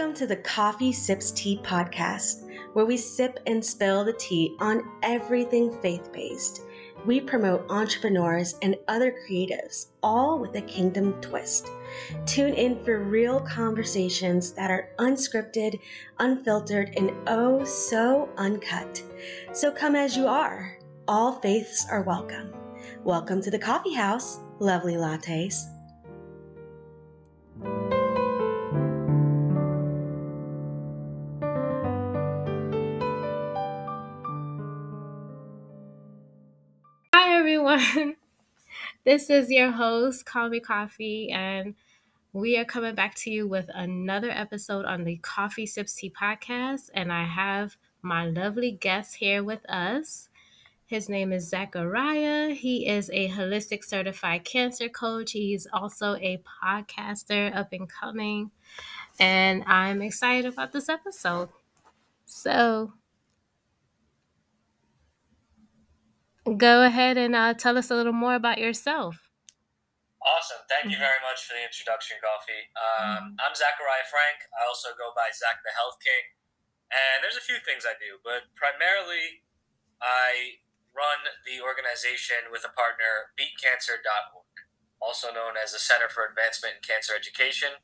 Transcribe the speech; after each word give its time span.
Welcome 0.00 0.16
to 0.16 0.26
the 0.26 0.36
KoffeeSipsTea 0.38 1.62
podcast, 1.62 2.48
where 2.72 2.86
we 2.86 2.96
sip 2.96 3.38
and 3.46 3.62
spill 3.62 4.02
the 4.02 4.14
tea 4.14 4.56
on 4.58 4.82
everything 5.02 5.78
faith 5.82 6.10
based. 6.10 6.62
We 7.04 7.20
promote 7.20 7.70
entrepreneurs 7.70 8.54
and 8.62 8.76
other 8.88 9.14
creatives, 9.28 9.88
all 10.02 10.38
with 10.38 10.56
a 10.56 10.62
kingdom 10.62 11.20
twist. 11.20 11.68
Tune 12.24 12.54
in 12.54 12.82
for 12.82 13.00
real 13.04 13.40
conversations 13.40 14.52
that 14.52 14.70
are 14.70 14.88
unscripted, 14.98 15.78
unfiltered, 16.18 16.94
and 16.96 17.12
oh 17.26 17.62
so 17.64 18.30
uncut. 18.38 19.02
So 19.52 19.70
come 19.70 19.94
as 19.94 20.16
you 20.16 20.26
are. 20.26 20.78
All 21.08 21.32
faiths 21.42 21.86
are 21.90 22.00
welcome. 22.00 22.54
Welcome 23.04 23.42
to 23.42 23.50
the 23.50 23.58
coffee 23.58 23.92
house, 23.92 24.40
lovely 24.60 24.94
lattes. 24.94 25.66
This 39.02 39.30
is 39.30 39.50
your 39.50 39.70
host, 39.70 40.26
Call 40.26 40.50
Me 40.50 40.60
Coffee, 40.60 41.30
and 41.30 41.74
we 42.34 42.58
are 42.58 42.66
coming 42.66 42.94
back 42.94 43.14
to 43.16 43.30
you 43.30 43.48
with 43.48 43.70
another 43.72 44.30
episode 44.30 44.84
on 44.84 45.04
the 45.04 45.18
KoffeeSipsTea 45.22 46.12
podcast. 46.12 46.90
And 46.92 47.10
I 47.10 47.24
have 47.24 47.78
my 48.02 48.26
lovely 48.26 48.72
guest 48.72 49.16
here 49.16 49.42
with 49.42 49.64
us. 49.70 50.28
His 50.84 51.08
name 51.08 51.32
is 51.32 51.50
Zakariya. 51.50 52.54
He 52.54 52.86
is 52.86 53.08
a 53.14 53.30
holistic 53.30 53.84
certified 53.84 54.44
cancer 54.44 54.90
coach. 54.90 55.32
He's 55.32 55.66
also 55.72 56.16
a 56.16 56.42
podcaster 56.62 57.56
up 57.56 57.72
and 57.72 57.88
coming. 57.88 58.50
And 59.18 59.64
I'm 59.66 60.02
excited 60.02 60.52
about 60.52 60.72
this 60.72 60.90
episode. 60.90 61.48
So, 62.26 62.92
go 66.56 66.82
ahead 66.82 67.16
and 67.16 67.34
uh, 67.34 67.54
tell 67.54 67.78
us 67.78 67.90
a 67.90 67.96
little 67.96 68.12
more 68.12 68.34
about 68.34 68.58
yourself. 68.58 69.30
Awesome. 70.20 70.60
Thank 70.68 70.92
you 70.92 71.00
very 71.00 71.16
much 71.24 71.48
for 71.48 71.56
the 71.56 71.64
introduction, 71.64 72.20
Coffee. 72.20 72.68
Um, 72.76 73.40
I'm 73.40 73.56
Zakariya 73.56 74.04
Frank. 74.12 74.44
I 74.52 74.68
also 74.68 74.92
go 74.92 75.16
by 75.16 75.32
Zak 75.32 75.64
the 75.64 75.72
Health 75.72 75.96
King. 76.04 76.36
And 76.92 77.24
there's 77.24 77.40
a 77.40 77.44
few 77.44 77.62
things 77.62 77.88
I 77.88 77.96
do, 77.96 78.20
but 78.20 78.52
primarily 78.52 79.46
I 80.02 80.60
run 80.92 81.24
the 81.46 81.62
organization 81.62 82.50
with 82.50 82.66
a 82.66 82.72
partner, 82.74 83.32
beatcancer.org, 83.38 84.54
also 85.00 85.32
known 85.32 85.56
as 85.56 85.72
the 85.72 85.80
Center 85.80 86.10
for 86.10 86.26
Advancement 86.26 86.78
in 86.78 86.82
Cancer 86.84 87.14
Education. 87.16 87.80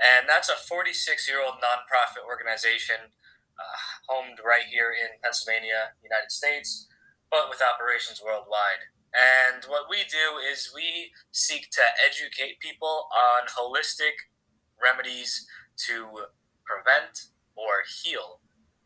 And 0.00 0.26
that's 0.26 0.48
a 0.48 0.58
46 0.58 0.90
year 1.28 1.38
old 1.38 1.62
nonprofit 1.62 2.24
organization 2.26 3.14
uh, 3.60 3.78
homed 4.08 4.40
right 4.42 4.66
here 4.66 4.90
in 4.90 5.22
Pennsylvania, 5.22 5.94
United 6.02 6.32
States, 6.32 6.88
but 7.30 7.48
with 7.48 7.62
operations 7.62 8.22
worldwide. 8.22 8.90
And 9.16 9.64
what 9.64 9.88
we 9.88 10.04
do 10.04 10.36
is 10.36 10.72
we 10.74 11.12
seek 11.32 11.70
to 11.72 11.84
educate 11.96 12.60
people 12.60 13.08
on 13.08 13.48
holistic 13.48 14.28
remedies 14.76 15.46
to 15.88 16.28
prevent 16.64 17.32
or 17.56 17.86
heal 17.86 18.40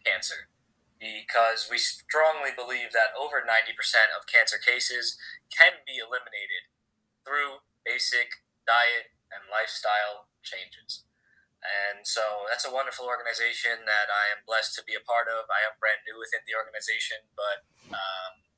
cancer. 0.06 0.48
Because 1.00 1.66
we 1.70 1.78
strongly 1.78 2.52
believe 2.54 2.92
that 2.92 3.16
over 3.16 3.40
90% 3.40 3.72
of 4.12 4.28
cancer 4.28 4.60
cases 4.60 5.16
can 5.48 5.80
be 5.88 5.96
eliminated 5.96 6.68
through 7.24 7.64
basic 7.84 8.44
diet 8.68 9.16
and 9.32 9.48
lifestyle 9.48 10.28
changes. 10.44 11.08
And 11.60 12.08
so 12.08 12.48
that's 12.48 12.64
a 12.64 12.72
wonderful 12.72 13.04
organization 13.04 13.84
that 13.84 14.08
I 14.08 14.32
am 14.32 14.44
blessed 14.48 14.72
to 14.80 14.86
be 14.86 14.96
a 14.96 15.04
part 15.04 15.28
of. 15.28 15.48
I 15.52 15.64
am 15.68 15.76
brand 15.76 16.00
new 16.08 16.16
within 16.16 16.40
the 16.48 16.56
organization, 16.56 17.28
but 17.36 17.68
um, 17.92 18.48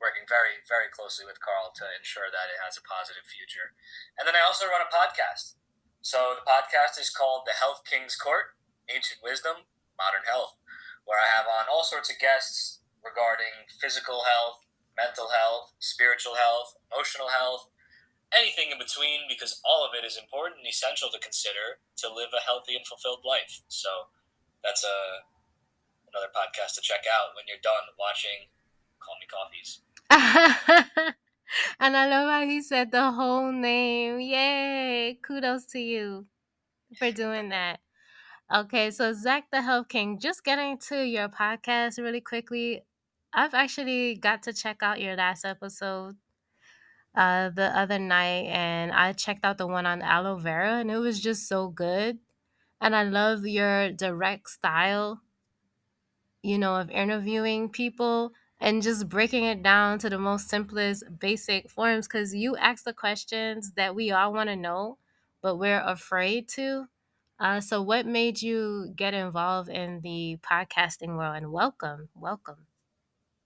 working 0.00 0.24
very, 0.24 0.64
very 0.64 0.88
closely 0.88 1.28
with 1.28 1.44
Carl 1.44 1.72
to 1.76 1.84
ensure 1.92 2.32
that 2.32 2.48
it 2.48 2.60
has 2.64 2.80
a 2.80 2.84
positive 2.84 3.28
future. 3.28 3.76
And 4.16 4.24
then 4.24 4.36
I 4.36 4.44
also 4.44 4.68
run 4.68 4.80
a 4.80 4.88
podcast. 4.88 5.60
So 6.00 6.40
the 6.40 6.44
podcast 6.48 6.96
is 6.96 7.12
called 7.12 7.44
The 7.44 7.60
Health 7.60 7.84
King's 7.84 8.16
Court 8.16 8.56
Ancient 8.88 9.20
Wisdom, 9.20 9.68
Modern 10.00 10.24
Health, 10.24 10.56
where 11.04 11.20
I 11.20 11.28
have 11.28 11.46
on 11.46 11.68
all 11.68 11.84
sorts 11.84 12.08
of 12.08 12.16
guests 12.16 12.80
regarding 13.04 13.68
physical 13.80 14.28
health, 14.28 14.64
mental 14.96 15.32
health, 15.32 15.72
spiritual 15.80 16.36
health, 16.36 16.76
emotional 16.92 17.32
health, 17.32 17.72
anything 18.36 18.59
in 18.59 18.59
between, 18.90 19.20
because 19.28 19.60
all 19.64 19.86
of 19.86 19.92
it 19.94 20.04
is 20.04 20.18
important 20.18 20.58
and 20.58 20.68
essential 20.68 21.08
to 21.10 21.18
consider 21.18 21.78
to 21.98 22.12
live 22.12 22.34
a 22.34 22.42
healthy 22.42 22.74
and 22.74 22.86
fulfilled 22.86 23.22
life. 23.24 23.62
So 23.68 23.88
that's 24.64 24.84
a 24.84 25.24
another 26.10 26.32
podcast 26.34 26.74
to 26.74 26.80
check 26.82 27.04
out 27.06 27.36
when 27.36 27.46
you're 27.46 27.62
done 27.62 27.94
watching 27.94 28.50
Call 28.98 29.14
Me 29.22 29.26
Coffees. 29.30 29.82
and 31.80 31.96
I 31.96 32.08
love 32.08 32.28
how 32.28 32.44
he 32.44 32.60
said 32.60 32.90
the 32.90 33.12
whole 33.12 33.52
name. 33.52 34.18
Yay! 34.18 35.18
Kudos 35.22 35.66
to 35.66 35.78
you 35.78 36.26
for 36.98 37.12
doing 37.12 37.50
that. 37.50 37.78
Okay, 38.52 38.90
so 38.90 39.12
Zak 39.12 39.44
the 39.52 39.62
Health 39.62 39.88
King, 39.88 40.18
just 40.18 40.42
getting 40.42 40.78
to 40.88 41.04
your 41.04 41.28
podcast 41.28 41.98
really 41.98 42.20
quickly. 42.20 42.82
I've 43.32 43.54
actually 43.54 44.16
got 44.16 44.42
to 44.42 44.52
check 44.52 44.82
out 44.82 45.00
your 45.00 45.14
last 45.14 45.44
episode 45.44 46.16
uh, 47.14 47.50
the 47.50 47.76
other 47.76 47.98
night, 47.98 48.46
and 48.46 48.92
I 48.92 49.12
checked 49.12 49.44
out 49.44 49.58
the 49.58 49.66
one 49.66 49.86
on 49.86 50.02
aloe 50.02 50.36
vera, 50.36 50.78
and 50.80 50.90
it 50.90 50.98
was 50.98 51.20
just 51.20 51.48
so 51.48 51.68
good. 51.68 52.18
And 52.80 52.96
I 52.96 53.04
love 53.04 53.46
your 53.46 53.92
direct 53.92 54.50
style, 54.50 55.20
you 56.42 56.58
know, 56.58 56.76
of 56.76 56.90
interviewing 56.90 57.68
people 57.68 58.32
and 58.60 58.82
just 58.82 59.08
breaking 59.08 59.44
it 59.44 59.62
down 59.62 59.98
to 60.00 60.10
the 60.10 60.18
most 60.18 60.48
simplest 60.48 61.04
basic 61.18 61.70
forms 61.70 62.06
because 62.06 62.34
you 62.34 62.56
ask 62.56 62.84
the 62.84 62.92
questions 62.92 63.72
that 63.72 63.94
we 63.94 64.10
all 64.10 64.32
want 64.32 64.48
to 64.48 64.56
know 64.56 64.98
but 65.42 65.56
we're 65.56 65.80
afraid 65.80 66.48
to. 66.48 66.86
Uh, 67.38 67.60
so 67.60 67.80
what 67.80 68.06
made 68.06 68.42
you 68.42 68.92
get 68.94 69.14
involved 69.14 69.70
in 69.70 70.00
the 70.02 70.38
podcasting 70.42 71.16
world? 71.16 71.36
And 71.36 71.52
welcome 71.52 72.10
welcome 72.14 72.66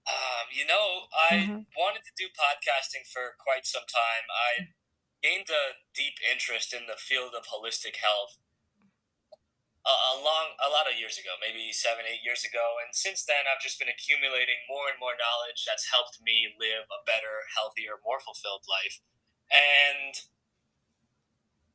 um, 0.09 0.47
you 0.53 0.67
know 0.67 1.09
i 1.13 1.37
mm-hmm. 1.37 1.65
wanted 1.77 2.05
to 2.05 2.15
do 2.17 2.29
podcasting 2.33 3.05
for 3.09 3.37
quite 3.41 3.65
some 3.65 3.87
time 3.89 4.27
i 4.29 4.73
gained 5.23 5.49
a 5.49 5.81
deep 5.97 6.21
interest 6.21 6.77
in 6.77 6.85
the 6.85 7.01
field 7.01 7.33
of 7.33 7.49
holistic 7.49 7.97
health 7.97 8.37
a, 9.85 10.17
long 10.17 10.57
a 10.65 10.73
lot 10.73 10.89
of 10.89 10.97
years 10.97 11.21
ago, 11.21 11.37
maybe 11.37 11.69
seven, 11.69 12.09
eight 12.09 12.25
years 12.25 12.41
ago, 12.41 12.81
and 12.81 12.97
since 12.97 13.25
then 13.29 13.45
I've 13.45 13.61
just 13.61 13.77
been 13.77 13.93
accumulating 13.93 14.65
more 14.65 14.89
and 14.89 14.97
more 14.97 15.13
knowledge 15.13 15.69
that's 15.69 15.93
helped 15.93 16.25
me 16.25 16.57
live 16.57 16.89
a 16.89 17.05
better, 17.05 17.45
healthier, 17.53 18.01
more 18.01 18.21
fulfilled 18.21 18.65
life. 18.65 19.05
And 19.53 20.17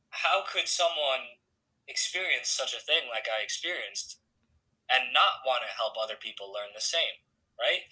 how 0.10 0.42
could 0.42 0.66
someone 0.66 1.38
experience 1.86 2.50
such 2.50 2.74
a 2.74 2.82
thing 2.82 3.06
like 3.10 3.30
I 3.30 3.46
experienced 3.46 4.18
and 4.90 5.14
not 5.14 5.46
want 5.46 5.62
to 5.66 5.78
help 5.78 5.94
other 5.94 6.18
people 6.18 6.50
learn 6.50 6.74
the 6.74 6.82
same, 6.82 7.22
right? 7.62 7.86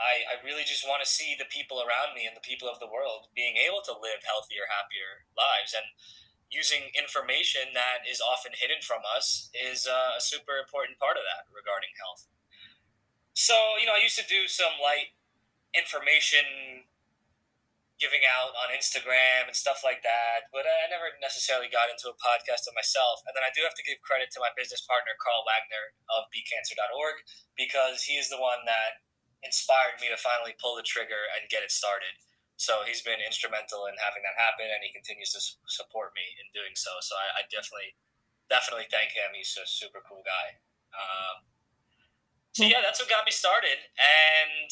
I, 0.00 0.24
I 0.24 0.34
really 0.40 0.64
just 0.64 0.88
want 0.88 1.04
to 1.04 1.08
see 1.08 1.36
the 1.36 1.46
people 1.52 1.84
around 1.84 2.16
me 2.16 2.24
and 2.24 2.32
the 2.32 2.42
people 2.42 2.66
of 2.66 2.80
the 2.80 2.88
world 2.88 3.28
being 3.36 3.60
able 3.60 3.84
to 3.84 3.92
live 3.92 4.24
healthier, 4.24 4.64
happier 4.72 5.28
lives. 5.36 5.76
And 5.76 5.84
using 6.48 6.90
information 6.96 7.76
that 7.76 8.02
is 8.08 8.18
often 8.18 8.56
hidden 8.56 8.82
from 8.82 9.04
us 9.04 9.52
is 9.54 9.86
uh, 9.86 10.18
a 10.18 10.22
super 10.24 10.58
important 10.58 10.98
part 10.98 11.20
of 11.20 11.22
that 11.28 11.46
regarding 11.52 11.94
health. 12.00 12.26
So, 13.36 13.78
you 13.78 13.86
know, 13.86 13.94
I 13.94 14.02
used 14.02 14.18
to 14.18 14.26
do 14.26 14.50
some 14.50 14.74
light 14.82 15.14
information 15.70 16.88
giving 18.00 18.24
out 18.24 18.56
on 18.56 18.72
Instagram 18.72 19.44
and 19.44 19.54
stuff 19.54 19.84
like 19.84 20.00
that, 20.00 20.48
but 20.50 20.64
I 20.64 20.88
never 20.88 21.12
necessarily 21.20 21.68
got 21.68 21.92
into 21.92 22.08
a 22.08 22.16
podcast 22.16 22.64
of 22.64 22.72
myself. 22.72 23.20
And 23.28 23.36
then 23.36 23.44
I 23.44 23.52
do 23.52 23.60
have 23.62 23.76
to 23.76 23.84
give 23.84 24.00
credit 24.00 24.32
to 24.34 24.40
my 24.40 24.48
business 24.56 24.80
partner, 24.80 25.12
Carl 25.20 25.44
Wagner 25.44 25.92
of 26.08 26.32
beatcancer.org, 26.32 27.20
because 27.54 28.08
he 28.08 28.16
is 28.16 28.32
the 28.32 28.40
one 28.40 28.64
that 28.64 29.04
inspired 29.44 30.00
me 30.00 30.12
to 30.12 30.18
finally 30.20 30.54
pull 30.60 30.76
the 30.76 30.84
trigger 30.84 31.28
and 31.36 31.48
get 31.48 31.64
it 31.64 31.72
started. 31.72 32.12
So 32.60 32.84
he's 32.84 33.00
been 33.00 33.24
instrumental 33.24 33.88
in 33.88 33.96
having 33.96 34.20
that 34.20 34.36
happen, 34.36 34.68
and 34.68 34.84
he 34.84 34.92
continues 34.92 35.32
to 35.32 35.40
support 35.64 36.12
me 36.12 36.26
in 36.36 36.44
doing 36.52 36.76
so. 36.76 36.92
So 37.00 37.16
I, 37.16 37.40
I 37.40 37.42
definitely, 37.48 37.96
definitely 38.52 38.84
thank 38.92 39.16
him. 39.16 39.32
He's 39.32 39.56
a 39.56 39.64
super 39.64 40.04
cool 40.04 40.20
guy. 40.20 40.60
Um, 40.92 41.48
so 42.52 42.68
yeah, 42.68 42.84
that's 42.84 43.00
what 43.00 43.08
got 43.08 43.24
me 43.24 43.32
started, 43.32 43.80
and 43.96 44.68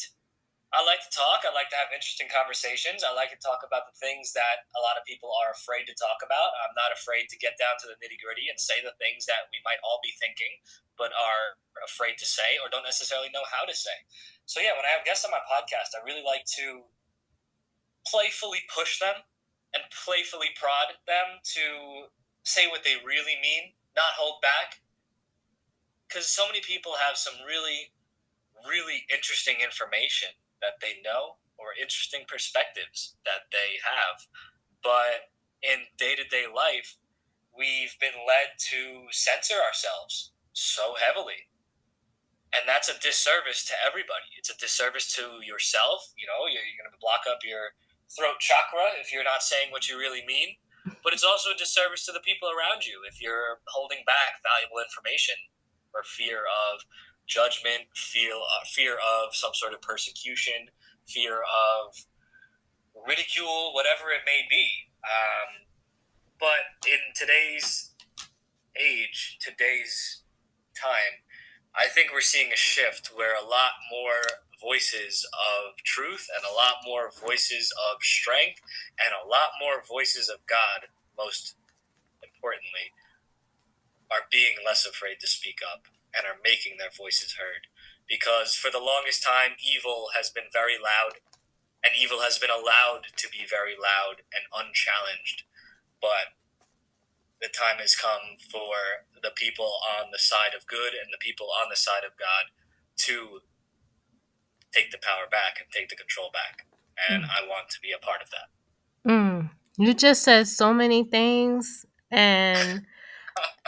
I 0.69 0.85
like 0.85 1.01
to 1.01 1.09
talk. 1.09 1.41
I 1.41 1.49
like 1.49 1.73
to 1.73 1.79
have 1.81 1.89
interesting 1.89 2.29
conversations. 2.29 3.01
I 3.01 3.09
like 3.17 3.33
to 3.33 3.41
talk 3.41 3.65
about 3.65 3.89
the 3.89 3.97
things 3.97 4.37
that 4.37 4.69
a 4.77 4.81
lot 4.85 5.01
of 5.01 5.03
people 5.09 5.33
are 5.33 5.49
afraid 5.49 5.89
to 5.89 5.97
talk 5.97 6.21
about. 6.21 6.53
I'm 6.61 6.77
not 6.77 6.93
afraid 6.93 7.25
to 7.33 7.41
get 7.41 7.57
down 7.57 7.81
to 7.81 7.89
the 7.89 7.97
nitty 7.97 8.21
gritty 8.21 8.53
and 8.53 8.57
say 8.61 8.77
the 8.85 8.93
things 9.01 9.25
that 9.25 9.49
we 9.49 9.57
might 9.65 9.81
all 9.81 9.97
be 10.05 10.13
thinking, 10.21 10.61
but 10.93 11.09
are 11.17 11.57
afraid 11.81 12.21
to 12.21 12.27
say 12.29 12.61
or 12.61 12.69
don't 12.69 12.85
necessarily 12.85 13.33
know 13.33 13.41
how 13.49 13.65
to 13.65 13.73
say. 13.73 13.97
So 14.45 14.61
yeah, 14.61 14.77
when 14.77 14.85
I 14.85 14.93
have 14.93 15.01
guests 15.09 15.25
on 15.25 15.33
my 15.33 15.41
podcast, 15.49 15.97
I 15.97 16.05
really 16.05 16.21
like 16.21 16.45
to 16.61 16.85
playfully 18.05 18.61
push 18.69 19.01
them 19.01 19.25
and 19.73 19.81
playfully 19.89 20.53
prod 20.53 21.01
them 21.09 21.41
to 21.57 21.65
say 22.45 22.69
what 22.69 22.85
they 22.85 23.01
really 23.01 23.41
mean 23.41 23.73
not 23.97 24.13
hold 24.13 24.37
back 24.45 24.85
because 26.05 26.29
so 26.29 26.45
many 26.45 26.61
people 26.61 26.93
have 27.01 27.17
some 27.17 27.41
really, 27.41 27.89
really 28.69 29.05
interesting 29.09 29.61
information 29.65 30.29
that 30.61 30.79
they 30.81 31.01
know 31.03 31.39
or 31.59 31.75
interesting 31.75 32.23
perspectives 32.27 33.15
that 33.25 33.51
they 33.51 33.79
have. 33.83 34.27
But 34.83 35.35
in 35.59 35.91
day 35.99 36.15
to 36.15 36.23
day 36.23 36.47
life, 36.47 36.95
we've 37.51 37.99
been 37.99 38.23
led 38.23 38.55
to 38.71 39.11
censor 39.11 39.59
ourselves 39.59 40.31
so 40.53 40.95
heavily. 40.95 41.51
And 42.55 42.65
that's 42.65 42.89
a 42.89 42.97
disservice 42.97 43.61
to 43.69 43.75
everybody. 43.77 44.33
It's 44.39 44.49
a 44.49 44.57
disservice 44.57 45.13
to 45.19 45.43
yourself. 45.45 46.15
You 46.17 46.25
know, 46.25 46.49
you're, 46.49 46.65
you're 46.65 46.81
going 46.81 46.89
to 46.89 46.97
block 47.03 47.29
up 47.29 47.45
your 47.45 47.77
throat 48.09 48.41
chakra 48.41 48.97
if 48.97 49.13
you're 49.13 49.27
not 49.27 49.45
saying 49.45 49.69
what 49.69 49.85
you 49.85 49.99
really 49.99 50.25
mean. 50.25 50.57
But 51.03 51.13
it's 51.13 51.27
also 51.27 51.53
a 51.53 51.59
disservice 51.59 52.07
to 52.07 52.15
the 52.15 52.23
people 52.23 52.49
around 52.49 52.87
you 52.87 53.05
if 53.05 53.21
you're 53.21 53.61
holding 53.69 54.01
back 54.09 54.41
valuable 54.41 54.81
information 54.81 55.37
or 55.93 56.01
fear 56.01 56.47
of 56.49 56.81
judgment, 57.29 57.85
feel 57.95 58.41
uh, 58.41 58.65
fear 58.65 58.95
of 58.95 59.33
some 59.33 59.53
sort 59.53 59.73
of 59.73 59.81
persecution, 59.81 60.73
fear 61.07 61.37
of 61.37 61.95
ridicule, 63.07 63.71
whatever 63.73 64.09
it 64.09 64.25
may 64.25 64.41
be. 64.49 64.67
Um, 65.05 65.69
but 66.39 66.89
in 66.89 66.99
today's 67.15 67.91
age, 68.75 69.37
today's 69.39 70.23
time, 70.75 71.23
I 71.77 71.87
think 71.87 72.11
we're 72.11 72.21
seeing 72.21 72.51
a 72.51 72.57
shift 72.57 73.11
where 73.15 73.35
a 73.35 73.45
lot 73.45 73.77
more 73.91 74.25
voices 74.59 75.25
of 75.31 75.77
truth 75.83 76.27
and 76.35 76.43
a 76.43 76.53
lot 76.53 76.83
more 76.85 77.11
voices 77.11 77.71
of 77.91 78.01
strength 78.01 78.59
and 78.99 79.13
a 79.13 79.27
lot 79.27 79.55
more 79.61 79.81
voices 79.87 80.27
of 80.27 80.39
God, 80.47 80.89
most 81.17 81.55
importantly, 82.23 82.91
are 84.11 84.27
being 84.31 84.57
less 84.65 84.85
afraid 84.85 85.19
to 85.21 85.27
speak 85.27 85.59
up 85.63 85.85
and 86.15 86.25
are 86.25 86.41
making 86.43 86.77
their 86.77 86.93
voices 86.93 87.37
heard. 87.37 87.67
Because 88.07 88.55
for 88.55 88.71
the 88.71 88.81
longest 88.81 89.21
time, 89.21 89.53
evil 89.61 90.09
has 90.17 90.29
been 90.29 90.49
very 90.51 90.77
loud, 90.81 91.21
and 91.83 91.93
evil 91.93 92.21
has 92.21 92.37
been 92.37 92.49
allowed 92.49 93.13
to 93.15 93.27
be 93.29 93.45
very 93.45 93.77
loud 93.77 94.25
and 94.33 94.49
unchallenged. 94.49 95.45
But 96.01 96.33
the 97.41 97.47
time 97.47 97.79
has 97.79 97.95
come 97.95 98.41
for 98.51 99.05
the 99.21 99.31
people 99.35 99.79
on 99.99 100.11
the 100.11 100.19
side 100.19 100.57
of 100.57 100.67
good 100.67 100.93
and 100.93 101.13
the 101.13 101.21
people 101.21 101.47
on 101.53 101.69
the 101.69 101.79
side 101.79 102.03
of 102.03 102.17
God 102.17 102.51
to 103.07 103.45
take 104.73 104.91
the 104.91 104.97
power 104.97 105.25
back 105.29 105.57
and 105.59 105.69
take 105.71 105.89
the 105.89 105.95
control 105.95 106.29
back. 106.33 106.65
And 107.09 107.23
mm. 107.23 107.29
I 107.29 107.47
want 107.47 107.69
to 107.69 107.79
be 107.81 107.91
a 107.91 108.03
part 108.03 108.21
of 108.21 108.29
that. 108.31 108.47
Mm. 109.09 109.49
You 109.77 109.93
just 109.93 110.23
said 110.23 110.47
so 110.47 110.73
many 110.73 111.03
things, 111.05 111.85
and 112.11 112.85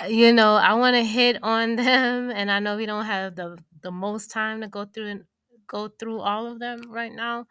you 0.10 0.34
know, 0.34 0.56
I 0.56 0.74
want 0.76 0.96
to 0.96 1.04
hit 1.04 1.38
on 1.44 1.76
them, 1.76 2.32
and 2.32 2.52
I 2.52 2.60
know 2.60 2.78
we 2.78 2.86
don't 2.86 3.06
have 3.06 3.36
the 3.36 3.58
the 3.82 3.92
most 3.92 4.32
time 4.32 4.62
to 4.62 4.68
go 4.68 4.86
through 4.86 5.08
and 5.08 5.24
go 5.68 5.88
through 5.90 6.20
all 6.22 6.48
of 6.48 6.60
them 6.60 6.92
right 6.92 7.12
now. 7.14 7.48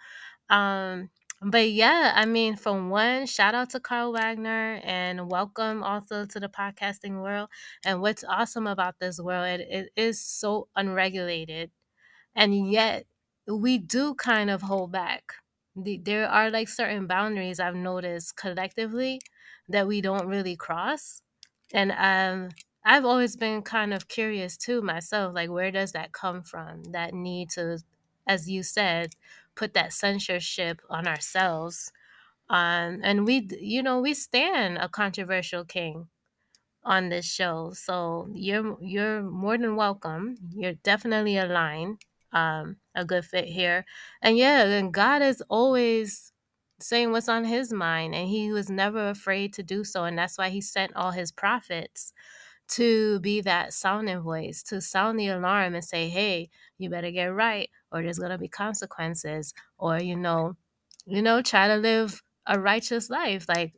Um, 0.50 1.11
but 1.43 1.70
yeah, 1.72 2.12
I 2.17 2.26
mean, 2.26 2.56
for 2.56 2.88
one, 2.88 3.26
shout 3.26 3.55
out 3.55 3.70
to 3.70 3.81
Carl 3.81 4.12
Wagner 4.12 4.81
and 4.84 5.31
welcome 5.31 5.82
also 5.82 6.26
to 6.26 6.40
the 6.40 6.49
podcasting 6.49 7.22
world. 7.22 7.49
And 7.84 8.00
what's 8.02 8.25
awesome 8.25 8.66
about 8.66 9.00
this 9.00 9.20
world, 9.20 9.46
it, 9.49 9.69
it 9.70 9.90
is 9.96 10.20
so 10.25 10.69
unregulated, 10.76 11.73
and 12.34 12.70
yet 12.70 13.06
we 13.46 13.78
do 13.78 14.14
kind 14.14 14.50
of 14.50 14.62
hold 14.62 14.93
back. 14.93 15.34
The, 15.76 15.99
there 16.02 16.28
are 16.28 16.50
like 16.50 16.69
certain 16.69 17.06
boundaries 17.06 17.61
I've 17.61 17.76
noticed 17.76 18.37
collectively 18.37 19.20
that 19.69 19.87
we 19.87 20.00
don't 20.00 20.26
really 20.26 20.56
cross 20.56 21.23
and 21.72 21.93
um 21.93 22.50
I've 22.84 23.05
always 23.05 23.37
been 23.37 23.62
kind 23.62 23.93
of 23.93 24.08
curious 24.08 24.56
too 24.56 24.81
myself, 24.82 25.34
like 25.34 25.50
where 25.50 25.70
does 25.70 25.93
that 25.93 26.12
come 26.12 26.43
from? 26.43 26.84
That 26.93 27.12
need 27.14 27.50
to, 27.50 27.78
as 28.26 28.49
you 28.49 28.62
said, 28.62 29.12
put 29.55 29.75
that 29.75 29.93
censorship 29.93 30.81
on 30.88 31.06
ourselves. 31.06 31.93
Um, 32.50 33.00
and 33.05 33.26
we, 33.26 33.49
you 33.61 33.82
know, 33.82 34.00
we 34.00 34.14
stand 34.14 34.78
a 34.78 34.88
controversial 34.88 35.64
king 35.64 36.08
on 36.84 37.08
this 37.11 37.26
show, 37.26 37.73
so 37.75 38.28
you're 38.32 38.76
you're 38.82 39.23
more 39.23 39.58
than 39.58 39.76
welcome. 39.76 40.37
You're 40.50 40.75
definitely 40.75 41.37
aligned, 41.37 42.00
um, 42.32 42.76
a 42.94 43.05
good 43.05 43.25
fit 43.25 43.44
here, 43.46 43.84
and 44.23 44.37
yeah, 44.38 44.64
and 44.64 44.93
God 44.93 45.20
is 45.23 45.43
always 45.50 46.29
saying 46.82 47.12
what's 47.12 47.28
on 47.28 47.44
his 47.44 47.72
mind 47.72 48.14
and 48.14 48.28
he 48.28 48.52
was 48.52 48.70
never 48.70 49.08
afraid 49.10 49.52
to 49.52 49.62
do 49.62 49.84
so 49.84 50.04
and 50.04 50.18
that's 50.18 50.38
why 50.38 50.48
he 50.48 50.60
sent 50.60 50.94
all 50.96 51.10
his 51.12 51.32
prophets 51.32 52.12
to 52.68 53.20
be 53.20 53.40
that 53.40 53.72
sounding 53.72 54.20
voice 54.20 54.62
to 54.62 54.80
sound 54.80 55.18
the 55.18 55.28
alarm 55.28 55.74
and 55.74 55.84
say 55.84 56.08
hey 56.08 56.48
you 56.78 56.90
better 56.90 57.10
get 57.10 57.26
right 57.26 57.70
or 57.92 58.02
there's 58.02 58.18
going 58.18 58.30
to 58.30 58.38
be 58.38 58.48
consequences 58.48 59.54
or 59.78 60.00
you 60.00 60.16
know 60.16 60.56
you 61.06 61.22
know 61.22 61.42
try 61.42 61.68
to 61.68 61.76
live 61.76 62.22
a 62.46 62.58
righteous 62.60 63.10
life 63.10 63.46
like 63.48 63.74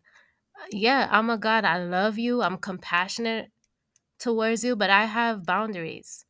uh, 0.60 0.66
yeah 0.72 1.08
i'm 1.10 1.30
a 1.30 1.38
god 1.38 1.64
i 1.64 1.82
love 1.82 2.18
you 2.18 2.42
i'm 2.42 2.58
compassionate 2.58 3.50
towards 4.18 4.64
you 4.64 4.76
but 4.76 4.90
i 4.90 5.04
have 5.04 5.44
boundaries. 5.46 6.24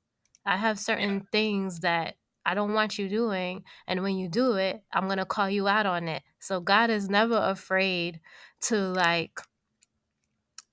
I 0.44 0.56
have 0.56 0.80
certain 0.80 1.26
things 1.30 1.80
that 1.80 2.16
I 2.44 2.54
don't 2.54 2.74
want 2.74 2.98
you 2.98 3.08
doing. 3.08 3.64
And 3.86 4.02
when 4.02 4.16
you 4.16 4.28
do 4.28 4.54
it, 4.54 4.82
I'm 4.92 5.06
going 5.06 5.18
to 5.18 5.24
call 5.24 5.48
you 5.48 5.68
out 5.68 5.86
on 5.86 6.08
it. 6.08 6.22
So 6.40 6.60
God 6.60 6.90
is 6.90 7.08
never 7.08 7.36
afraid 7.36 8.20
to, 8.62 8.76
like, 8.76 9.40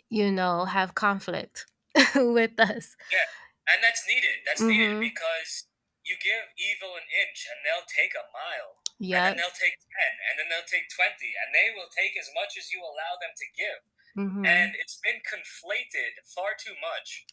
you 0.09 0.31
know, 0.31 0.65
have 0.65 0.95
conflict 0.95 1.65
with 2.15 2.59
us. 2.59 2.97
Yeah. 3.11 3.29
And 3.69 3.79
that's 3.85 4.03
needed. 4.09 4.41
That's 4.45 4.61
mm-hmm. 4.61 4.97
needed 4.97 4.99
because 4.99 5.69
you 6.01 6.17
give 6.17 6.49
evil 6.57 6.97
an 6.97 7.05
inch 7.05 7.45
and 7.45 7.61
they'll 7.61 7.85
take 7.85 8.17
a 8.17 8.25
mile. 8.33 8.81
Yeah. 8.97 9.29
And 9.29 9.37
then 9.37 9.45
they'll 9.45 9.53
take 9.61 9.77
10 9.77 9.93
and 10.25 10.33
then 10.41 10.47
they'll 10.49 10.65
take 10.65 10.89
20 10.89 11.05
and 11.13 11.53
they 11.53 11.69
will 11.77 11.87
take 11.93 12.17
as 12.17 12.33
much 12.33 12.57
as 12.57 12.73
you 12.73 12.81
allow 12.81 13.21
them 13.21 13.37
to 13.37 13.47
give. 13.53 13.81
Mm-hmm. 14.17 14.43
And 14.43 14.73
it's 14.81 14.97
been 14.97 15.21
conflated 15.21 16.17
far 16.25 16.57
too 16.57 16.73
much 16.81 17.29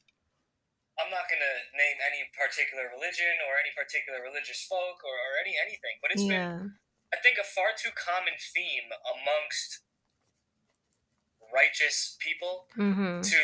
I'm 0.96 1.12
not 1.12 1.28
going 1.28 1.44
to 1.44 1.56
name 1.76 2.00
any 2.00 2.24
particular 2.32 2.88
religion 2.88 3.36
or 3.44 3.60
any 3.60 3.72
particular 3.76 4.24
religious 4.24 4.64
folk 4.64 5.04
or, 5.04 5.12
or 5.12 5.32
any 5.36 5.52
anything, 5.60 6.00
but 6.00 6.08
it's 6.08 6.24
yeah. 6.24 6.32
been, 6.32 6.80
I 7.12 7.20
think, 7.20 7.36
a 7.36 7.44
far 7.44 7.76
too 7.76 7.92
common 7.92 8.40
theme 8.40 8.88
amongst 9.04 9.84
righteous 11.52 12.16
people 12.18 12.66
mm-hmm. 12.74 13.20
to 13.20 13.40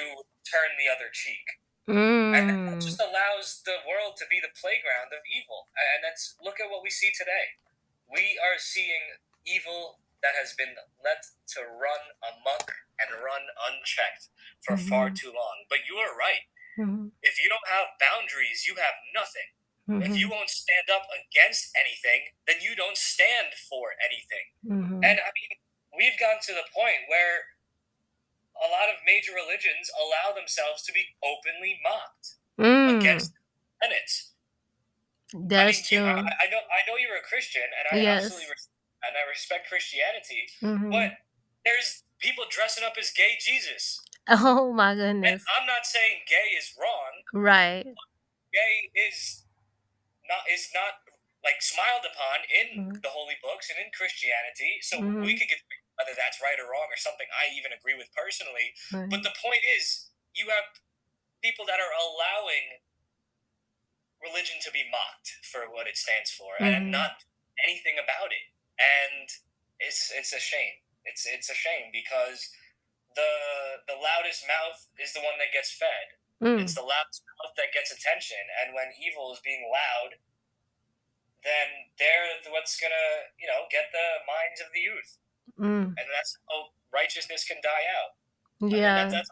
turn 0.48 0.80
the 0.80 0.88
other 0.88 1.12
cheek. 1.12 1.60
Mm. 1.88 2.30
And 2.32 2.46
that 2.68 2.78
just 2.80 3.02
allows 3.02 3.60
the 3.66 3.82
world 3.82 4.14
to 4.22 4.26
be 4.30 4.38
the 4.38 4.54
playground 4.54 5.10
of 5.10 5.20
evil. 5.26 5.66
And 5.74 6.06
that's 6.06 6.38
look 6.38 6.62
at 6.62 6.70
what 6.70 6.80
we 6.80 6.90
see 6.90 7.10
today. 7.10 7.58
We 8.06 8.38
are 8.38 8.56
seeing 8.56 9.18
evil 9.42 9.98
that 10.22 10.38
has 10.38 10.54
been 10.54 10.78
let 11.02 11.26
to 11.58 11.66
run 11.66 12.14
amok 12.22 12.70
and 13.02 13.10
run 13.18 13.50
unchecked 13.58 14.30
for 14.62 14.78
mm-hmm. 14.78 14.88
far 14.88 15.10
too 15.10 15.34
long. 15.34 15.66
But 15.66 15.90
you 15.90 15.98
are 15.98 16.14
right 16.14 16.46
Mm-hmm. 16.78 17.12
If 17.22 17.36
you 17.42 17.48
don't 17.52 17.68
have 17.68 17.96
boundaries, 18.00 18.64
you 18.64 18.80
have 18.80 18.96
nothing. 19.12 19.50
Mm-hmm. 19.90 20.02
If 20.08 20.12
you 20.16 20.30
won't 20.30 20.48
stand 20.48 20.88
up 20.88 21.04
against 21.10 21.74
anything, 21.74 22.32
then 22.46 22.62
you 22.62 22.78
don't 22.78 22.96
stand 22.96 23.52
for 23.68 23.98
anything. 23.98 24.46
Mm-hmm. 24.64 25.00
And 25.02 25.16
I 25.18 25.30
mean, 25.34 25.52
we've 25.92 26.16
gotten 26.16 26.40
to 26.48 26.54
the 26.54 26.64
point 26.70 27.10
where 27.10 27.52
a 28.56 28.68
lot 28.70 28.88
of 28.88 29.02
major 29.04 29.34
religions 29.34 29.90
allow 29.92 30.32
themselves 30.32 30.86
to 30.86 30.92
be 30.92 31.12
openly 31.20 31.82
mocked 31.82 32.38
mm. 32.56 33.00
against 33.00 33.34
tenets. 33.82 34.32
That's 35.34 35.80
I 35.90 35.96
mean, 35.96 36.04
true. 36.04 36.06
You, 36.08 36.28
I, 36.28 36.46
I, 36.46 36.46
know. 36.52 36.62
I 36.68 36.80
know 36.86 36.96
you're 37.00 37.16
a 37.16 37.26
Christian, 37.26 37.64
and 37.64 37.84
I 37.90 38.04
yes. 38.04 38.28
absolutely 38.28 38.52
res- 38.52 38.72
and 39.02 39.16
I 39.16 39.24
respect 39.28 39.68
Christianity. 39.68 40.46
Mm-hmm. 40.62 40.90
But 40.92 41.24
there's 41.64 42.04
people 42.20 42.44
dressing 42.48 42.84
up 42.84 42.94
as 43.00 43.10
gay 43.10 43.40
Jesus. 43.40 43.98
Oh 44.30 44.72
my 44.72 44.94
goodness. 44.94 45.42
And 45.42 45.50
I'm 45.50 45.66
not 45.66 45.82
saying 45.82 46.22
gay 46.30 46.54
is 46.54 46.70
wrong. 46.78 47.26
Right. 47.34 47.86
Gay 48.54 48.74
is 48.94 49.42
not 50.30 50.46
is 50.46 50.70
not 50.70 51.02
like 51.42 51.58
smiled 51.58 52.06
upon 52.06 52.46
in 52.46 52.66
mm-hmm. 52.70 52.98
the 53.02 53.10
holy 53.10 53.34
books 53.42 53.66
and 53.66 53.82
in 53.82 53.90
Christianity. 53.90 54.78
So 54.80 55.02
mm-hmm. 55.02 55.26
we 55.26 55.34
could 55.34 55.50
get 55.50 55.58
whether 55.98 56.14
that's 56.14 56.38
right 56.38 56.56
or 56.56 56.70
wrong 56.70 56.88
or 56.88 56.96
something 56.96 57.26
I 57.34 57.50
even 57.52 57.74
agree 57.74 57.98
with 57.98 58.08
personally. 58.14 58.72
Right. 58.94 59.10
But 59.10 59.26
the 59.26 59.34
point 59.34 59.66
is 59.66 60.08
you 60.32 60.48
have 60.54 60.70
people 61.42 61.66
that 61.66 61.82
are 61.82 61.92
allowing 61.92 62.80
religion 64.22 64.62
to 64.62 64.70
be 64.70 64.86
mocked 64.86 65.42
for 65.42 65.66
what 65.66 65.90
it 65.90 65.98
stands 65.98 66.30
for 66.30 66.56
mm-hmm. 66.62 66.70
and 66.70 66.94
not 66.94 67.26
anything 67.58 67.98
about 67.98 68.30
it. 68.30 68.46
And 68.78 69.26
it's 69.82 70.14
it's 70.14 70.32
a 70.32 70.38
shame. 70.38 70.78
It's 71.04 71.26
it's 71.26 71.50
a 71.50 71.58
shame 71.58 71.90
because 71.90 72.48
the 73.14 73.32
the 73.88 73.98
loudest 73.98 74.44
mouth 74.46 74.88
is 74.98 75.12
the 75.12 75.20
one 75.20 75.36
that 75.38 75.52
gets 75.52 75.72
fed. 75.72 76.18
Mm. 76.42 76.58
It's 76.58 76.74
the 76.74 76.86
loudest 76.86 77.22
mouth 77.38 77.54
that 77.56 77.70
gets 77.70 77.94
attention, 77.94 78.40
and 78.62 78.74
when 78.74 78.90
evil 78.98 79.30
is 79.32 79.40
being 79.44 79.70
loud, 79.70 80.18
then 81.44 81.92
they're 81.98 82.38
what's 82.50 82.78
gonna 82.78 83.30
you 83.38 83.46
know 83.46 83.70
get 83.70 83.90
the 83.92 84.06
minds 84.26 84.58
of 84.60 84.68
the 84.74 84.82
youth, 84.82 85.10
mm. 85.58 85.86
and 85.94 86.06
that's 86.10 86.38
how 86.50 86.74
righteousness 86.92 87.44
can 87.44 87.58
die 87.62 87.86
out. 87.94 88.12
Yeah, 88.60 88.66
I 88.66 89.04
mean, 89.04 89.12
that, 89.12 89.22
that's 89.22 89.30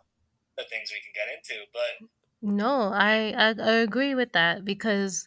the 0.59 0.65
things 0.71 0.91
we 0.93 1.03
can 1.03 1.15
get 1.15 1.29
into. 1.31 1.67
But 1.73 2.09
no, 2.43 2.91
I, 2.93 3.35
I 3.37 3.49
I 3.59 3.73
agree 3.83 4.15
with 4.15 4.33
that 4.33 4.65
because 4.65 5.27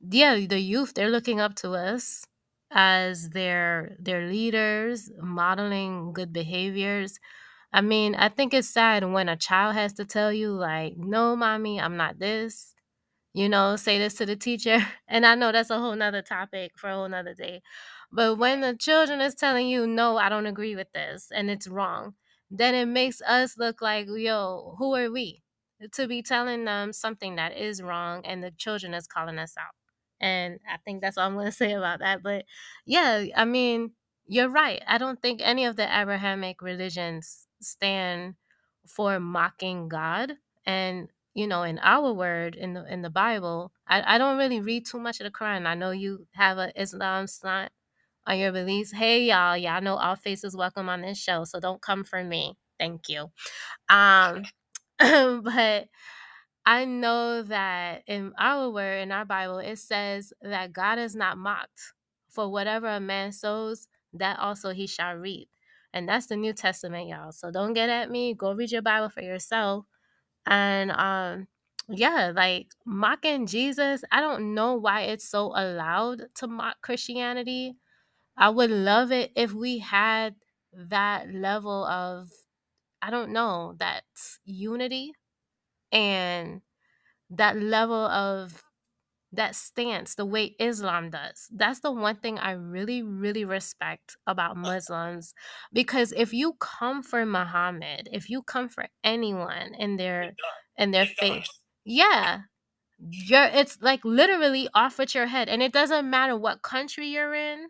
yeah, 0.00 0.46
the 0.46 0.60
youth 0.60 0.94
they're 0.94 1.10
looking 1.10 1.40
up 1.40 1.54
to 1.56 1.72
us 1.72 2.24
as 2.70 3.30
their 3.30 3.96
their 3.98 4.28
leaders, 4.28 5.10
modeling 5.20 6.12
good 6.12 6.32
behaviors. 6.32 7.18
I 7.72 7.80
mean, 7.82 8.14
I 8.14 8.28
think 8.28 8.54
it's 8.54 8.68
sad 8.68 9.04
when 9.04 9.28
a 9.28 9.36
child 9.36 9.74
has 9.74 9.92
to 9.94 10.04
tell 10.04 10.32
you 10.32 10.52
like, 10.52 10.96
"No, 10.96 11.36
mommy, 11.36 11.80
I'm 11.80 11.96
not 11.96 12.18
this." 12.18 12.74
You 13.34 13.48
know, 13.48 13.76
say 13.76 13.98
this 13.98 14.14
to 14.16 14.26
the 14.26 14.36
teacher. 14.36 14.78
And 15.08 15.26
I 15.26 15.34
know 15.36 15.52
that's 15.52 15.70
a 15.70 15.78
whole 15.80 15.96
nother 15.96 16.22
topic 16.22 16.72
for 16.78 16.90
a 16.90 16.94
whole 16.96 17.08
nother 17.08 17.34
day. 17.34 17.62
But 18.12 18.36
when 18.38 18.62
the 18.62 18.76
children 18.76 19.20
is 19.22 19.34
telling 19.36 19.68
you, 19.68 19.86
"No, 19.88 20.18
I 20.18 20.28
don't 20.30 20.46
agree 20.46 20.76
with 20.76 20.92
this," 20.94 21.30
and 21.32 21.50
it's 21.50 21.68
wrong, 21.68 22.14
then 22.50 22.74
it 22.76 22.86
makes 22.86 23.22
us 23.22 23.58
look 23.58 23.82
like, 23.82 24.08
"Yo, 24.08 24.76
who 24.78 24.94
are 24.96 25.10
we?" 25.10 25.42
to 25.94 26.08
be 26.08 26.22
telling 26.22 26.64
them 26.64 26.92
something 26.92 27.36
that 27.36 27.56
is 27.56 27.82
wrong 27.82 28.24
and 28.26 28.42
the 28.44 28.50
children 28.52 28.94
is 28.94 29.06
calling 29.08 29.38
us 29.38 29.56
out. 29.58 29.74
And 30.20 30.60
I 30.68 30.78
think 30.78 31.02
that's 31.02 31.18
all 31.18 31.26
I'm 31.28 31.34
going 31.34 31.46
to 31.48 31.52
say 31.52 31.72
about 31.74 32.00
that. 32.00 32.22
But 32.22 32.46
yeah, 32.86 33.26
I 33.36 33.44
mean, 33.44 33.92
you're 34.26 34.48
right. 34.50 34.82
I 34.86 34.98
don't 34.98 35.20
think 35.22 35.40
any 35.42 35.66
of 35.66 35.76
the 35.76 35.84
Abrahamic 36.00 36.62
religions 36.62 37.47
stand 37.62 38.34
for 38.86 39.20
mocking 39.20 39.88
God. 39.88 40.34
And 40.66 41.08
you 41.34 41.46
know, 41.46 41.62
in 41.62 41.78
our 41.80 42.12
word 42.12 42.56
in 42.56 42.74
the 42.74 42.92
in 42.92 43.02
the 43.02 43.10
Bible, 43.10 43.72
I, 43.88 44.16
I 44.16 44.18
don't 44.18 44.38
really 44.38 44.60
read 44.60 44.86
too 44.86 44.98
much 45.00 45.20
of 45.20 45.24
the 45.24 45.30
Quran. 45.30 45.66
I 45.66 45.74
know 45.74 45.90
you 45.92 46.26
have 46.32 46.58
a 46.58 46.72
Islam 46.80 47.26
slant 47.26 47.72
on 48.26 48.38
your 48.38 48.52
beliefs. 48.52 48.92
Hey 48.92 49.24
y'all, 49.24 49.56
y'all 49.56 49.82
know 49.82 49.96
all 49.96 50.16
faces 50.16 50.56
welcome 50.56 50.88
on 50.88 51.02
this 51.02 51.18
show, 51.18 51.44
so 51.44 51.60
don't 51.60 51.82
come 51.82 52.04
for 52.04 52.24
me. 52.24 52.56
Thank 52.78 53.08
you. 53.08 53.28
Um 53.90 54.44
but 54.98 55.88
I 56.64 56.84
know 56.84 57.42
that 57.42 58.02
in 58.06 58.32
our 58.38 58.70
word, 58.70 59.02
in 59.02 59.12
our 59.12 59.24
Bible, 59.24 59.58
it 59.58 59.78
says 59.78 60.32
that 60.42 60.72
God 60.72 60.98
is 60.98 61.16
not 61.16 61.38
mocked. 61.38 61.92
For 62.28 62.48
whatever 62.50 62.88
a 62.88 63.00
man 63.00 63.32
sows, 63.32 63.88
that 64.14 64.38
also 64.38 64.70
he 64.72 64.86
shall 64.86 65.14
reap. 65.16 65.48
And 65.92 66.08
that's 66.08 66.26
the 66.26 66.36
New 66.36 66.52
Testament, 66.52 67.08
y'all. 67.08 67.32
So 67.32 67.50
don't 67.50 67.72
get 67.72 67.88
at 67.88 68.10
me. 68.10 68.34
Go 68.34 68.52
read 68.52 68.70
your 68.72 68.82
Bible 68.82 69.08
for 69.08 69.22
yourself. 69.22 69.86
And 70.46 70.90
um, 70.92 71.48
yeah, 71.88 72.32
like 72.34 72.68
mocking 72.86 73.46
Jesus, 73.46 74.02
I 74.12 74.20
don't 74.20 74.54
know 74.54 74.74
why 74.74 75.02
it's 75.02 75.28
so 75.28 75.52
allowed 75.54 76.24
to 76.36 76.46
mock 76.46 76.76
Christianity. 76.82 77.76
I 78.36 78.50
would 78.50 78.70
love 78.70 79.12
it 79.12 79.32
if 79.36 79.52
we 79.52 79.78
had 79.78 80.36
that 80.72 81.32
level 81.32 81.84
of, 81.86 82.30
I 83.02 83.10
don't 83.10 83.32
know, 83.32 83.74
that 83.78 84.04
unity 84.44 85.12
and 85.92 86.62
that 87.30 87.56
level 87.56 87.96
of 88.06 88.62
that 89.32 89.54
stance 89.54 90.14
the 90.14 90.24
way 90.24 90.56
Islam 90.58 91.10
does. 91.10 91.48
That's 91.54 91.80
the 91.80 91.92
one 91.92 92.16
thing 92.16 92.38
I 92.38 92.52
really, 92.52 93.02
really 93.02 93.44
respect 93.44 94.16
about 94.26 94.56
Muslims. 94.56 95.34
Because 95.72 96.12
if 96.16 96.32
you 96.32 96.54
come 96.60 97.02
for 97.02 97.26
Muhammad, 97.26 98.08
if 98.12 98.30
you 98.30 98.42
come 98.42 98.68
for 98.68 98.86
anyone 99.04 99.74
in 99.78 99.96
their 99.96 100.34
in 100.76 100.90
their 100.92 101.06
faith, 101.06 101.48
yeah. 101.84 102.42
You're 102.98 103.44
it's 103.44 103.78
like 103.80 104.04
literally 104.04 104.68
off 104.74 104.98
with 104.98 105.14
your 105.14 105.26
head. 105.26 105.48
And 105.48 105.62
it 105.62 105.72
doesn't 105.72 106.10
matter 106.10 106.36
what 106.36 106.62
country 106.62 107.08
you're 107.08 107.34
in. 107.34 107.68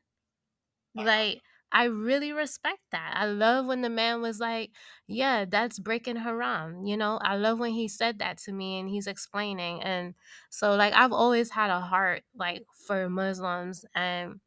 Like 0.94 1.42
I 1.72 1.84
really 1.84 2.32
respect 2.32 2.80
that. 2.92 3.12
I 3.16 3.26
love 3.26 3.66
when 3.66 3.82
the 3.82 3.90
man 3.90 4.22
was 4.22 4.40
like, 4.40 4.70
Yeah, 5.06 5.44
that's 5.44 5.78
breaking 5.78 6.16
haram. 6.16 6.86
You 6.86 6.96
know, 6.96 7.18
I 7.22 7.36
love 7.36 7.58
when 7.58 7.72
he 7.72 7.88
said 7.88 8.18
that 8.20 8.38
to 8.38 8.52
me 8.52 8.78
and 8.80 8.88
he's 8.88 9.06
explaining. 9.06 9.82
And 9.82 10.14
so 10.50 10.74
like 10.76 10.94
I've 10.94 11.12
always 11.12 11.50
had 11.50 11.70
a 11.70 11.80
heart 11.80 12.24
like 12.34 12.64
for 12.86 13.08
Muslims 13.10 13.84
and 13.94 14.40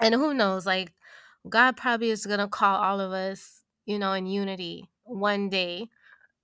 and 0.00 0.14
who 0.14 0.34
knows, 0.34 0.66
like 0.66 0.92
God 1.48 1.76
probably 1.76 2.10
is 2.10 2.26
gonna 2.26 2.48
call 2.48 2.76
all 2.80 3.00
of 3.00 3.12
us, 3.12 3.64
you 3.86 3.98
know, 3.98 4.12
in 4.12 4.26
unity 4.26 4.90
one 5.04 5.48
day 5.48 5.88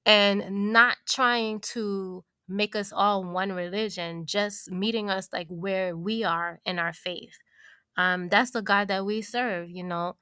and 0.06 0.72
not 0.72 0.96
trying 1.06 1.60
to 1.60 2.24
make 2.48 2.76
us 2.76 2.92
all 2.92 3.24
one 3.24 3.52
religion, 3.52 4.26
just 4.26 4.70
meeting 4.70 5.10
us 5.10 5.28
like 5.32 5.48
where 5.48 5.96
we 5.96 6.24
are 6.24 6.60
in 6.66 6.78
our 6.78 6.92
faith. 6.92 7.38
Um, 7.96 8.28
that's 8.28 8.52
the 8.52 8.62
God 8.62 8.88
that 8.88 9.04
we 9.04 9.22
serve, 9.22 9.70
you 9.70 9.84
know. 9.84 10.16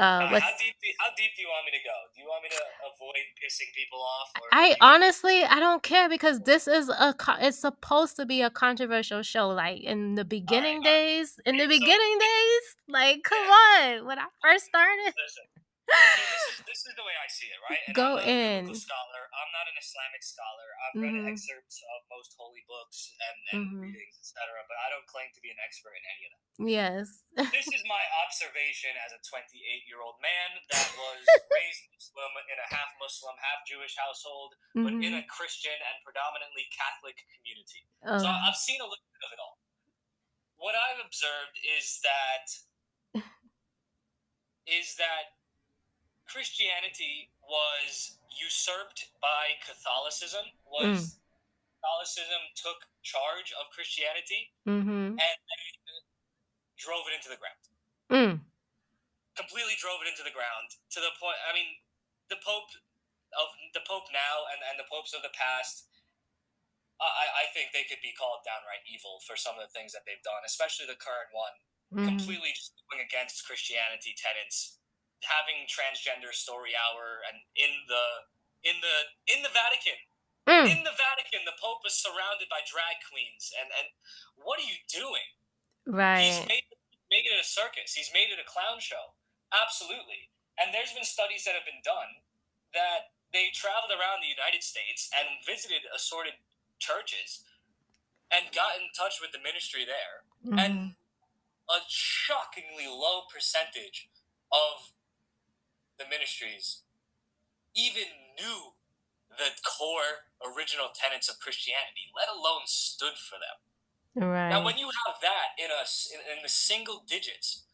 Uh, 0.00 0.20
how 0.20 0.28
deep? 0.30 0.74
Do, 0.80 0.88
how 1.00 1.08
deep 1.16 1.30
do 1.36 1.42
you 1.42 1.48
want 1.48 1.66
me 1.66 1.72
to 1.72 1.82
go? 1.82 1.90
Do 2.14 2.22
you 2.22 2.28
want 2.28 2.44
me 2.44 2.50
to 2.50 2.62
avoid 2.86 3.16
pissing 3.34 3.74
people 3.74 3.98
off? 3.98 4.30
I 4.52 4.76
honestly, 4.80 5.42
I 5.42 5.58
don't 5.58 5.82
care 5.82 6.08
because 6.08 6.38
this 6.40 6.68
is 6.68 6.88
a. 6.88 7.16
It's 7.40 7.58
supposed 7.58 8.14
to 8.14 8.24
be 8.24 8.42
a 8.42 8.48
controversial 8.48 9.22
show. 9.22 9.48
Like 9.48 9.82
in 9.82 10.14
the 10.14 10.24
beginning 10.24 10.76
right, 10.76 10.84
days, 10.84 11.40
in 11.44 11.56
the 11.56 11.64
so, 11.64 11.68
beginning 11.68 12.18
days, 12.20 12.76
like 12.88 13.24
come 13.24 13.44
yeah. 13.44 13.96
on, 13.98 14.06
when 14.06 14.20
I 14.20 14.26
first 14.40 14.66
started. 14.66 15.06
Listen, 15.06 15.44
this, 15.88 16.44
is, 16.52 16.56
this 16.68 16.80
is 16.84 16.92
the 16.96 17.04
way 17.04 17.16
I 17.16 17.28
see 17.32 17.48
it, 17.48 17.60
right? 17.64 17.82
And 17.88 17.96
Go 17.96 18.20
I'm 18.20 18.68
in. 18.68 18.76
scholar. 18.76 19.22
I'm 19.32 19.50
not 19.56 19.66
an 19.70 19.76
Islamic 19.80 20.20
scholar. 20.20 20.68
I've 20.84 20.94
mm-hmm. 21.00 21.24
read 21.24 21.32
excerpts 21.32 21.80
of 21.80 22.04
most 22.12 22.36
holy 22.36 22.60
books 22.68 23.16
and, 23.16 23.36
and 23.52 23.60
mm-hmm. 23.64 23.88
readings, 23.88 24.16
etc. 24.20 24.36
But 24.68 24.76
I 24.84 24.92
don't 24.92 25.08
claim 25.08 25.32
to 25.32 25.40
be 25.40 25.48
an 25.48 25.60
expert 25.64 25.96
in 25.96 26.04
any 26.04 26.22
of 26.28 26.30
them. 26.36 26.42
Yes. 26.68 27.04
this 27.54 27.68
is 27.70 27.82
my 27.88 28.02
observation 28.26 28.92
as 29.00 29.16
a 29.16 29.20
28 29.22 29.54
year 29.88 30.02
old 30.04 30.20
man 30.20 30.60
that 30.74 30.90
was 30.98 31.22
raised 31.56 31.88
Muslim 31.94 32.32
in 32.52 32.58
a 32.58 32.68
half 32.68 32.90
Muslim, 33.00 33.38
half 33.40 33.64
Jewish 33.64 33.96
household, 33.96 34.58
mm-hmm. 34.74 34.84
but 34.84 34.92
in 35.00 35.14
a 35.16 35.22
mm-hmm. 35.22 35.30
Christian 35.30 35.74
and 35.74 35.96
predominantly 36.04 36.68
Catholic 36.74 37.16
community. 37.32 37.86
Oh. 38.04 38.20
So 38.20 38.28
I've 38.28 38.58
seen 38.58 38.82
a 38.82 38.88
little 38.88 39.08
bit 39.14 39.24
of 39.24 39.32
it 39.32 39.40
all. 39.40 39.56
What 40.58 40.74
I've 40.74 40.98
observed 40.98 41.54
is 41.62 42.02
that 42.02 42.46
is 44.66 44.98
that 44.98 45.37
Christianity 46.28 47.32
was 47.40 48.20
usurped 48.28 49.10
by 49.18 49.56
Catholicism. 49.64 50.44
Was 50.68 50.84
mm. 50.84 51.28
Catholicism 51.80 52.42
took 52.54 52.84
charge 53.00 53.50
of 53.56 53.72
Christianity 53.72 54.52
mm-hmm. 54.68 55.16
and 55.16 55.38
drove 56.76 57.08
it 57.08 57.16
into 57.16 57.32
the 57.32 57.40
ground. 57.40 57.64
Mm. 58.12 58.34
Completely 59.34 59.74
drove 59.80 60.04
it 60.04 60.08
into 60.10 60.22
the 60.22 60.34
ground 60.34 60.76
to 60.92 61.00
the 61.00 61.14
point. 61.16 61.38
I 61.48 61.56
mean, 61.56 61.80
the 62.28 62.38
Pope 62.44 62.70
of 63.36 63.48
the 63.72 63.84
Pope 63.88 64.12
now 64.12 64.48
and, 64.52 64.60
and 64.68 64.76
the 64.76 64.88
popes 64.88 65.16
of 65.16 65.24
the 65.24 65.32
past. 65.32 65.88
I, 66.98 67.46
I 67.46 67.54
think 67.54 67.70
they 67.70 67.86
could 67.86 68.02
be 68.02 68.10
called 68.10 68.42
downright 68.42 68.82
evil 68.90 69.22
for 69.22 69.38
some 69.38 69.54
of 69.54 69.62
the 69.62 69.70
things 69.70 69.94
that 69.94 70.02
they've 70.02 70.22
done, 70.26 70.42
especially 70.42 70.90
the 70.90 70.98
current 70.98 71.30
one, 71.30 71.54
mm-hmm. 71.94 72.10
completely 72.10 72.50
just 72.50 72.74
going 72.90 72.98
against 72.98 73.46
Christianity 73.46 74.18
tenets 74.18 74.82
having 75.26 75.66
transgender 75.66 76.30
story 76.30 76.74
hour 76.78 77.22
and 77.26 77.42
in 77.58 77.72
the 77.90 78.06
in 78.62 78.76
the 78.82 78.96
in 79.30 79.40
the 79.42 79.52
Vatican. 79.52 79.98
Mm. 80.48 80.64
In 80.64 80.80
the 80.80 80.96
Vatican, 80.96 81.44
the 81.44 81.56
Pope 81.60 81.84
is 81.84 81.92
surrounded 81.92 82.48
by 82.48 82.64
drag 82.64 83.04
queens, 83.04 83.52
and 83.52 83.68
and 83.68 83.92
what 84.40 84.56
are 84.56 84.68
you 84.68 84.80
doing? 84.88 85.28
Right. 85.84 86.24
He's 86.24 86.44
made, 86.48 86.66
made 87.12 87.26
it 87.28 87.36
a 87.36 87.44
circus. 87.44 87.92
He's 87.92 88.12
made 88.12 88.32
it 88.32 88.40
a 88.40 88.48
clown 88.48 88.80
show. 88.80 89.16
Absolutely. 89.52 90.32
And 90.60 90.72
there's 90.72 90.92
been 90.92 91.06
studies 91.06 91.44
that 91.44 91.56
have 91.56 91.64
been 91.64 91.84
done 91.84 92.24
that 92.76 93.16
they 93.32 93.52
traveled 93.52 93.92
around 93.92 94.24
the 94.24 94.28
United 94.28 94.64
States 94.64 95.08
and 95.12 95.40
visited 95.44 95.84
assorted 95.92 96.40
churches 96.80 97.44
and 98.28 98.52
got 98.52 98.76
in 98.76 98.92
touch 98.92 99.20
with 99.20 99.32
the 99.32 99.40
ministry 99.40 99.84
there. 99.84 100.24
Mm-hmm. 100.44 100.58
And 100.60 100.74
a 101.68 101.84
shockingly 101.88 102.88
low 102.88 103.28
percentage 103.28 104.08
of 104.52 104.92
the 105.98 106.06
ministries 106.08 106.82
even 107.74 108.08
knew 108.38 108.78
the 109.36 109.50
core 109.62 110.26
original 110.42 110.88
tenets 110.94 111.28
of 111.28 111.38
Christianity, 111.38 112.10
let 112.16 112.28
alone 112.30 112.66
stood 112.66 113.18
for 113.18 113.36
them. 113.36 113.58
Right. 114.18 114.48
Now, 114.50 114.64
when 114.64 114.78
you 114.78 114.90
have 115.06 115.16
that 115.22 115.54
in 115.62 115.70
us 115.70 116.10
in, 116.10 116.18
in 116.36 116.42
the 116.42 116.48
single 116.48 117.04
digits 117.06 117.64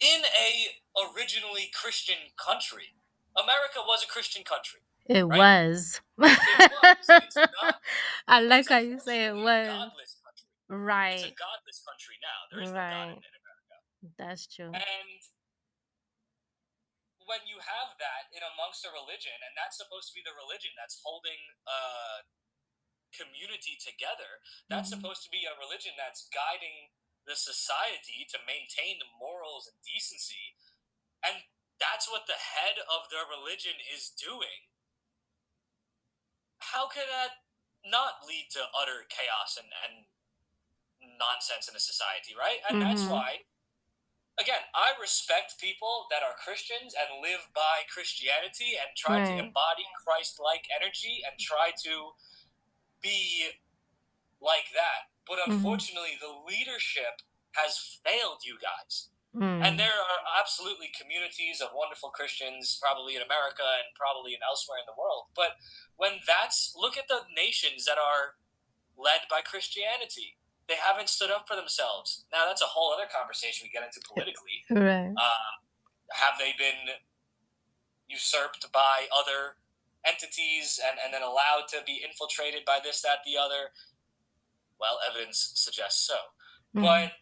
in 0.00 0.20
a 0.20 0.76
originally 1.00 1.70
Christian 1.72 2.34
country, 2.36 2.94
America 3.36 3.80
was 3.86 4.04
a 4.04 4.08
Christian 4.08 4.44
country. 4.44 4.80
It 5.06 5.24
right? 5.24 5.38
was. 5.38 6.00
it 6.18 6.72
was. 6.82 7.36
Not, 7.36 7.76
I 8.28 8.40
like 8.40 8.68
how 8.68 8.78
you 8.78 8.98
say 9.00 9.26
it 9.26 9.34
was. 9.34 9.90
Right. 10.68 11.14
It's 11.14 11.22
a 11.22 11.32
godless 11.32 11.82
country 11.88 12.16
now. 12.20 12.38
There 12.52 12.62
is 12.64 12.70
right. 12.70 12.90
no 12.90 13.14
God 13.14 13.24
in 13.24 13.32
America. 13.40 14.14
That's 14.18 14.46
true. 14.46 14.66
And 14.66 14.84
when 17.28 17.44
you 17.44 17.60
have 17.60 17.94
that 18.00 18.32
in 18.32 18.42
amongst 18.42 18.82
a 18.82 18.90
religion, 18.90 19.36
and 19.44 19.52
that's 19.54 19.76
supposed 19.76 20.10
to 20.10 20.16
be 20.16 20.24
the 20.24 20.34
religion 20.34 20.72
that's 20.74 20.98
holding 21.04 21.38
a 21.68 22.24
community 23.12 23.76
together, 23.76 24.40
that's 24.66 24.88
mm-hmm. 24.88 25.04
supposed 25.04 25.22
to 25.28 25.30
be 25.30 25.44
a 25.44 25.54
religion 25.60 25.92
that's 25.94 26.26
guiding 26.32 26.90
the 27.28 27.36
society 27.36 28.24
to 28.32 28.40
maintain 28.48 28.96
the 28.96 29.08
morals 29.20 29.68
and 29.68 29.76
decency, 29.84 30.56
and 31.20 31.44
that's 31.76 32.08
what 32.08 32.24
the 32.24 32.40
head 32.40 32.80
of 32.88 33.12
their 33.12 33.28
religion 33.28 33.76
is 33.84 34.10
doing. 34.16 34.66
how 36.60 36.88
could 36.88 37.08
that 37.08 37.44
not 37.86 38.26
lead 38.26 38.50
to 38.52 38.60
utter 38.76 39.06
chaos 39.08 39.56
and, 39.56 39.70
and 39.86 40.04
nonsense 41.16 41.70
in 41.70 41.74
a 41.76 41.82
society, 41.82 42.34
right? 42.34 42.60
And 42.68 42.82
mm-hmm. 42.82 42.88
that's 42.90 43.06
why, 43.06 43.47
again, 44.40 44.62
I 44.74 44.94
respect 45.00 45.60
people 45.60 46.06
that 46.10 46.22
are 46.22 46.38
Christians 46.38 46.94
and 46.94 47.20
live 47.22 47.50
by 47.54 47.84
Christianity 47.90 48.78
and 48.78 48.94
try 48.96 49.20
right. 49.20 49.26
to 49.26 49.44
embody 49.44 49.86
Christ 49.98 50.38
like 50.38 50.70
energy 50.70 51.20
and 51.26 51.38
try 51.38 51.74
to 51.84 52.14
be 53.02 53.54
like 54.40 54.70
that. 54.74 55.10
But 55.26 55.42
mm-hmm. 55.42 55.58
unfortunately, 55.58 56.16
mm-hmm. 56.16 56.24
the 56.24 56.34
leadership 56.46 57.26
has 57.58 58.00
failed 58.06 58.46
you 58.46 58.56
guys. 58.62 59.10
Mm. 59.36 59.60
And 59.60 59.78
there 59.78 59.92
are 59.92 60.20
absolutely 60.40 60.88
communities 60.88 61.60
of 61.60 61.76
wonderful 61.76 62.08
Christians, 62.08 62.80
probably 62.80 63.14
in 63.14 63.22
America 63.22 63.66
and 63.76 63.92
probably 63.92 64.32
in 64.32 64.40
elsewhere 64.40 64.80
in 64.80 64.88
the 64.88 64.96
world. 64.96 65.28
But 65.36 65.60
when 66.00 66.24
that's 66.24 66.72
look 66.72 66.96
at 66.96 67.12
the 67.12 67.28
nations 67.36 67.84
that 67.84 68.00
are 68.00 68.40
led 68.96 69.28
by 69.28 69.44
Christianity, 69.44 70.40
they 70.68 70.76
haven't 70.76 71.08
stood 71.08 71.30
up 71.30 71.48
for 71.48 71.56
themselves. 71.56 72.24
Now 72.30 72.44
that's 72.46 72.62
a 72.62 72.66
whole 72.66 72.92
other 72.92 73.08
conversation 73.08 73.66
we 73.66 73.70
get 73.70 73.86
into 73.86 74.00
politically. 74.06 74.64
Right? 74.70 75.12
Uh, 75.16 75.50
have 76.12 76.38
they 76.38 76.52
been 76.58 76.96
usurped 78.08 78.70
by 78.72 79.06
other 79.16 79.56
entities 80.06 80.80
and, 80.84 80.98
and 81.04 81.12
then 81.12 81.22
allowed 81.22 81.68
to 81.68 81.78
be 81.86 82.00
infiltrated 82.04 82.64
by 82.64 82.78
this, 82.82 83.02
that, 83.02 83.24
the 83.24 83.40
other? 83.40 83.72
Well, 84.80 84.98
evidence 85.08 85.52
suggests 85.56 86.06
so. 86.06 86.14
Mm. 86.76 86.82
But 86.82 87.12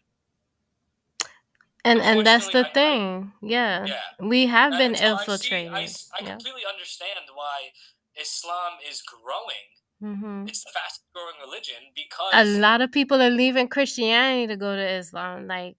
and 1.83 2.01
and 2.01 2.27
that's 2.27 2.49
the 2.49 2.67
I, 2.67 2.73
thing. 2.73 3.31
I, 3.41 3.45
yeah. 3.45 3.85
yeah. 3.85 4.01
We 4.19 4.47
have 4.47 4.73
been 4.73 4.93
infiltrated. 4.93 5.71
I, 5.71 5.85
see, 5.85 6.09
I, 6.13 6.23
I 6.23 6.25
yeah. 6.25 6.31
completely 6.31 6.61
understand 6.71 7.25
why 7.33 7.71
Islam 8.19 8.73
is 8.87 9.01
growing. 9.01 9.71
Mm-hmm. 10.03 10.45
It's 10.45 10.63
the 10.63 10.69
fastest 10.73 11.09
growing 11.09 11.41
religion 11.41 11.89
because 11.97 12.29
a 12.33 12.45
lot 12.45 12.81
of 12.81 12.91
people 12.91 13.21
are 13.21 13.33
leaving 13.33 13.67
Christianity 13.67 14.45
to 14.45 14.55
go 14.55 14.75
to 14.75 14.85
Islam. 14.85 15.47
Like, 15.49 15.77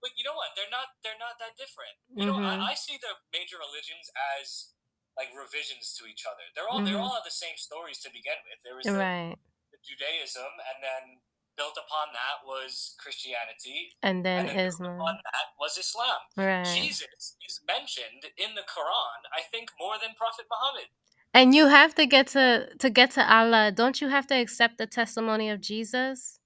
but 0.00 0.16
you 0.16 0.24
know 0.24 0.32
what? 0.32 0.56
They're 0.56 0.72
not. 0.72 0.96
They're 1.04 1.20
not 1.20 1.36
that 1.42 1.58
different. 1.58 2.00
You 2.08 2.32
mm-hmm. 2.32 2.60
know, 2.60 2.64
I, 2.64 2.72
see 2.72 2.96
the 2.96 3.18
major 3.34 3.60
religions 3.60 4.08
as 4.40 4.72
like 5.20 5.28
revisions 5.36 5.92
to 6.00 6.08
each 6.08 6.24
other. 6.24 6.48
They're 6.56 6.64
all. 6.64 6.80
Mm-hmm. 6.80 6.94
They 6.94 6.98
all 6.98 7.12
have 7.12 7.28
the 7.28 7.34
same 7.34 7.60
stories 7.60 8.00
to 8.06 8.08
begin 8.08 8.40
with. 8.48 8.58
There 8.64 8.78
was 8.78 8.88
the, 8.88 8.96
right. 8.96 9.36
the 9.68 9.80
Judaism, 9.84 10.48
and 10.48 10.80
then 10.80 11.20
built 11.58 11.74
upon 11.74 12.14
that 12.14 12.46
was 12.46 12.94
Christianity, 13.02 13.98
and 14.00 14.22
then, 14.22 14.46
and 14.46 14.54
then 14.54 14.70
Islam. 14.70 14.96
Upon 14.96 15.18
that 15.34 15.52
was 15.58 15.74
Islam. 15.76 16.22
Right. 16.38 16.64
Jesus 16.64 17.36
is 17.42 17.58
mentioned 17.66 18.30
in 18.38 18.54
the 18.54 18.64
Quran, 18.64 19.26
I 19.34 19.42
think, 19.42 19.74
more 19.76 19.98
than 19.98 20.14
Prophet 20.14 20.46
Muhammad. 20.46 20.88
And 21.38 21.54
you 21.54 21.68
have 21.68 21.94
to 21.94 22.04
get 22.04 22.26
to 22.34 22.66
to 22.82 22.90
get 22.90 23.12
to 23.12 23.22
Allah. 23.22 23.70
Don't 23.70 24.00
you 24.00 24.08
have 24.08 24.26
to 24.26 24.34
accept 24.34 24.76
the 24.76 24.88
testimony 24.88 25.48
of 25.50 25.60
Jesus? 25.60 26.40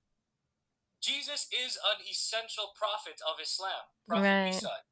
Jesus 1.00 1.49
is 1.49 1.78
an 1.80 2.04
essential 2.04 2.76
prophet 2.76 3.16
of 3.25 3.40
Islam. 3.40 3.88
Prophet 4.06 4.28
right. 4.28 4.54
Isa. 4.54 4.84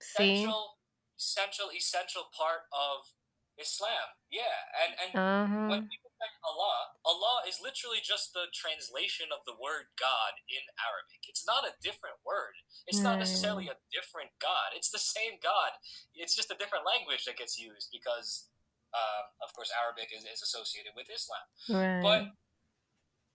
Essential, 0.00 0.78
See? 0.78 1.18
essential, 1.18 1.68
essential 1.74 2.24
part 2.30 2.70
of 2.70 3.10
Islam. 3.58 4.14
Yeah, 4.30 4.70
and 4.78 4.92
and 5.02 5.10
uh-huh. 5.18 5.66
when 5.68 5.82
people 5.90 6.14
say 6.14 6.30
Allah, 6.46 6.96
Allah 7.04 7.42
is 7.44 7.58
literally 7.58 8.00
just 8.00 8.32
the 8.32 8.48
translation 8.54 9.34
of 9.34 9.42
the 9.44 9.58
word 9.58 9.90
God 9.98 10.38
in 10.46 10.62
Arabic. 10.78 11.26
It's 11.26 11.42
not 11.42 11.66
a 11.66 11.74
different 11.82 12.22
word. 12.22 12.54
It's 12.86 13.02
not 13.02 13.18
necessarily 13.18 13.66
a 13.66 13.82
different 13.90 14.32
God. 14.38 14.72
It's 14.78 14.94
the 14.94 15.02
same 15.02 15.42
God. 15.42 15.76
It's 16.14 16.38
just 16.38 16.54
a 16.54 16.58
different 16.58 16.86
language 16.86 17.26
that 17.26 17.36
gets 17.36 17.58
used 17.58 17.90
because, 17.92 18.48
um, 18.94 19.24
of 19.42 19.52
course, 19.54 19.70
Arabic 19.70 20.10
is, 20.10 20.24
is 20.24 20.42
associated 20.42 20.92
with 20.96 21.06
Islam. 21.10 21.46
Right. 21.70 22.02
But 22.02 22.20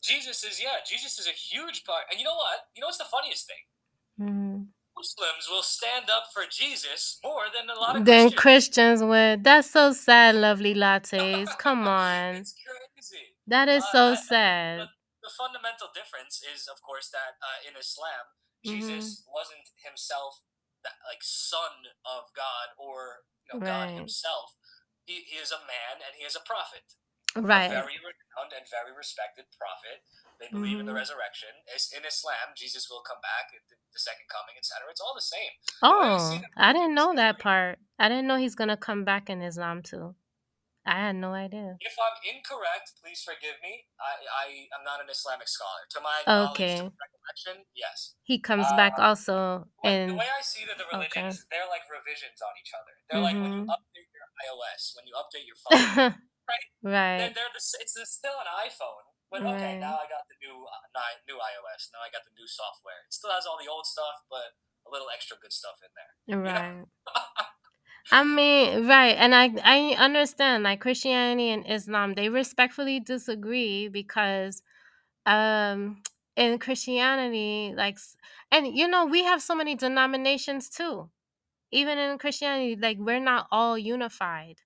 Jesus 0.04 0.44
is, 0.44 0.62
yeah, 0.62 0.84
Jesus 0.86 1.18
is 1.18 1.28
a 1.28 1.36
huge 1.36 1.84
part. 1.84 2.06
And 2.12 2.20
you 2.20 2.26
know 2.26 2.36
what? 2.36 2.70
You 2.76 2.82
know 2.82 2.88
what's 2.88 3.00
the 3.02 3.10
funniest 3.10 3.48
thing? 3.48 3.64
Mm-hmm. 4.20 4.58
Muslims 4.96 5.46
will 5.50 5.64
stand 5.64 6.08
up 6.08 6.32
for 6.32 6.44
Jesus 6.48 7.20
more 7.24 7.52
than 7.52 7.68
a 7.68 7.78
lot 7.78 7.98
of 7.98 8.06
than 8.06 8.32
Christians. 8.32 8.40
Christians 8.40 9.04
would. 9.04 9.44
That's 9.44 9.70
so 9.70 9.92
sad, 9.92 10.36
lovely 10.36 10.74
lattes. 10.74 11.50
Come 11.60 11.88
on. 11.88 12.36
it's 12.36 12.56
crazy. 12.56 13.36
That 13.48 13.68
is 13.68 13.84
uh, 13.92 13.92
so 13.92 14.04
sad. 14.16 14.80
The, 14.80 15.28
the, 15.28 15.34
fundamental 15.36 15.92
difference 15.94 16.42
is, 16.42 16.68
of 16.72 16.82
course, 16.82 17.12
that 17.12 17.36
uh, 17.44 17.68
in 17.68 17.76
Islam, 17.76 18.24
Jesus 18.64 19.20
mm-hmm. 19.20 19.36
wasn't 19.36 19.68
himself 19.84 20.42
that 20.84 20.96
like 21.10 21.22
son 21.22 21.92
of 22.06 22.32
God 22.38 22.72
or 22.78 23.26
you 23.46 23.60
know, 23.60 23.66
right. 23.66 23.90
God 23.90 24.00
himself. 24.00 24.56
He, 25.06 25.24
he 25.30 25.38
is 25.38 25.54
a 25.54 25.62
man 25.66 26.02
and 26.02 26.18
he 26.18 26.26
is 26.26 26.36
a 26.36 26.44
prophet. 26.44 26.98
Right. 27.36 27.70
A 27.70 27.84
very 27.84 28.00
renowned 28.02 28.54
and 28.56 28.66
very 28.68 28.96
respected 28.96 29.46
prophet 29.54 30.02
they 30.40 30.48
believe 30.52 30.72
mm-hmm. 30.72 30.80
in 30.82 30.86
the 30.86 30.92
mm-hmm. 30.92 31.00
resurrection. 31.00 31.50
In 31.96 32.04
Islam, 32.04 32.56
Jesus 32.58 32.88
will 32.90 33.02
come 33.08 33.20
back, 33.24 33.52
the 33.52 34.00
second 34.00 34.28
coming, 34.28 34.56
etc. 34.60 34.88
It's 34.92 35.02
all 35.02 35.16
the 35.16 35.24
same. 35.24 35.54
Oh, 35.82 36.40
I 36.58 36.74
didn't 36.74 36.96
know 36.96 37.16
that 37.16 37.40
part. 37.40 37.80
I 38.00 38.10
didn't 38.10 38.28
know 38.28 38.38
he's 38.38 38.56
gonna 38.56 38.78
come 38.78 39.06
back 39.06 39.30
in 39.30 39.42
Islam 39.42 39.82
too. 39.82 40.16
I 40.86 41.10
had 41.10 41.16
no 41.16 41.34
idea. 41.34 41.82
If 41.82 41.98
I'm 41.98 42.14
incorrect, 42.22 42.94
please 43.02 43.26
forgive 43.26 43.58
me. 43.66 43.90
I, 43.98 44.22
I 44.46 44.46
am 44.70 44.86
not 44.86 45.02
an 45.02 45.10
Islamic 45.10 45.50
scholar. 45.50 45.82
To 45.90 46.00
my 46.06 46.18
okay. 46.54 46.78
recollection, 46.78 47.66
yes. 47.74 48.14
He 48.22 48.38
comes 48.38 48.70
uh, 48.70 48.78
back 48.78 48.94
also. 49.02 49.66
And 49.82 50.14
the 50.14 50.22
way 50.22 50.30
I 50.30 50.46
see 50.46 50.62
that 50.70 50.78
the 50.78 50.86
religions, 50.94 51.42
okay. 51.42 51.50
they're 51.50 51.70
like 51.74 51.90
revisions 51.90 52.38
on 52.38 52.54
each 52.62 52.70
other. 52.78 52.94
They're 53.10 53.18
mm-hmm. 53.18 53.26
like 53.26 53.38
when 53.42 53.52
you 53.58 53.66
mm-hmm. 53.66 53.74
update 53.74 54.10
iOS, 54.44 54.96
when 54.96 55.06
you 55.08 55.16
update 55.16 55.48
your 55.48 55.60
phone, 55.60 56.16
right? 56.50 56.68
Right. 56.84 57.18
They're, 57.20 57.36
they're 57.36 57.54
the, 57.56 57.64
it's 57.82 57.96
still 58.12 58.38
an 58.40 58.50
iPhone, 58.52 59.06
but 59.32 59.42
okay, 59.42 59.80
now 59.80 59.98
I 60.00 60.08
got 60.08 60.28
the 60.30 60.38
new 60.44 60.66
uh, 60.66 61.00
new 61.28 61.38
iOS. 61.40 61.92
Now 61.92 62.04
I 62.06 62.12
got 62.12 62.24
the 62.28 62.36
new 62.38 62.48
software. 62.48 63.08
It 63.08 63.14
still 63.14 63.32
has 63.32 63.46
all 63.46 63.58
the 63.58 63.70
old 63.70 63.86
stuff, 63.86 64.24
but 64.30 64.56
a 64.88 64.90
little 64.92 65.08
extra 65.14 65.38
good 65.42 65.54
stuff 65.54 65.82
in 65.82 65.92
there. 65.96 66.14
Right. 66.40 66.86
I 68.12 68.24
mean, 68.24 68.88
right, 68.88 69.16
and 69.18 69.34
I 69.34 69.52
I 69.64 69.96
understand 69.98 70.64
like 70.64 70.82
Christianity 70.82 71.50
and 71.50 71.66
Islam 71.68 72.14
they 72.14 72.30
respectfully 72.30 73.00
disagree 73.00 73.88
because 73.88 74.62
um 75.26 76.04
in 76.36 76.60
Christianity 76.60 77.74
like 77.76 77.98
and 78.52 78.68
you 78.68 78.88
know 78.88 79.06
we 79.06 79.24
have 79.24 79.42
so 79.42 79.56
many 79.56 79.76
denominations 79.76 80.70
too. 80.70 81.10
Even 81.72 81.98
in 81.98 82.18
Christianity 82.18 82.78
like 82.82 82.98
we're 83.00 83.20
not 83.20 83.48
all 83.52 83.78
unified 83.78 84.58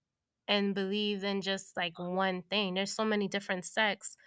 and 0.47 0.75
believe 0.75 1.23
in 1.23 1.41
just 1.41 1.77
like 1.77 1.97
one 1.99 2.43
thing. 2.49 2.73
There's 2.73 2.93
so 2.93 3.05
many 3.05 3.27
different 3.27 3.65
sects 3.65 4.17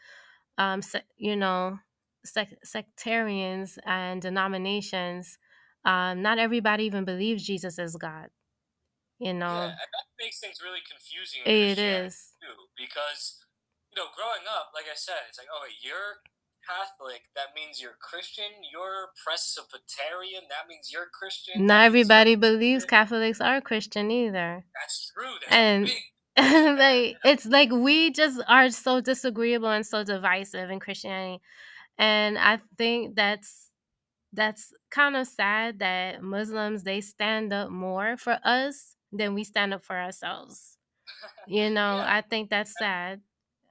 um, 0.58 0.82
se- 0.82 1.08
you 1.16 1.36
know, 1.36 1.78
sec- 2.24 2.62
sectarians 2.64 3.78
and 3.84 4.20
denominations, 4.20 5.38
um, 5.84 6.22
not 6.22 6.38
everybody 6.38 6.84
even 6.84 7.04
believes 7.04 7.44
Jesus 7.44 7.78
is 7.78 7.96
God. 7.96 8.28
You 9.18 9.34
know, 9.34 9.54
yeah, 9.54 9.68
that 9.78 10.06
makes 10.18 10.40
things 10.40 10.58
really 10.62 10.82
confusing. 10.88 11.42
It 11.44 11.78
is 11.78 12.34
too, 12.42 12.66
because 12.76 13.38
you 13.92 14.02
know, 14.02 14.08
growing 14.16 14.46
up, 14.50 14.70
like 14.74 14.86
I 14.90 14.96
said, 14.96 15.28
it's 15.28 15.38
like, 15.38 15.48
oh, 15.52 15.66
you're 15.82 16.22
Catholic, 16.68 17.22
that 17.34 17.54
means 17.54 17.80
you're 17.80 17.98
Christian. 18.00 18.44
You're 18.70 19.10
Presbyterian, 19.24 20.44
that 20.48 20.68
means 20.68 20.90
you're 20.92 21.08
Christian. 21.12 21.66
Not 21.66 21.84
everybody 21.84 22.34
believes 22.34 22.84
Catholics 22.84 23.40
are 23.40 23.60
Christian 23.60 24.10
either. 24.10 24.64
That's 24.74 25.12
true. 25.14 25.34
That's 25.40 25.52
and 26.36 26.78
like 26.78 27.16
it's 27.24 27.46
like 27.46 27.70
we 27.70 28.10
just 28.10 28.40
are 28.48 28.70
so 28.70 29.00
disagreeable 29.00 29.68
and 29.70 29.84
so 29.84 30.04
divisive 30.04 30.70
in 30.70 30.80
Christianity. 30.80 31.42
And 31.98 32.38
I 32.38 32.60
think 32.78 33.16
that's 33.16 33.68
that's 34.32 34.72
kind 34.90 35.16
of 35.16 35.26
sad 35.26 35.80
that 35.80 36.22
Muslims 36.22 36.84
they 36.84 37.00
stand 37.00 37.52
up 37.52 37.70
more 37.70 38.16
for 38.16 38.38
us 38.44 38.96
than 39.12 39.34
we 39.34 39.44
stand 39.44 39.74
up 39.74 39.84
for 39.84 39.96
ourselves. 39.96 40.78
You 41.46 41.70
know, 41.70 41.96
yeah. 41.96 42.06
I 42.08 42.20
think 42.20 42.50
that's 42.50 42.72
sad. 42.78 43.20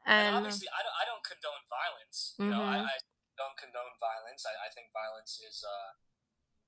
And, 0.05 0.33
and 0.33 0.35
obviously, 0.41 0.67
I 0.73 0.81
don't, 0.81 0.97
I 0.97 1.03
don't 1.05 1.25
condone 1.25 1.63
violence. 1.69 2.17
You 2.37 2.49
mm-hmm. 2.49 2.53
know, 2.57 2.63
I, 2.65 2.77
mm-hmm. 2.81 2.93
I, 2.93 2.97
don't 3.39 3.57
condone 3.57 3.97
violence. 3.97 4.45
I, 4.45 4.53
I 4.53 4.69
think 4.69 4.93
violence 4.93 5.41
is 5.41 5.65
uh, 5.65 5.97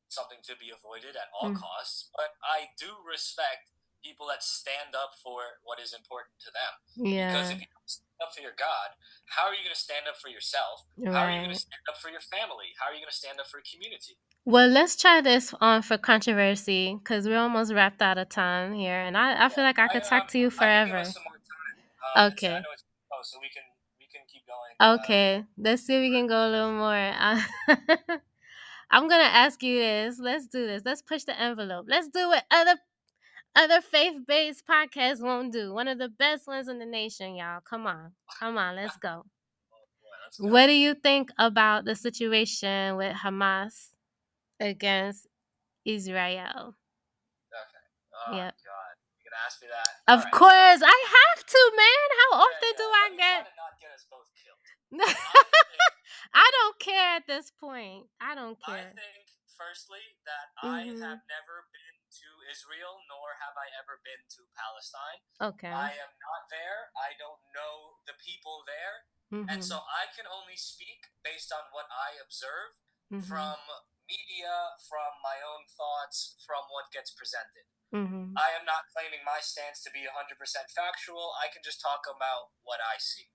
something 0.10 0.42
to 0.42 0.58
be 0.58 0.74
avoided 0.74 1.14
at 1.14 1.30
all 1.30 1.54
mm-hmm. 1.54 1.62
costs. 1.62 2.10
But 2.18 2.34
I 2.42 2.74
do 2.82 2.98
respect 3.06 3.70
people 4.04 4.28
that 4.28 4.44
stand 4.44 4.94
up 4.94 5.16
for 5.22 5.62
what 5.64 5.80
is 5.80 5.96
important 5.96 6.36
to 6.44 6.50
them. 6.52 6.74
Yeah. 6.98 7.32
Because 7.32 7.50
if 7.56 7.60
you 7.62 7.70
stand 7.86 8.20
up 8.22 8.36
for 8.36 8.42
your 8.42 8.58
God, 8.58 9.00
how 9.32 9.48
are 9.48 9.56
you 9.56 9.64
going 9.64 9.74
to 9.74 9.80
stand 9.80 10.06
up 10.10 10.20
for 10.20 10.28
yourself? 10.28 10.86
Right. 11.00 11.14
How 11.14 11.26
are 11.26 11.32
you 11.32 11.46
going 11.46 11.56
to 11.56 11.60
stand 11.60 11.86
up 11.88 11.98
for 11.98 12.12
your 12.12 12.22
family? 12.22 12.76
How 12.78 12.92
are 12.92 12.94
you 12.94 13.00
going 13.00 13.14
to 13.14 13.16
stand 13.16 13.40
up 13.40 13.48
for 13.48 13.64
a 13.64 13.66
community? 13.66 14.20
Well, 14.46 14.68
let's 14.68 15.00
try 15.00 15.22
this 15.22 15.56
on 15.62 15.82
for 15.82 15.98
controversy 15.98 17.00
because 17.00 17.26
we're 17.26 17.40
almost 17.40 17.72
wrapped 17.72 18.02
out 18.02 18.18
of 18.18 18.28
time 18.28 18.74
here, 18.74 19.00
and 19.00 19.16
I, 19.16 19.46
I 19.46 19.50
feel 19.50 19.64
like 19.64 19.80
I 19.80 19.88
could 19.88 20.04
I, 20.04 20.10
talk 20.10 20.22
um, 20.24 20.28
to 20.32 20.40
you 20.40 20.50
forever. 20.50 21.04
Um, 22.16 22.34
okay. 22.34 22.62
So 23.24 23.40
we 23.42 23.50
can 23.50 23.64
we 24.00 24.08
can 24.12 24.22
keep 24.32 24.44
going. 24.48 24.74
Uh, 24.80 24.98
okay, 25.02 25.38
uh, 25.38 25.44
let's 25.58 25.84
see 25.84 25.96
if 25.96 26.02
we 26.02 26.12
can 26.12 26.28
go 26.28 26.48
a 26.48 26.50
little 26.50 26.74
more. 26.74 26.94
I'm 28.92 29.08
gonna 29.08 29.24
ask 29.24 29.62
you 29.64 29.80
this. 29.80 30.20
Let's 30.20 30.48
do 30.48 30.66
this. 30.68 30.84
Let's 30.86 31.02
push 31.02 31.24
the 31.24 31.40
envelope. 31.40 31.86
Let's 31.90 32.10
do 32.10 32.32
it. 32.34 32.44
Other 32.52 32.76
other 33.56 33.82
faith-based 33.82 34.64
podcasts 34.68 35.22
won't 35.22 35.54
do. 35.54 35.74
One 35.74 35.88
of 35.88 36.00
the 36.00 36.10
best 36.10 36.48
ones 36.48 36.68
in 36.68 36.80
the 36.80 36.86
nation, 36.86 37.36
y'all. 37.36 37.62
Come 37.62 37.88
on. 37.88 38.14
Come 38.40 38.58
on, 38.58 38.76
let's 38.76 38.98
go. 38.98 39.26
Oh, 40.42 40.48
What 40.48 40.68
do 40.68 40.74
you 40.74 40.96
think 40.96 41.30
about 41.38 41.86
the 41.86 41.96
situation 41.96 42.98
with 42.98 43.16
Hamas 43.16 43.90
against 44.60 45.28
Israel? 45.86 46.76
Oh 48.28 48.36
Yep. 48.36 48.56
God, 48.66 48.93
ask 49.46 49.62
me 49.62 49.68
that? 49.70 49.92
Of 50.08 50.20
Alright. 50.26 50.34
course, 50.34 50.82
I 50.86 50.98
have 51.18 51.40
to, 51.46 51.62
man. 51.76 52.08
How 52.20 52.30
Yeah, 52.38 52.44
often 52.46 52.72
yeah, 52.74 52.82
do 52.82 52.86
I 52.88 53.06
get 53.18 53.42
get 53.82 53.92
us 53.92 54.06
both 54.08 54.30
killed. 54.38 54.64
I 56.34 56.46
don't 56.62 56.78
care 56.80 57.18
at 57.18 57.26
this 57.28 57.52
point. 57.52 58.08
I 58.22 58.36
don't 58.36 58.56
care. 58.62 58.94
I 58.94 58.96
think, 58.96 59.28
firstly, 59.58 60.02
that 60.26 60.54
I 60.62 60.88
Mhm. 60.88 61.02
have 61.02 61.24
never 61.28 61.68
been 61.74 61.98
to 62.24 62.28
Israel, 62.52 63.02
nor 63.10 63.36
have 63.42 63.58
I 63.58 63.68
ever 63.82 64.00
been 64.06 64.22
to 64.38 64.42
Palestine. 64.56 65.22
Okay. 65.42 65.74
I 65.74 65.92
am 65.98 66.14
not 66.22 66.50
there. 66.50 66.94
I 66.96 67.18
don't 67.18 67.42
know 67.54 67.98
the 68.06 68.14
people 68.14 68.64
there, 68.70 69.06
Mhm. 69.34 69.50
and 69.50 69.60
so 69.66 69.82
I 69.82 70.08
can 70.16 70.28
only 70.28 70.56
speak 70.56 71.10
based 71.24 71.52
on 71.52 71.66
what 71.72 71.88
I 71.92 72.14
observe 72.22 72.78
Mhm. 73.12 73.28
from 73.28 73.58
media, 74.08 74.76
from 74.88 75.22
my 75.24 75.40
own 75.42 75.66
thoughts, 75.68 76.36
from 76.46 76.64
what 76.70 76.92
gets 76.92 77.12
presented. 77.12 77.66
Mhm. 77.94 78.34
I 78.38 78.52
am 78.52 78.66
not 78.66 78.90
claiming 78.90 79.24
my 79.24 79.40
stance 79.40 79.82
to 79.84 79.92
be 79.92 80.06
100% 80.08 80.72
factual. 80.72 81.36
I 81.40 81.48
can 81.48 81.62
just 81.64 81.80
talk 81.82 82.08
about 82.08 82.52
what 82.64 82.82
I 82.82 82.98
see. 82.98 83.30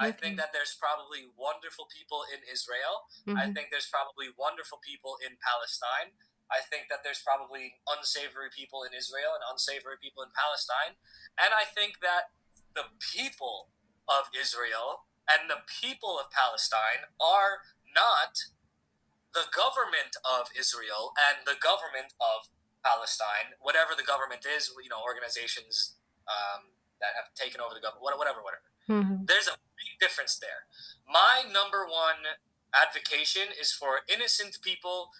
I 0.00 0.12
think 0.12 0.38
that 0.38 0.52
there's 0.52 0.76
probably 0.76 1.26
wonderful 1.34 1.86
people 1.86 2.22
in 2.22 2.40
Israel. 2.44 3.10
I 3.26 3.46
Mhm. 3.46 3.54
think 3.54 3.70
there's 3.70 3.88
probably 3.88 4.30
wonderful 4.30 4.78
people 4.78 5.16
in 5.16 5.36
Palestine. 5.38 6.16
I 6.50 6.60
think 6.62 6.88
that 6.88 7.02
there's 7.02 7.20
probably 7.20 7.82
unsavory 7.86 8.50
people 8.50 8.84
in 8.84 8.94
Israel 8.94 9.34
and 9.34 9.42
unsavory 9.44 9.98
people 9.98 10.22
in 10.22 10.30
Palestine. 10.32 10.96
And 11.36 11.52
I 11.52 11.64
think 11.64 12.00
that 12.00 12.30
the 12.74 12.88
people 13.00 13.72
of 14.06 14.30
Israel 14.32 15.08
and 15.26 15.50
the 15.50 15.62
people 15.66 16.18
of 16.18 16.30
Palestine 16.30 17.12
are 17.20 17.64
not 17.84 18.38
the 19.34 19.46
government 19.52 20.16
of 20.24 20.48
Israel 20.56 21.12
and 21.16 21.44
the 21.44 21.58
government 21.60 22.16
of 22.20 22.48
Palestine, 22.84 23.54
whatever 23.60 23.92
the 23.96 24.06
government 24.06 24.46
is, 24.46 24.72
you 24.82 24.88
know, 24.88 25.02
organizations 25.02 25.96
um, 26.28 26.72
that 27.00 27.12
have 27.14 27.34
taken 27.34 27.60
over 27.60 27.74
the 27.74 27.80
government, 27.80 28.04
whatever, 28.16 28.40
whatever. 28.40 28.64
Mhm. 28.88 29.26
There's 29.26 29.48
a 29.48 29.56
big 29.76 29.98
difference 30.00 30.38
there. 30.38 30.66
My 31.06 31.44
number 31.44 31.86
one 31.86 32.38
advocation 32.72 33.52
is 33.52 33.72
for 33.72 34.00
innocent 34.08 34.60
people 34.62 35.12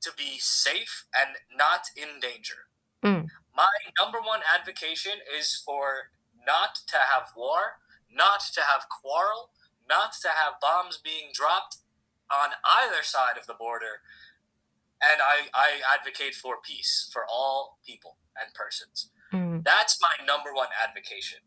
to 0.00 0.12
be 0.12 0.38
safe 0.38 1.06
and 1.14 1.36
not 1.50 1.88
in 1.96 2.20
danger. 2.20 2.68
Mm. 3.02 3.28
My 3.54 3.72
number 4.00 4.20
one 4.20 4.42
advocation 4.42 5.20
is 5.26 5.56
for 5.56 6.10
not 6.44 6.76
to 6.88 6.98
have 6.98 7.32
war, 7.36 7.80
not 8.10 8.40
to 8.54 8.62
have 8.62 8.88
quarrel, 8.88 9.50
not 9.88 10.12
to 10.22 10.28
have 10.28 10.60
bombs 10.60 10.98
being 10.98 11.30
dropped 11.32 11.78
on 12.30 12.50
either 12.64 13.02
side 13.02 13.36
of 13.38 13.46
the 13.46 13.54
border. 13.54 14.02
And 15.00 15.20
I, 15.20 15.48
I 15.52 15.80
advocate 15.94 16.34
for 16.34 16.56
peace 16.62 17.08
for 17.12 17.24
all 17.30 17.78
people 17.86 18.16
and 18.40 18.52
persons. 18.54 19.10
Mhm. 19.32 19.64
That's 19.64 20.00
my 20.00 20.24
number 20.24 20.54
one 20.54 20.68
advocation. 20.82 21.40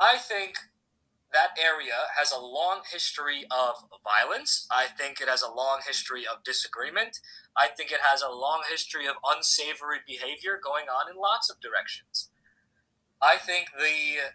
I 0.00 0.16
think 0.18 0.58
that 1.32 1.50
area 1.58 2.08
has 2.16 2.32
a 2.32 2.38
long 2.38 2.82
history 2.90 3.44
of 3.50 3.84
violence. 4.02 4.66
I 4.70 4.86
think 4.86 5.20
it 5.20 5.28
has 5.28 5.42
a 5.42 5.50
long 5.50 5.82
history 5.86 6.26
of 6.26 6.42
disagreement. 6.42 7.18
I 7.56 7.68
think 7.68 7.92
it 7.92 8.00
has 8.00 8.22
a 8.22 8.30
long 8.30 8.62
history 8.68 9.06
of 9.06 9.16
unsavory 9.22 9.98
behavior 10.06 10.58
going 10.62 10.88
on 10.88 11.10
in 11.10 11.16
lots 11.16 11.50
of 11.50 11.60
directions. 11.60 12.30
I 13.20 13.36
think 13.36 13.68
the 13.76 14.32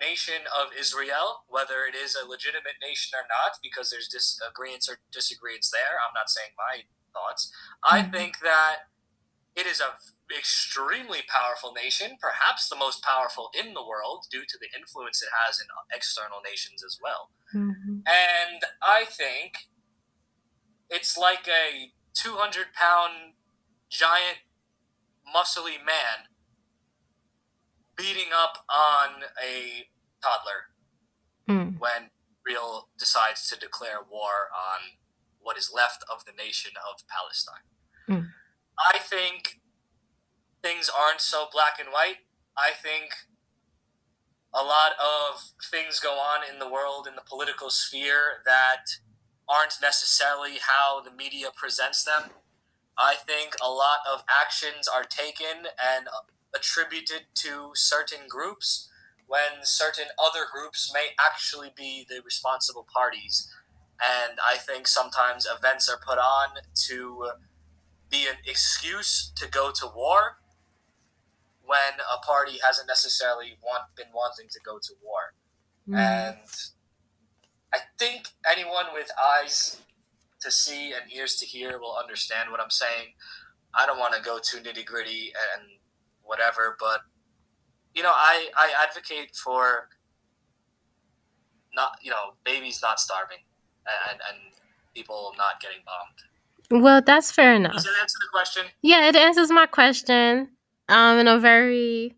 nation 0.00 0.46
of 0.46 0.72
Israel, 0.78 1.44
whether 1.48 1.84
it 1.88 1.94
is 1.94 2.14
a 2.14 2.26
legitimate 2.26 2.76
nation 2.82 3.18
or 3.18 3.26
not, 3.28 3.58
because 3.62 3.90
there's 3.90 4.08
disagreements 4.08 4.88
or 4.88 4.98
disagreements 5.12 5.70
there, 5.70 5.98
I'm 6.00 6.14
not 6.14 6.30
saying 6.30 6.50
my 6.56 6.84
thoughts. 7.12 7.50
I 7.82 8.02
Mhm. 8.02 8.12
think 8.12 8.40
that 8.40 8.88
it 9.54 9.66
is 9.66 9.80
a 9.80 9.98
extremely 10.36 11.22
powerful 11.22 11.72
nation, 11.72 12.18
perhaps 12.20 12.68
the 12.68 12.76
most 12.76 13.02
powerful 13.02 13.50
in 13.54 13.74
the 13.74 13.84
world 13.84 14.26
due 14.30 14.44
to 14.44 14.58
the 14.58 14.68
influence 14.76 15.22
it 15.22 15.30
has 15.46 15.60
in 15.60 15.66
external 15.92 16.40
nations 16.42 16.84
as 16.84 16.98
well. 17.00 17.30
Mhm. 17.54 18.02
And 18.06 18.64
I 18.82 19.04
think 19.04 19.68
it's 20.90 21.16
like 21.16 21.48
a 21.48 21.92
200 22.14 22.72
pound 22.74 23.34
giant 23.88 24.38
muscly 25.26 25.78
man 25.84 26.25
beating 27.96 28.32
up 28.34 28.64
on 28.68 29.24
a 29.42 29.88
toddler 30.22 30.70
Mm. 31.48 31.78
when 31.78 32.10
Israel 32.44 32.88
decides 32.98 33.48
to 33.48 33.56
declare 33.56 34.02
war 34.02 34.50
on 34.52 34.98
what 35.38 35.56
is 35.56 35.70
left 35.72 36.04
of 36.12 36.24
the 36.24 36.32
nation 36.32 36.72
of 36.76 37.06
Palestine. 37.06 37.62
Mm. 38.08 38.32
I 38.78 38.98
think 38.98 39.60
things 40.60 40.88
aren't 40.88 41.20
so 41.20 41.46
black 41.52 41.78
and 41.78 41.90
white. 41.90 42.26
I 42.56 42.72
think 42.72 43.14
a 44.52 44.62
lot 44.62 44.92
of 44.98 45.52
things 45.70 46.00
go 46.00 46.18
on 46.18 46.40
in 46.50 46.58
the 46.58 46.68
world, 46.68 47.06
in 47.06 47.14
the 47.14 47.22
political 47.22 47.70
sphere, 47.70 48.42
that 48.44 48.86
aren't 49.48 49.74
necessarily 49.80 50.58
how 50.58 51.00
the 51.00 51.12
media 51.12 51.50
presents 51.54 52.02
them. 52.02 52.30
I 52.98 53.14
think 53.14 53.54
a 53.62 53.70
lot 53.70 54.00
of 54.10 54.24
actions 54.28 54.88
are 54.88 55.04
taken 55.04 55.68
and 55.78 56.08
attributed 56.56 57.26
to 57.34 57.70
certain 57.74 58.28
groups 58.28 58.88
when 59.26 59.64
certain 59.64 60.06
other 60.18 60.46
groups 60.50 60.90
may 60.94 61.08
actually 61.20 61.72
be 61.76 62.06
the 62.08 62.20
responsible 62.24 62.86
parties. 62.92 63.50
And 64.00 64.38
I 64.46 64.56
think 64.56 64.86
sometimes 64.86 65.46
events 65.46 65.88
are 65.88 65.98
put 65.98 66.18
on 66.18 66.58
to 66.88 67.30
be 68.08 68.26
an 68.26 68.36
excuse 68.46 69.32
to 69.36 69.48
go 69.48 69.72
to 69.72 69.86
war 69.86 70.38
when 71.64 71.98
a 72.00 72.24
party 72.24 72.58
hasn't 72.64 72.86
necessarily 72.86 73.58
want, 73.62 73.84
been 73.96 74.12
wanting 74.14 74.46
to 74.50 74.60
go 74.64 74.78
to 74.78 74.94
war. 75.02 75.34
Mhm. 75.88 75.98
And 75.98 76.50
I 77.72 77.80
think 77.98 78.28
anyone 78.48 78.92
with 78.92 79.10
eyes 79.18 79.78
to 80.40 80.50
see 80.50 80.92
and 80.92 81.12
ears 81.12 81.36
to 81.36 81.46
hear 81.46 81.78
will 81.78 81.96
understand 81.96 82.50
what 82.50 82.60
I'm 82.60 82.70
saying. 82.70 83.14
I 83.74 83.84
don't 83.86 83.98
want 83.98 84.14
to 84.14 84.20
go 84.20 84.38
too 84.38 84.60
nitty 84.60 84.86
gritty 84.86 85.34
and 85.34 85.75
whatever, 86.26 86.76
but 86.78 87.00
you 87.94 88.02
know, 88.02 88.12
I, 88.12 88.48
I 88.56 88.72
advocate 88.86 89.34
for 89.34 89.88
not 91.74 91.92
you 92.02 92.10
know 92.10 92.34
babies 92.44 92.80
not 92.82 92.98
starving 93.00 93.38
and 94.10 94.20
and 94.28 94.38
people 94.94 95.32
not 95.38 95.60
getting 95.60 95.78
bombed. 95.86 96.82
Well, 96.82 97.00
that's 97.04 97.30
fair 97.30 97.54
enough. 97.54 97.74
Does 97.74 97.84
that 97.84 97.94
answer 98.00 98.18
the 98.20 98.28
question? 98.32 98.64
Yeah, 98.82 99.08
it 99.08 99.16
answers 99.16 99.50
my 99.50 99.66
question 99.66 100.48
um 100.88 101.18
in 101.18 101.28
a 101.28 101.38
very 101.38 102.16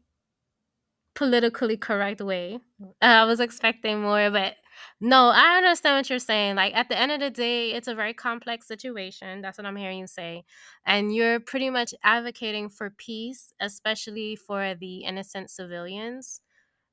politically 1.14 1.76
correct 1.76 2.20
way. 2.20 2.60
Uh, 2.80 3.20
I 3.22 3.24
was 3.24 3.40
expecting 3.40 4.00
more, 4.02 4.30
but 4.30 4.54
no, 5.00 5.28
I 5.28 5.58
understand 5.58 5.96
what 5.96 6.10
you're 6.10 6.18
saying. 6.18 6.56
Like 6.56 6.74
at 6.74 6.88
the 6.88 6.98
end 6.98 7.12
of 7.12 7.20
the 7.20 7.30
day, 7.30 7.72
it's 7.72 7.88
a 7.88 7.94
very 7.94 8.14
complex 8.14 8.66
situation. 8.66 9.42
That's 9.42 9.56
what 9.58 9.66
I'm 9.66 9.76
hearing 9.76 9.98
you 10.00 10.06
say. 10.08 10.44
And 10.86 11.14
you're 11.14 11.40
pretty 11.40 11.70
much 11.70 11.94
advocating 12.02 12.68
for 12.68 12.90
peace, 12.90 13.52
especially 13.60 14.36
for 14.36 14.74
the 14.74 14.98
innocent 15.04 15.50
civilians 15.50 16.40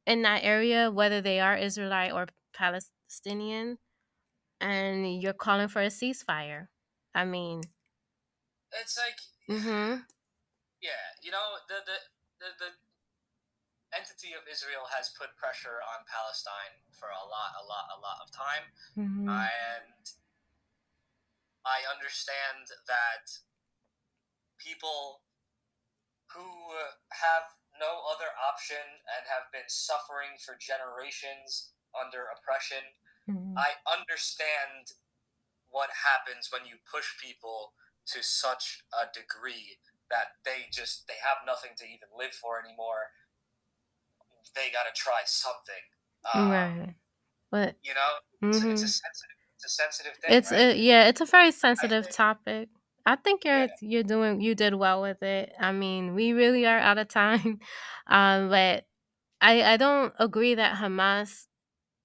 in 0.06 0.22
that 0.24 0.44
area, 0.44 0.92
whether 0.92 1.22
they 1.22 1.40
are 1.40 1.56
Israelite 1.58 2.12
or 2.14 2.28
Palestinian. 2.54 3.80
And 4.62 5.22
you're 5.22 5.34
calling 5.34 5.68
for 5.68 5.82
a 5.82 5.88
ceasefire. 5.88 6.68
I 7.16 7.26
mean, 7.26 7.62
It's 8.82 8.98
like 8.98 9.20
mm-hmm. 9.60 10.02
yeah, 10.82 11.04
you 11.24 11.32
know 11.32 11.58
the 11.68 11.76
the 11.86 11.98
the, 12.40 12.48
the 12.60 12.70
entity 13.98 14.36
of 14.36 14.44
Israel 14.48 14.86
has 14.92 15.12
put 15.16 15.34
pressure 15.40 15.80
on 15.96 16.04
Palestine 16.06 16.76
for 16.92 17.10
a 17.10 17.26
lot, 17.26 17.56
a 17.60 17.64
lot, 17.66 17.86
a 17.96 18.00
lot 18.00 18.18
of 18.24 18.30
time, 18.32 18.66
Mm-hmm. 19.00 19.28
and 19.28 20.04
I 21.66 21.82
understand 21.90 22.70
that 22.86 23.26
people 24.62 25.26
who 26.32 26.46
have 27.12 27.50
no 27.80 28.06
other 28.12 28.32
option 28.40 28.80
and 29.18 29.24
have 29.28 29.50
been 29.52 29.68
suffering 29.68 30.38
for 30.40 30.56
generations 30.60 31.72
under 31.96 32.30
oppression, 32.36 32.84
Mm-hmm. 33.26 33.58
I 33.58 33.74
understand 33.90 34.94
what 35.74 35.90
happens 35.90 36.54
when 36.54 36.62
you 36.70 36.78
push 36.86 37.10
people 37.18 37.74
to 38.14 38.22
such 38.22 38.86
a 38.94 39.10
degree 39.18 39.82
that 40.14 40.38
they 40.46 40.70
just 40.70 41.08
they 41.10 41.18
have 41.26 41.42
nothing 41.42 41.74
to 41.82 41.86
even 41.90 42.06
live 42.14 42.38
for 42.38 42.62
anymore. 42.62 43.10
They 44.54 44.72
got 44.72 44.84
to 44.84 44.94
try 44.96 45.22
something. 45.26 45.84
Um, 46.34 46.50
right. 46.52 46.96
But 47.52 47.76
You 47.84 47.94
know, 47.94 48.50
it's, 48.50 48.60
mhm. 48.60 48.72
it's 48.72 48.84
a 48.84 48.88
sensitive, 48.88 49.38
it's 49.56 49.66
a 49.66 49.70
sensitive 49.70 50.14
thing. 50.18 50.38
it's 50.38 50.52
right? 50.52 50.60
a, 50.60 50.78
yeah, 50.78 51.08
it's 51.08 51.22
a 51.22 51.26
very 51.26 51.52
sensitive 51.52 52.06
think- 52.06 52.16
topic. 52.16 52.70
I 53.08 53.16
think 53.16 53.46
you're 53.46 53.66
yeah. 53.66 53.68
you're 53.82 54.04
doing 54.04 54.42
you 54.42 54.56
did 54.56 54.74
well 54.74 55.02
with 55.04 55.22
it. 55.22 55.54
I 55.60 55.72
mean, 55.72 56.16
we 56.16 56.34
really 56.34 56.66
are 56.66 56.80
out 56.80 56.98
of 56.98 57.08
time, 57.08 57.60
um, 58.08 58.50
but 58.50 58.86
I 59.42 59.62
I 59.74 59.78
don't 59.78 60.12
agree 60.18 60.56
that 60.56 60.78
Hamas 60.78 61.46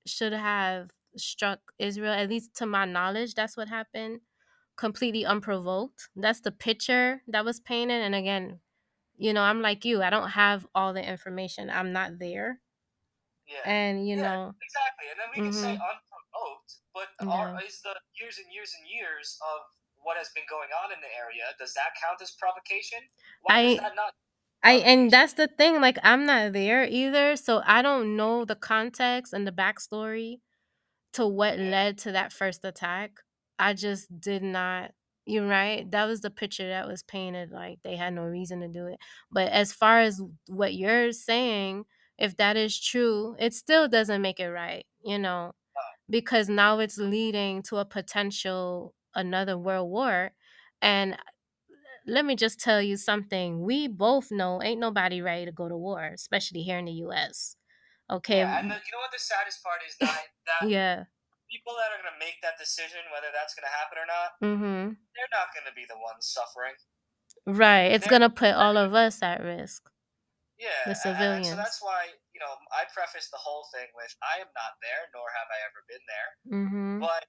should 0.07 0.35
have 0.35 0.90
struck 1.16 1.61
Israel. 1.79 2.12
At 2.12 2.29
least 2.29 2.55
to 2.57 2.66
my 2.66 2.85
knowledge, 2.85 3.35
that's 3.35 3.57
what 3.57 3.68
happened, 3.68 4.20
completely 4.76 5.24
unprovoked. 5.24 6.11
That's 6.14 6.40
the 6.40 6.53
picture 6.53 7.22
that 7.29 7.46
was 7.46 7.61
painted. 7.61 8.03
And 8.03 8.14
again, 8.14 8.61
you 9.21 9.33
know, 9.33 9.43
I'm 9.43 9.61
like 9.61 9.85
you. 9.85 10.03
I 10.03 10.11
don't 10.11 10.31
have 10.31 10.67
all 10.75 10.93
the 10.93 11.07
information. 11.07 11.69
I'm 11.71 11.93
not 11.93 12.19
there. 12.19 12.59
Yeah. 13.47 13.71
And 13.71 14.09
you 14.09 14.17
yeah, 14.17 14.23
know 14.23 14.55
exactly. 14.63 15.07
And 15.11 15.19
then 15.21 15.29
we 15.31 15.37
can 15.37 15.53
mm-hmm. 15.53 15.61
say 15.61 15.73
unprovoked, 15.73 16.75
but 16.95 17.09
yeah. 17.21 17.29
are, 17.29 17.61
is 17.67 17.81
the 17.83 17.95
years 18.21 18.39
and 18.39 18.47
years 18.53 18.73
and 18.79 18.89
years 18.89 19.39
of 19.43 19.61
what 20.03 20.17
has 20.17 20.31
been 20.35 20.45
going 20.49 20.69
on 20.85 20.93
in 20.93 21.01
the 21.01 21.13
area, 21.13 21.45
does 21.59 21.75
that 21.75 21.91
count 22.01 22.21
as 22.23 22.33
provocation? 22.33 22.99
Why 23.43 23.55
I, 23.55 23.77
that 23.77 23.97
not? 23.97 24.15
I 24.63 24.73
and 24.73 25.11
that's 25.11 25.35
the 25.35 25.49
thing. 25.49 25.81
Like 25.81 25.99
I'm 26.03 26.27
not 26.27 26.53
there 26.53 26.85
either, 26.85 27.37
so 27.37 27.63
I 27.67 27.83
don't 27.83 28.17
know 28.17 28.45
the 28.45 28.57
context 28.57 29.33
and 29.33 29.47
the 29.47 29.53
backstory 29.53 30.41
to 31.15 31.27
what 31.27 31.59
led 31.59 31.99
to 31.99 32.13
that 32.13 32.33
first 32.33 32.65
attack. 32.65 33.21
I 33.59 33.75
just 33.75 34.21
did 34.21 34.43
not. 34.43 34.93
You're 35.31 35.47
right. 35.47 35.90
That 35.90 36.07
was 36.07 36.21
the 36.21 36.31
picture 36.31 36.69
that 36.69 36.88
was 36.88 37.03
painted. 37.03 37.51
Like 37.53 37.79
they 37.85 37.97
had 37.97 38.14
no 38.14 38.23
reason 38.25 38.61
to 38.61 38.69
do 38.69 38.87
it. 38.87 38.99
But 39.31 39.51
as 39.53 39.73
far 39.73 40.01
as 40.01 40.21
what 40.49 40.75
you're 40.75 41.12
saying, 41.12 41.85
if 42.19 42.37
that 42.37 42.57
is 42.57 42.79
true, 42.79 43.37
it 43.38 43.55
still 43.55 43.88
doesn't 43.88 44.23
make 44.23 44.40
it 44.40 44.51
right. 44.51 44.85
You 45.05 45.19
know, 45.19 45.53
because 46.09 46.49
now 46.49 46.79
it's 46.81 46.99
leading 46.99 47.62
to 47.64 47.77
a 47.77 47.85
potential 47.85 48.95
another 49.14 49.57
world 49.57 49.90
war. 49.90 50.33
And 50.83 51.14
uh, 51.14 51.16
let 52.07 52.25
me 52.25 52.37
just 52.37 52.59
tell 52.61 52.83
you 52.83 52.97
something. 52.97 53.62
We 53.62 53.88
both 53.88 54.31
know 54.31 54.62
ain't 54.62 54.81
nobody 54.81 55.21
ready 55.21 55.45
to 55.47 55.53
go 55.53 55.69
to 55.69 55.77
war, 55.77 56.11
especially 56.14 56.62
here 56.62 56.79
in 56.79 56.87
the 56.87 56.93
US. 57.07 57.57
Okay. 58.11 58.38
Yeah, 58.38 58.59
and 58.59 58.71
the, 58.71 58.75
you 58.75 58.93
know 58.93 58.99
what 58.99 59.12
the 59.12 59.19
saddest 59.19 59.62
part 59.62 59.81
is 59.88 59.97
that, 60.01 60.23
that 60.61 60.69
yeah. 60.69 61.05
People 61.51 61.75
that 61.75 61.91
are 61.91 61.99
going 61.99 62.15
to 62.15 62.21
make 62.23 62.39
that 62.47 62.57
decision, 62.57 63.03
whether 63.11 63.29
that's 63.35 63.59
going 63.59 63.67
to 63.67 63.75
happen 63.75 63.97
or 63.99 64.09
not, 64.09 64.29
mm-hmm. 64.39 64.95
they're 64.95 65.35
not 65.35 65.51
going 65.51 65.67
to 65.67 65.75
be 65.75 65.85
the 65.85 65.99
ones 65.99 66.31
suffering. 66.31 66.79
Right. 67.45 67.91
It's 67.91 68.07
going 68.07 68.23
to 68.23 68.31
put 68.31 68.55
all 68.55 68.79
of 68.79 68.95
us 68.95 69.19
at 69.21 69.43
risk. 69.43 69.91
Yeah. 70.57 70.85
The 70.87 70.95
civilians. 70.95 71.49
so 71.49 71.57
that's 71.57 71.81
why, 71.81 72.13
you 72.37 72.41
know, 72.41 72.53
I 72.71 72.87
preface 72.93 73.33
the 73.33 73.41
whole 73.41 73.65
thing 73.75 73.89
with 73.97 74.13
I 74.21 74.45
am 74.45 74.53
not 74.53 74.79
there, 74.85 75.09
nor 75.17 75.27
have 75.33 75.49
I 75.49 75.59
ever 75.67 75.81
been 75.89 76.05
there. 76.05 76.31
Mm-hmm. 76.53 76.95
But 77.01 77.25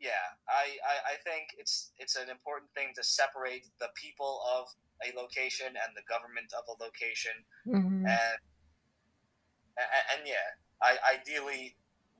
yeah, 0.00 0.36
I, 0.48 0.80
I, 0.80 0.96
I 1.12 1.16
think 1.24 1.56
it's 1.56 1.92
it's 2.00 2.16
an 2.16 2.28
important 2.28 2.72
thing 2.72 2.92
to 2.96 3.04
separate 3.04 3.68
the 3.80 3.88
people 3.96 4.40
of 4.44 4.68
a 5.04 5.12
location 5.16 5.68
and 5.68 5.90
the 5.96 6.04
government 6.08 6.52
of 6.56 6.64
a 6.68 6.76
location, 6.80 7.36
mm-hmm. 7.68 8.04
and, 8.04 8.36
and, 9.76 10.04
and 10.16 10.20
yeah, 10.24 10.56
I 10.80 10.96
ideally 11.16 11.76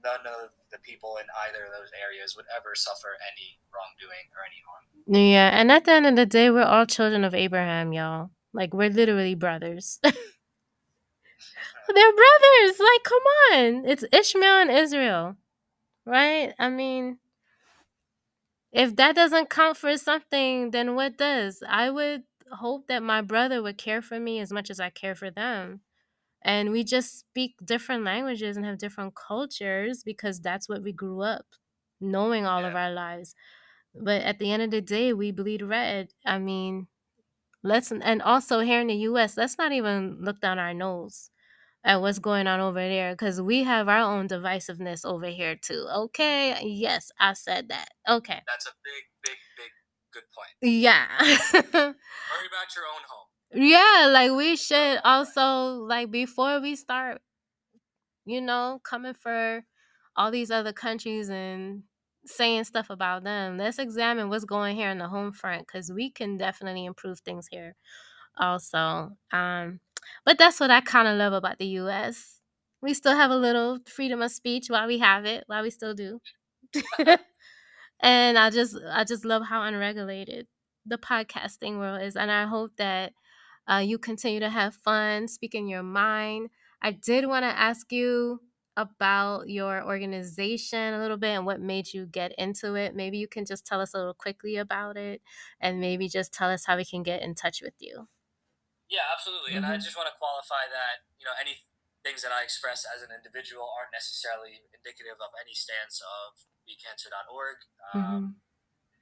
none 0.07 0.23
of 0.23 0.55
the 0.71 0.79
people 0.79 1.19
in 1.19 1.27
either 1.47 1.66
of 1.66 1.73
those 1.75 1.90
areas 1.99 2.37
would 2.37 2.47
ever 2.55 2.75
suffer 2.75 3.19
any 3.35 3.59
wrongdoing 3.75 4.31
or 4.31 4.47
any 4.47 4.62
harm. 4.62 4.87
Yeah, 5.11 5.51
and 5.51 5.73
at 5.73 5.85
the 5.85 5.92
end 5.92 6.07
of 6.07 6.14
the 6.14 6.27
day, 6.27 6.51
we're 6.51 6.62
all 6.62 6.87
children 6.87 7.25
of 7.25 7.35
Abraham, 7.35 7.92
y'all. 7.92 8.31
Like 8.53 8.73
we're 8.73 8.90
literally 8.90 9.35
brothers. 9.35 9.99
They're 11.88 12.12
brothers. 12.23 12.81
Like, 12.81 13.03
come 13.05 13.23
on. 13.53 13.85
It's 13.87 14.05
Ishmael 14.12 14.62
and 14.62 14.71
Israel. 14.71 15.37
Right? 16.05 16.53
I 16.59 16.69
mean, 16.69 17.19
if 18.73 18.97
that 18.97 19.14
doesn't 19.14 19.51
count 19.51 19.77
for 19.77 19.97
something, 19.97 20.71
then 20.71 20.95
what 20.95 21.16
does? 21.16 21.62
I 21.66 21.90
would 21.90 22.23
hope 22.53 22.88
that 22.88 23.03
my 23.03 23.23
brother 23.23 23.62
would 23.62 23.79
care 23.79 24.03
for 24.03 24.19
me 24.19 24.40
as 24.40 24.53
much 24.53 24.71
as 24.71 24.81
I 24.81 24.90
care 24.90 25.14
for 25.14 25.31
them. 25.31 25.81
And 26.47 26.71
we 26.71 26.85
just 26.85 27.19
speak 27.19 27.57
different 27.65 28.05
languages 28.05 28.57
and 28.57 28.65
have 28.65 28.79
different 28.79 29.15
cultures 29.17 30.05
because 30.05 30.41
that's 30.41 30.69
what 30.69 30.85
we 30.85 30.93
grew 30.93 31.21
up 31.23 31.45
knowing 32.01 32.47
all 32.47 32.61
yeah. 32.63 32.69
of 32.69 32.77
our 32.77 32.93
lives. 32.93 33.35
But 33.95 34.23
at 34.23 34.39
the 34.39 34.53
end 34.53 34.63
of 34.63 34.71
the 34.71 34.81
day, 34.81 35.13
we 35.13 35.33
bleed 35.33 35.61
red. 35.63 36.11
I 36.25 36.39
mean, 36.39 36.87
let's, 37.65 37.91
and 37.91 38.23
also 38.23 38.61
here 38.61 38.81
in 38.81 38.87
the 38.87 38.95
US, 39.11 39.37
let's 39.37 39.59
not 39.59 39.73
even 39.73 40.19
look 40.21 40.41
down 40.41 40.61
our 40.61 40.73
nose 40.73 41.31
at 41.85 42.01
what's 42.01 42.21
going 42.21 42.47
on 42.47 42.61
over 42.61 42.81
there 42.81 43.13
because 43.13 43.41
we 43.43 43.65
have 43.65 43.89
our 43.89 44.01
own 44.01 44.29
divisiveness 44.29 45.05
over 45.05 45.27
here 45.27 45.57
too. 45.61 45.87
Okay. 45.97 46.61
Yes, 46.63 47.11
I 47.19 47.33
said 47.33 47.71
that. 47.71 47.89
Okay. 48.09 48.41
That's 48.47 48.67
a 48.67 48.73
big, 48.85 49.03
big, 49.25 49.37
big 49.57 49.71
good 50.13 50.25
point. 50.35 50.55
Yeah. 50.63 51.07
Worry 51.53 52.49
about 52.49 52.75
your 52.75 52.87
own 52.87 53.03
home. 53.09 53.26
Yeah, 53.53 54.09
like 54.11 54.33
we 54.33 54.57
should 54.57 55.01
also 55.05 55.75
like 55.85 56.11
before 56.11 56.61
we 56.61 56.77
start, 56.77 57.21
you 58.25 58.41
know, 58.41 58.81
coming 58.85 59.15
for 59.15 59.63
all 60.17 60.31
these 60.31 60.51
other 60.51 60.73
countries 60.73 61.29
and 61.29 61.83
saying 62.25 62.65
stuff 62.65 62.91
about 62.91 63.25
them. 63.25 63.59
Let's 63.59 63.79
examine 63.79 64.29
what's 64.29 64.45
going 64.45 64.77
here 64.77 64.91
in 64.91 64.99
the 64.99 65.09
home 65.09 65.33
front 65.33 65.67
because 65.67 65.93
we 65.93 66.11
can 66.11 66.37
definitely 66.37 66.85
improve 66.85 67.21
things 67.21 67.47
here 67.51 67.75
also. 68.39 69.13
Um, 69.33 69.81
but 70.27 70.39
that's 70.39 70.61
what 70.61 70.71
I 70.71 70.81
kind 70.83 71.09
of 71.09 71.17
love 71.19 71.33
about 71.35 71.59
the 71.59 71.67
US. 71.69 72.41
We 72.83 72.95
still 72.95 73.17
have 73.17 73.31
a 73.33 73.37
little 73.37 73.79
freedom 73.87 74.23
of 74.23 74.33
speech 74.33 74.67
while 74.69 74.87
we 74.89 74.99
have 74.99 75.25
it, 75.27 75.45
while 75.49 75.63
we 75.63 75.71
still 75.71 75.95
do. 75.95 76.21
and 78.01 78.39
I 78.39 78.51
just 78.51 78.77
I 78.93 79.05
just 79.05 79.25
love 79.25 79.43
how 79.45 79.63
unregulated 79.63 80.47
the 80.87 80.99
podcasting 80.99 81.79
world 81.79 82.03
is 82.03 82.17
and 82.17 82.31
I 82.31 82.47
hope 82.47 82.73
that 82.79 83.13
uh, 83.70 83.83
you 83.85 83.98
continue 83.98 84.40
to 84.40 84.50
have 84.50 84.74
fun, 84.76 85.29
speaking 85.29 85.68
your 85.68 85.83
mind. 85.83 86.50
I 86.83 86.92
did 86.92 87.26
want 87.26 87.44
to 87.44 87.48
ask 87.48 87.90
you 87.92 88.40
about 88.76 89.48
your 89.48 89.83
organization 89.83 90.92
a 90.92 91.00
little 91.00 91.16
bit 91.16 91.33
and 91.33 91.46
what 91.46 91.61
made 91.61 91.92
you 91.92 92.05
get 92.05 92.37
into 92.37 92.74
it. 92.74 92.94
Maybe 92.94 93.16
you 93.16 93.26
can 93.26 93.46
just 93.46 93.66
tell 93.66 93.81
us 93.81 93.94
a 93.94 93.98
little 93.98 94.14
quickly 94.14 94.57
about 94.57 94.96
it 94.96 95.22
and 95.61 95.81
maybe 95.81 96.09
just 96.09 96.33
tell 96.33 96.50
us 96.50 96.66
how 96.66 96.76
we 96.76 96.85
can 96.85 97.02
get 97.02 97.22
in 97.22 97.35
touch 97.35 97.62
with 97.62 97.72
you. 97.81 98.09
Yeah, 98.92 99.09
absolutely. 99.11 99.57
Mm-hmm. 99.57 99.64
And 99.64 99.66
I 99.66 99.81
mm-hmm. 99.81 99.85
just 99.85 99.96
want 99.96 100.12
to 100.12 100.16
qualify 100.20 100.68
that, 100.68 101.09
you 101.18 101.24
know, 101.24 101.35
any 101.40 101.64
things 102.05 102.22
that 102.22 102.31
I 102.31 102.44
express 102.44 102.87
as 102.87 103.02
an 103.02 103.11
individual 103.11 103.66
aren't 103.66 103.96
necessarily 103.96 104.62
indicative 104.70 105.18
of 105.18 105.35
any 105.40 105.57
stance 105.57 105.98
of 106.05 106.44
beatcancer.org. 106.68 107.59
Um, 107.90 107.98
mm-hmm. 107.98 108.26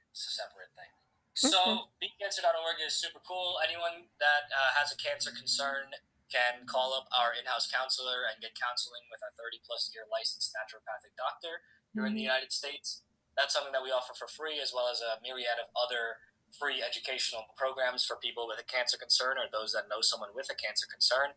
It's 0.09 0.25
a 0.25 0.33
separate 0.33 0.71
thing. 0.73 0.89
So, 1.35 1.91
beatcancer.org 1.99 2.79
is 2.79 2.95
super 2.95 3.19
cool. 3.19 3.59
Anyone 3.59 4.07
that 4.23 4.47
uh, 4.55 4.71
has 4.79 4.95
a 4.95 4.97
cancer 4.97 5.35
concern 5.35 5.91
can 6.31 6.63
call 6.65 6.95
up 6.95 7.11
our 7.11 7.35
in-house 7.35 7.67
counselor 7.67 8.23
and 8.25 8.39
get 8.39 8.55
counseling 8.55 9.03
with 9.11 9.19
our 9.19 9.35
30 9.35 9.59
plus 9.67 9.91
year 9.91 10.07
licensed 10.07 10.55
naturopathic 10.55 11.11
doctor 11.19 11.61
here 11.91 12.07
mm-hmm. 12.07 12.07
in 12.07 12.13
the 12.15 12.23
mm-hmm. 12.23 12.31
United 12.31 12.55
States. 12.55 13.03
That's 13.35 13.51
something 13.51 13.75
that 13.75 13.83
we 13.83 13.91
offer 13.91 14.15
for 14.15 14.31
free, 14.31 14.63
as 14.63 14.71
well 14.71 14.87
as 14.87 15.03
a 15.03 15.19
myriad 15.19 15.59
of 15.59 15.67
other 15.75 16.23
free 16.55 16.79
educational 16.79 17.51
programs 17.59 18.07
for 18.07 18.15
people 18.15 18.47
with 18.47 18.55
a 18.55 18.63
cancer 18.63 18.95
concern 18.95 19.35
or 19.35 19.51
those 19.51 19.75
that 19.75 19.91
know 19.91 19.99
someone 19.99 20.31
with 20.31 20.47
a 20.47 20.55
cancer 20.55 20.87
concern. 20.87 21.35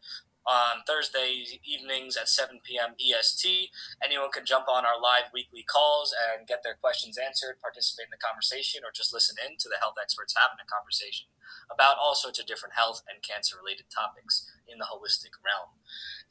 On 0.48 0.80
Thursday 0.88 1.44
evenings 1.60 2.16
at 2.16 2.24
7 2.24 2.64
p.m. 2.64 2.96
EST, 2.96 3.68
anyone 4.00 4.32
can 4.32 4.48
jump 4.48 4.64
on 4.64 4.88
our 4.88 4.96
live 4.96 5.28
weekly 5.28 5.60
calls 5.60 6.16
and 6.16 6.48
get 6.48 6.64
their 6.64 6.80
questions 6.80 7.20
answered, 7.20 7.60
participate 7.60 8.08
in 8.08 8.16
the 8.16 8.24
conversation, 8.24 8.80
or 8.80 8.88
just 8.88 9.12
listen 9.12 9.36
in 9.44 9.60
to 9.60 9.68
the 9.68 9.76
health 9.76 10.00
experts 10.00 10.32
having 10.32 10.56
a 10.56 10.64
conversation 10.64 11.28
about 11.68 12.00
all 12.00 12.16
sorts 12.16 12.40
of 12.40 12.48
different 12.48 12.80
health 12.80 13.04
and 13.04 13.20
cancer 13.20 13.60
related 13.60 13.92
topics 13.92 14.48
in 14.64 14.80
the 14.80 14.88
holistic 14.88 15.36
realm. 15.44 15.76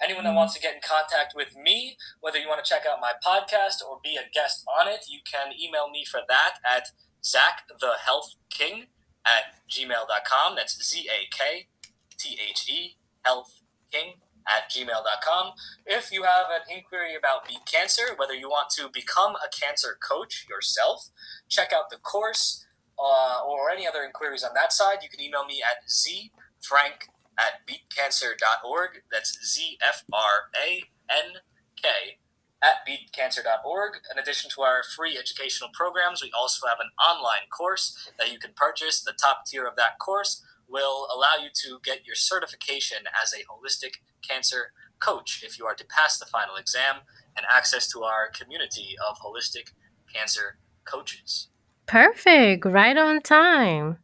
Anyone 0.01 0.25
that 0.25 0.33
wants 0.33 0.57
to 0.57 0.61
get 0.65 0.73
in 0.73 0.81
contact 0.81 1.37
with 1.37 1.53
me, 1.53 1.93
whether 2.17 2.41
you 2.41 2.49
want 2.49 2.57
to 2.57 2.65
check 2.65 2.89
out 2.89 2.97
my 2.97 3.13
podcast 3.21 3.85
or 3.85 4.01
be 4.01 4.17
a 4.17 4.25
guest 4.33 4.65
on 4.65 4.89
it, 4.89 5.05
you 5.05 5.21
can 5.21 5.53
email 5.53 5.93
me 5.93 6.01
for 6.01 6.25
that 6.25 6.57
at 6.65 6.89
Zak 7.21 7.69
the 7.69 8.01
Health 8.01 8.33
King 8.49 8.89
at 9.21 9.61
gmail.com. 9.69 10.55
That's 10.57 10.81
Z 10.81 11.05
A 11.05 11.29
K 11.29 11.69
T 12.17 12.33
H 12.41 12.65
E 12.65 12.97
Health 13.21 13.61
King 13.91 14.13
at 14.47 14.71
gmail.com. 14.71 15.53
If 15.85 16.11
you 16.11 16.23
have 16.23 16.47
an 16.49 16.73
inquiry 16.73 17.15
about 17.15 17.47
beat 17.47 17.65
cancer, 17.65 18.15
whether 18.15 18.33
you 18.33 18.49
want 18.49 18.69
to 18.77 18.89
become 18.89 19.35
a 19.35 19.49
cancer 19.51 19.97
coach 20.01 20.45
yourself, 20.49 21.09
check 21.49 21.73
out 21.73 21.89
the 21.89 21.97
course 21.97 22.65
uh, 22.97 23.41
or 23.45 23.69
any 23.69 23.87
other 23.87 24.03
inquiries 24.03 24.43
on 24.43 24.51
that 24.55 24.73
side, 24.73 24.97
you 25.03 25.09
can 25.09 25.21
email 25.21 25.45
me 25.45 25.61
at 25.61 25.87
zfrank 25.87 27.09
at 27.37 27.67
beatcancer.org. 27.67 29.03
That's 29.11 29.37
Z 29.45 29.77
F 29.85 30.03
R 30.11 30.49
A 30.55 30.83
N 31.09 31.41
K 31.75 32.17
at 32.63 32.87
beatcancer.org. 32.87 33.93
In 34.11 34.17
addition 34.17 34.49
to 34.55 34.61
our 34.61 34.81
free 34.83 35.17
educational 35.17 35.69
programs, 35.73 36.23
we 36.23 36.31
also 36.37 36.65
have 36.67 36.79
an 36.79 36.89
online 36.97 37.47
course 37.55 38.09
that 38.17 38.31
you 38.31 38.39
can 38.39 38.51
purchase. 38.55 39.01
The 39.01 39.13
top 39.13 39.45
tier 39.45 39.67
of 39.67 39.75
that 39.75 39.99
course 39.99 40.43
will 40.69 41.07
allow 41.13 41.35
you 41.41 41.49
to 41.53 41.79
get 41.83 42.05
your 42.05 42.15
certification 42.15 42.99
as 43.21 43.33
a 43.33 43.43
holistic 43.51 43.95
cancer 44.27 44.71
coach 44.99 45.43
if 45.45 45.59
you 45.59 45.65
are 45.65 45.75
to 45.75 45.85
pass 45.85 46.17
the 46.17 46.25
final 46.25 46.55
exam 46.55 46.97
and 47.35 47.45
access 47.53 47.87
to 47.91 48.03
our 48.03 48.29
community 48.29 48.95
of 49.07 49.17
holistic 49.19 49.71
cancer 50.13 50.57
coaches. 50.85 51.49
Perfect. 51.85 52.65
Right 52.65 52.97
on 52.97 53.21
time. 53.21 53.97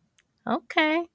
Okay. 0.48 1.06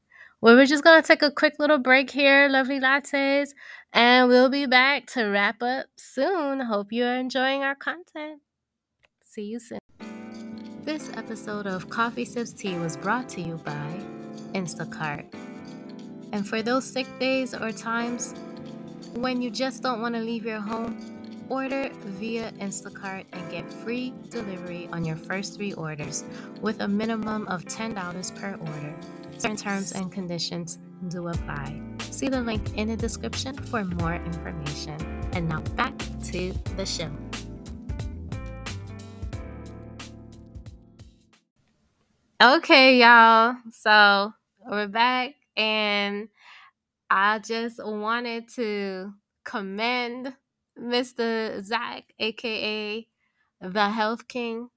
Well, 0.40 0.54
we're 0.54 0.66
just 0.66 0.84
going 0.84 1.00
to 1.00 1.06
take 1.06 1.22
a 1.22 1.30
quick 1.30 1.54
little 1.58 1.78
break 1.78 2.10
here, 2.10 2.48
lovely 2.48 2.78
lattes, 2.78 3.48
and 3.92 4.28
we'll 4.28 4.50
be 4.50 4.66
back 4.66 5.06
to 5.08 5.24
wrap 5.24 5.62
up 5.62 5.86
soon. 5.96 6.60
Hope 6.60 6.88
you're 6.92 7.14
enjoying 7.14 7.62
our 7.62 7.74
content. 7.74 8.40
See 9.24 9.42
you 9.42 9.58
soon. 9.58 9.78
This 10.84 11.10
episode 11.16 11.66
of 11.66 11.88
KoffeeSipsTea 11.88 12.80
was 12.80 12.96
brought 12.96 13.28
to 13.30 13.40
you 13.40 13.56
by 13.64 14.00
Instacart. 14.54 15.26
And 16.32 16.46
for 16.46 16.62
those 16.62 16.84
sick 16.84 17.06
days 17.18 17.54
or 17.54 17.72
times 17.72 18.34
when 19.14 19.40
you 19.40 19.50
just 19.50 19.82
don't 19.82 20.00
want 20.00 20.14
to 20.14 20.20
leave 20.20 20.44
your 20.44 20.60
home, 20.60 21.18
Order 21.48 21.88
via 22.04 22.52
Instacart 22.60 23.24
and 23.32 23.50
get 23.50 23.72
free 23.72 24.12
delivery 24.28 24.86
on 24.92 25.02
your 25.02 25.16
first 25.16 25.56
three 25.56 25.72
orders 25.72 26.24
with 26.60 26.80
a 26.80 26.88
minimum 26.88 27.48
of 27.48 27.64
$10 27.64 28.38
per 28.38 28.50
order. 28.60 28.94
Certain 29.38 29.56
terms 29.56 29.92
and 29.92 30.12
conditions 30.12 30.78
do 31.08 31.28
apply. 31.28 31.80
See 32.00 32.28
the 32.28 32.42
link 32.42 32.76
in 32.76 32.88
the 32.88 32.96
description 32.96 33.54
for 33.56 33.82
more 33.82 34.16
information. 34.16 35.00
And 35.32 35.48
now 35.48 35.60
back 35.74 35.96
to 36.24 36.52
the 36.76 36.84
show. 36.84 37.10
Okay, 42.42 42.98
y'all. 42.98 43.56
So 43.70 44.34
we're 44.68 44.86
back, 44.86 45.34
and 45.56 46.28
I 47.10 47.38
just 47.38 47.82
wanted 47.82 48.48
to 48.56 49.14
commend 49.44 50.34
Mr. 50.78 51.62
Zak, 51.62 52.12
aka 52.18 53.06
the 53.60 53.88
Health 53.88 54.28
King, 54.28 54.68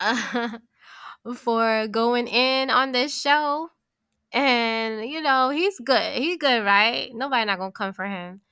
for 1.34 1.86
going 1.88 2.28
in 2.28 2.70
on 2.70 2.92
this 2.92 3.18
show. 3.18 3.70
And 4.32 5.08
you 5.08 5.22
know, 5.22 5.48
he's 5.48 5.78
good. 5.78 6.18
He's 6.18 6.36
good, 6.36 6.64
right? 6.64 7.10
Nobody 7.14 7.46
not 7.46 7.58
gonna 7.58 7.72
come 7.72 7.94
for 7.94 8.04
him. 8.04 8.42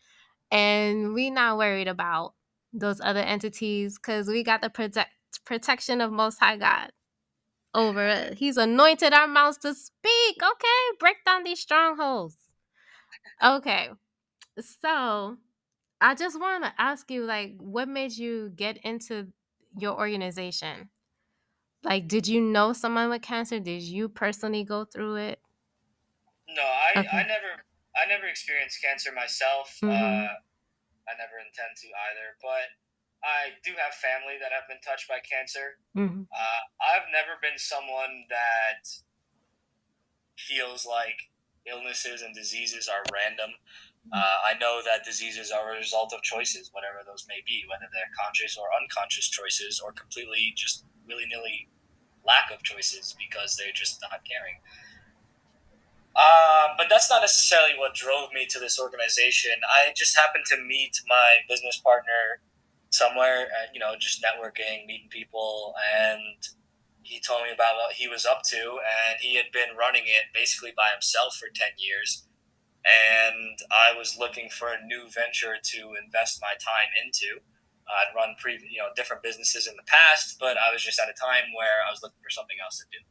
And 0.51 1.13
we 1.13 1.31
not 1.31 1.59
worried 1.59 1.89
about 1.89 2.35
those 2.73 3.01
other 3.03 3.21
entities 3.21 3.99
because 3.99 4.29
we 4.29 4.43
got 4.43 4.63
the 4.63 4.71
protect 4.71 5.11
protection 5.45 6.01
of 6.01 6.11
Most 6.11 6.39
High 6.41 6.57
God 6.57 6.91
over. 7.75 8.33
He's 8.37 8.57
anointed 8.57 9.13
our 9.13 9.27
mouths 9.27 9.59
to 9.59 9.75
speak. 9.75 10.37
Okay, 10.43 10.97
break 10.99 11.17
down 11.25 11.45
these 11.45 11.61
strongholds. 11.61 12.37
Okay, 13.43 13.91
so 14.61 15.37
I 16.01 16.15
just 16.15 16.41
want 16.41 16.65
to 16.65 16.73
ask 16.79 17.11
you, 17.11 17.25
like, 17.25 17.57
what 17.59 17.89
made 17.89 18.13
you 18.13 18.51
get 18.55 18.79
into 18.79 19.29
your 19.77 19.99
organization? 19.99 20.91
Like, 21.83 22.09
did 22.09 22.27
you 22.27 22.41
know 22.41 22.73
someone 22.73 23.11
with 23.11 23.23
cancer? 23.23 23.61
Did 23.61 23.83
you 23.83 24.09
personally 24.09 24.65
go 24.65 24.85
through 24.85 25.17
it? 25.17 25.41
No, 26.49 26.63
I, 26.63 27.01
okay. 27.01 27.09
I 27.13 27.23
never 27.23 27.63
I 27.97 28.09
never 28.09 28.27
experienced 28.27 28.83
cancer 28.83 29.11
myself. 29.13 29.79
Mm-hmm. 29.83 29.91
Uh, 29.91 30.29
I 31.07 31.13
never 31.19 31.39
intend 31.39 31.77
to 31.77 31.87
either, 31.87 32.37
but 32.43 32.69
I 33.27 33.59
do 33.67 33.75
have 33.75 33.99
family 33.99 34.39
that 34.39 34.55
have 34.55 34.71
been 34.71 34.79
touched 34.87 35.11
by 35.11 35.19
cancer. 35.19 35.83
Mm-hmm. 35.99 36.31
Uh, 36.31 36.63
I've 36.79 37.11
never 37.11 37.35
been 37.43 37.59
someone 37.59 38.31
that 38.31 38.87
feels 40.39 40.87
like 40.87 41.35
illnesses 41.67 42.23
and 42.23 42.31
diseases 42.35 42.87
are 42.87 43.03
random. 43.11 43.51
Uh, 44.15 44.39
I 44.47 44.55
know 44.63 44.79
that 44.87 45.03
diseases 45.03 45.51
are 45.51 45.75
a 45.75 45.77
result 45.77 46.15
of 46.15 46.23
choices, 46.23 46.71
whatever 46.71 47.03
those 47.03 47.27
may 47.27 47.43
be, 47.43 47.67
whether 47.67 47.91
they're 47.91 48.15
conscious 48.15 48.55
or 48.57 48.71
unconscious 48.71 49.27
choices, 49.29 49.83
or 49.83 49.91
completely 49.91 50.55
just 50.55 50.87
willy 51.09 51.27
nilly 51.27 51.67
lack 52.23 52.55
of 52.55 52.63
choices 52.63 53.17
because 53.19 53.57
they're 53.57 53.75
just 53.75 53.99
not 54.03 54.23
caring. 54.23 54.63
Um, 56.15 56.79
but 56.79 56.87
that's 56.89 57.11
not 57.11 57.21
necessarily 57.21 57.77
what 57.77 57.95
drove 57.95 58.33
me 58.33 58.47
to 58.47 58.59
this 58.59 58.79
organization. 58.79 59.53
I 59.67 59.93
just 59.95 60.17
happened 60.17 60.47
to 60.55 60.57
meet 60.57 61.03
my 61.09 61.43
business 61.49 61.77
partner 61.79 62.41
somewhere, 62.97 63.43
and, 63.43 63.75
you 63.75 63.81
know, 63.81 63.95
just 63.99 64.23
networking, 64.23 64.87
meeting 64.87 65.09
people, 65.11 65.75
and 65.95 66.39
he 67.03 67.21
told 67.21 67.43
me 67.45 67.51
about 67.53 67.77
what 67.77 67.95
he 67.95 68.09
was 68.09 68.27
up 68.27 68.43
to, 68.51 68.81
and 68.81 69.21
he 69.21 69.37
had 69.37 69.53
been 69.53 69.77
running 69.79 70.05
it 70.05 70.33
basically 70.35 70.73
by 70.77 70.89
himself 70.93 71.37
for 71.37 71.49
10 71.55 71.79
years 71.79 72.27
and 72.87 73.59
I 73.75 73.99
was 73.99 74.17
looking 74.19 74.49
for 74.49 74.71
a 74.71 74.85
new 74.87 75.11
venture 75.11 75.59
to 75.59 75.81
invest 75.99 76.39
my 76.41 76.55
time 76.55 76.95
into. 77.03 77.43
I'd 77.87 78.15
run 78.15 78.35
pre, 78.39 78.59
you 78.63 78.79
know, 78.79 78.91
different 78.95 79.23
businesses 79.23 79.67
in 79.67 79.75
the 79.75 79.87
past, 79.87 80.39
but 80.39 80.59
I 80.59 80.73
was 80.73 80.83
just 80.83 80.99
at 80.99 81.11
a 81.11 81.15
time 81.15 81.55
where 81.55 81.83
I 81.87 81.91
was 81.91 82.03
looking 82.03 82.19
for 82.23 82.31
something 82.31 82.59
else 82.63 82.79
to 82.83 82.87
do, 82.91 83.03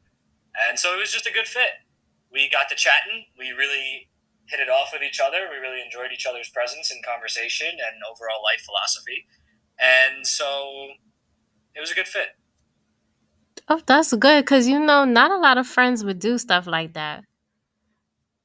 and 0.68 0.78
so 0.78 0.92
it 0.92 1.00
was 1.00 1.12
just 1.12 1.28
a 1.28 1.32
good 1.32 1.48
fit. 1.48 1.80
We 2.32 2.48
got 2.52 2.68
to 2.68 2.76
chatting. 2.76 3.24
We 3.38 3.56
really 3.56 4.12
hit 4.48 4.60
it 4.60 4.68
off 4.68 4.92
with 4.92 5.00
each 5.00 5.20
other. 5.20 5.48
We 5.48 5.56
really 5.56 5.80
enjoyed 5.80 6.12
each 6.12 6.28
other's 6.28 6.52
presence 6.52 6.92
and 6.92 7.00
conversation 7.04 7.72
and 7.72 8.04
overall 8.04 8.44
life 8.44 8.60
philosophy, 8.68 9.24
and 9.80 10.26
so 10.26 10.88
it 11.74 11.80
was 11.80 11.90
a 11.90 11.94
good 11.94 12.08
fit. 12.08 12.28
Oh, 13.68 13.80
that's 13.84 14.14
good 14.14 14.44
because 14.44 14.68
you 14.68 14.78
know, 14.78 15.04
not 15.04 15.30
a 15.30 15.38
lot 15.38 15.58
of 15.58 15.66
friends 15.66 16.04
would 16.04 16.18
do 16.18 16.38
stuff 16.38 16.66
like 16.66 16.94
that. 16.94 17.24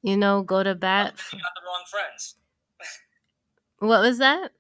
You 0.04 0.18
know, 0.18 0.42
go 0.42 0.64
to 0.64 0.74
bat. 0.74 1.14
Well, 1.16 1.40
you 1.40 1.40
got 1.40 1.54
the 1.56 1.62
wrong 1.68 1.84
friends. 1.90 2.36
what 3.80 4.02
was 4.02 4.18
that? 4.18 4.52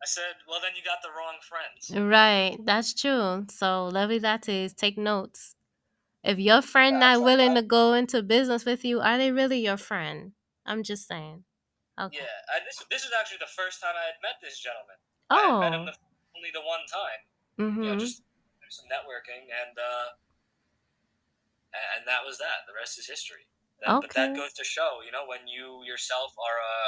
I 0.00 0.06
said, 0.06 0.34
well, 0.48 0.60
then 0.62 0.72
you 0.76 0.82
got 0.84 1.02
the 1.02 1.08
wrong 1.08 1.38
friends. 1.42 2.08
Right, 2.08 2.56
that's 2.64 2.94
true. 2.94 3.46
So, 3.50 3.86
lovely 3.86 4.20
lattes, 4.20 4.76
take 4.76 4.96
notes. 4.96 5.56
If 6.22 6.38
your 6.38 6.62
friend 6.62 6.94
yeah, 6.94 7.16
not 7.16 7.24
willing 7.24 7.54
to 7.54 7.62
go 7.62 7.94
into 7.94 8.22
business 8.22 8.64
with 8.64 8.84
you, 8.84 9.00
are 9.00 9.18
they 9.18 9.32
really 9.32 9.58
your 9.60 9.76
friend? 9.76 10.32
I'm 10.66 10.82
just 10.82 11.08
saying. 11.08 11.44
Okay. 11.98 12.18
Yeah, 12.18 12.54
I, 12.54 12.60
this 12.64 12.84
this 12.90 13.02
is 13.02 13.10
actually 13.18 13.38
the 13.40 13.50
first 13.50 13.80
time 13.80 13.94
I 13.96 14.06
had 14.06 14.22
met 14.22 14.38
this 14.42 14.60
gentleman. 14.60 14.96
Oh, 15.30 15.60
I 15.60 15.68
met 15.68 15.76
him 15.76 15.84
the, 15.84 15.94
only 16.36 16.50
the 16.52 16.64
one 16.64 16.84
time. 16.88 17.22
Mm-hmm. 17.58 17.82
You 17.82 17.88
know, 17.88 17.96
mm-hmm. 17.96 18.06
just 18.06 18.22
some 18.70 18.88
networking, 18.88 19.48
and 19.48 19.76
uh, 19.76 20.16
and 21.96 22.06
that 22.06 22.24
was 22.24 22.38
that. 22.38 22.68
The 22.68 22.76
rest 22.76 22.98
is 22.98 23.08
history. 23.08 23.48
That, 23.80 24.00
okay. 24.00 24.06
But 24.08 24.14
that 24.16 24.36
goes 24.36 24.52
to 24.54 24.64
show, 24.64 25.00
you 25.04 25.12
know, 25.12 25.24
when 25.26 25.46
you 25.46 25.84
yourself 25.84 26.34
are 26.38 26.58
a 26.58 26.78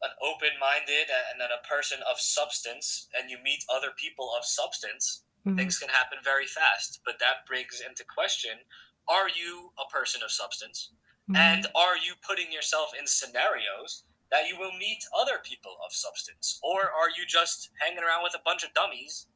an 0.00 0.16
open-minded 0.24 1.12
and 1.12 1.36
then 1.36 1.52
a 1.52 1.60
person 1.60 2.00
of 2.08 2.16
substance, 2.18 3.08
and 3.12 3.28
you 3.28 3.36
meet 3.44 3.68
other 3.68 3.92
people 3.92 4.32
of 4.32 4.48
substance, 4.48 5.24
mm-hmm. 5.44 5.58
things 5.58 5.76
can 5.78 5.90
happen 5.90 6.16
very 6.24 6.46
fast. 6.46 7.00
But 7.04 7.20
that 7.20 7.44
brings 7.46 7.82
into 7.84 8.04
question: 8.04 8.64
Are 9.08 9.28
you 9.28 9.72
a 9.76 9.86
person 9.90 10.22
of 10.24 10.30
substance? 10.30 10.92
Mm-hmm. 11.28 11.36
And 11.36 11.66
are 11.74 11.96
you 11.96 12.14
putting 12.26 12.50
yourself 12.50 12.90
in 12.98 13.06
scenarios 13.06 14.04
that 14.30 14.48
you 14.48 14.58
will 14.58 14.72
meet 14.78 15.04
other 15.16 15.42
people 15.42 15.76
of 15.84 15.92
substance? 15.92 16.60
Or 16.62 16.82
are 16.82 17.10
you 17.16 17.26
just 17.26 17.70
hanging 17.80 18.04
around 18.04 18.22
with 18.22 18.34
a 18.34 18.42
bunch 18.44 18.62
of 18.62 18.72
dummies 18.74 19.26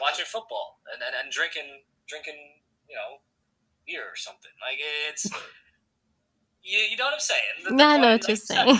watching 0.00 0.24
football 0.26 0.80
and, 0.92 1.02
and, 1.02 1.14
and 1.16 1.32
drinking 1.32 1.82
drinking, 2.08 2.36
you 2.88 2.96
know, 2.96 3.20
beer 3.86 4.04
or 4.04 4.16
something. 4.16 4.52
Like 4.60 4.78
it's 5.08 5.24
you, 6.62 6.78
you 6.78 6.96
know 6.96 7.04
what 7.04 7.14
I'm 7.14 7.20
saying? 7.20 7.56
The, 7.64 7.74
the 7.74 7.82
I 7.82 7.96
know 7.96 8.12
what 8.12 8.28
you're 8.28 8.36
saying. 8.36 8.78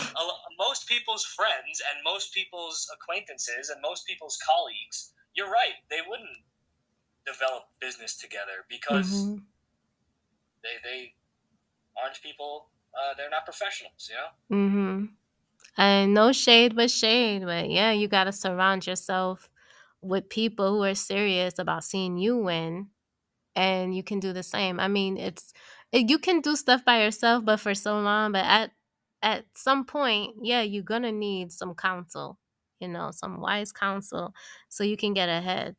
most 0.58 0.88
people's 0.88 1.24
friends 1.24 1.80
and 1.80 2.02
most 2.04 2.34
people's 2.34 2.90
acquaintances 2.92 3.70
and 3.70 3.80
most 3.80 4.06
people's 4.06 4.38
colleagues, 4.42 5.12
you're 5.34 5.50
right, 5.50 5.78
they 5.88 6.00
wouldn't 6.06 6.42
develop 7.24 7.64
business 7.80 8.16
together 8.16 8.66
because 8.68 9.12
mm-hmm. 9.12 9.44
they 10.62 10.76
they 10.84 11.14
aren't 12.00 12.20
people. 12.22 12.68
Uh, 12.96 13.14
they're 13.16 13.30
not 13.30 13.44
professionals, 13.44 14.11
you 14.11 14.16
know. 14.16 14.56
Mm-hmm. 14.56 15.04
And 15.77 16.14
no 16.14 16.33
shade, 16.33 16.75
but 16.77 16.90
shade. 16.90 17.44
But 17.44 17.71
yeah, 17.71 17.92
you 17.92 18.09
got 18.09 18.25
to 18.25 18.33
surround 18.33 18.87
yourself 18.87 19.48
with 20.02 20.29
people 20.29 20.77
who 20.77 20.85
are 20.85 20.94
serious 20.94 21.59
about 21.59 21.85
seeing 21.85 22.19
you 22.19 22.37
win 22.38 22.88
and 23.56 23.94
you 23.96 24.02
can 24.02 24.21
do 24.21 24.33
the 24.33 24.42
same. 24.42 24.81
I 24.81 24.88
mean, 24.88 25.17
it's 25.17 25.52
eh, 25.92 26.04
you 26.09 26.19
can 26.19 26.40
do 26.40 26.56
stuff 26.56 26.85
by 26.85 27.02
yourself, 27.04 27.44
but 27.44 27.59
for 27.61 27.75
so 27.75 27.98
long, 28.00 28.33
but 28.33 28.44
at 28.44 28.73
at 29.23 29.46
some 29.54 29.85
point, 29.85 30.37
yeah, 30.42 30.63
you're 30.63 30.83
gonna 30.85 31.13
need 31.13 31.52
some 31.52 31.75
counsel, 31.75 32.38
you 32.81 32.88
know, 32.88 33.11
some 33.13 33.40
wise 33.40 33.73
counsel, 33.73 34.35
so 34.69 34.85
you 34.85 34.96
can 34.96 35.15
get 35.15 35.29
ahead. 35.29 35.77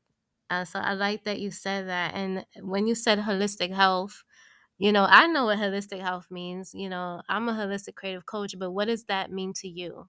Uh, 0.49 0.65
so 0.65 0.79
I 0.79 0.93
like 0.93 1.23
that 1.25 1.39
you 1.39 1.51
said 1.51 1.87
that. 1.87 2.15
And 2.15 2.45
when 2.61 2.87
you 2.87 2.95
said 2.95 3.19
holistic 3.19 3.73
health, 3.73 4.23
you 4.79 4.93
know, 4.93 5.05
I 5.07 5.27
know 5.27 5.45
what 5.45 5.59
holistic 5.59 5.99
health 5.99 6.27
means. 6.31 6.71
You 6.73 6.89
know, 6.89 7.21
I'm 7.27 7.49
a 7.49 7.53
holistic 7.53 7.95
creative 7.95 8.25
coach, 8.25 8.55
but 8.57 8.71
what 8.71 8.87
does 8.87 9.03
that 9.05 9.29
mean 9.29 9.53
to 9.59 9.67
you? 9.67 10.07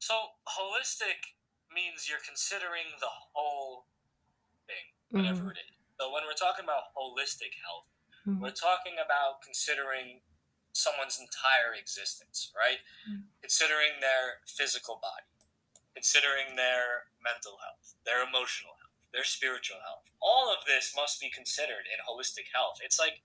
So 0.00 0.16
holistic 0.48 1.36
means 1.68 2.08
you're 2.08 2.24
considering 2.24 2.96
the 3.04 3.12
whole 3.36 3.84
thing, 4.64 4.96
whatever 5.12 5.52
mm-hmm. 5.52 5.60
it 5.60 5.68
is. 5.68 5.76
So 6.00 6.08
when 6.08 6.24
we're 6.24 6.40
talking 6.40 6.64
about 6.64 6.96
holistic 6.96 7.52
health, 7.60 7.84
mm-hmm. 8.24 8.40
we're 8.40 8.56
talking 8.56 8.96
about 8.96 9.44
considering 9.44 10.24
someone's 10.72 11.20
entire 11.20 11.76
existence, 11.76 12.48
right? 12.56 12.80
Mm-hmm. 13.04 13.28
Considering 13.44 14.00
their 14.00 14.40
physical 14.48 14.96
body, 15.04 15.28
considering 15.92 16.56
their 16.56 17.12
mental 17.20 17.60
health, 17.60 17.92
their 18.08 18.24
emotional 18.24 18.80
health, 18.80 18.96
their 19.12 19.28
spiritual 19.28 19.84
health. 19.84 20.08
All 20.22 20.48
of 20.48 20.64
this 20.64 20.96
must 20.96 21.20
be 21.20 21.28
considered 21.28 21.84
in 21.90 22.00
holistic 22.08 22.48
health. 22.54 22.80
It's 22.80 22.96
like 22.96 23.20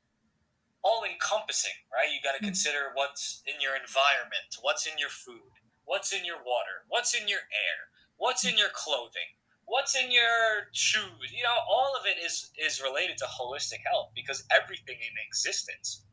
all 0.86 1.02
encompassing, 1.02 1.74
right? 1.90 2.14
You 2.14 2.22
got 2.22 2.38
to 2.38 2.46
mm-hmm. 2.46 2.54
consider 2.54 2.94
what's 2.94 3.42
in 3.50 3.58
your 3.58 3.74
environment, 3.74 4.62
what's 4.62 4.86
in 4.86 5.02
your 5.02 5.10
food, 5.10 5.50
what's 5.90 6.14
in 6.14 6.22
your 6.22 6.38
water, 6.46 6.86
what's 6.88 7.18
in 7.18 7.26
your 7.26 7.42
air, 7.50 7.90
what's 8.22 8.46
in 8.46 8.56
your 8.56 8.70
clothing, 8.78 9.34
what's 9.66 9.98
in 9.98 10.14
your 10.14 10.70
shoes. 10.78 11.34
You 11.34 11.42
know, 11.42 11.58
all 11.66 11.98
of 11.98 12.06
it 12.06 12.22
is 12.22 12.54
is 12.62 12.86
related 12.86 13.18
to 13.26 13.26
holistic 13.26 13.82
health 13.82 14.14
because 14.14 14.46
everything 14.54 15.02
in 15.02 15.18
existence 15.26 16.06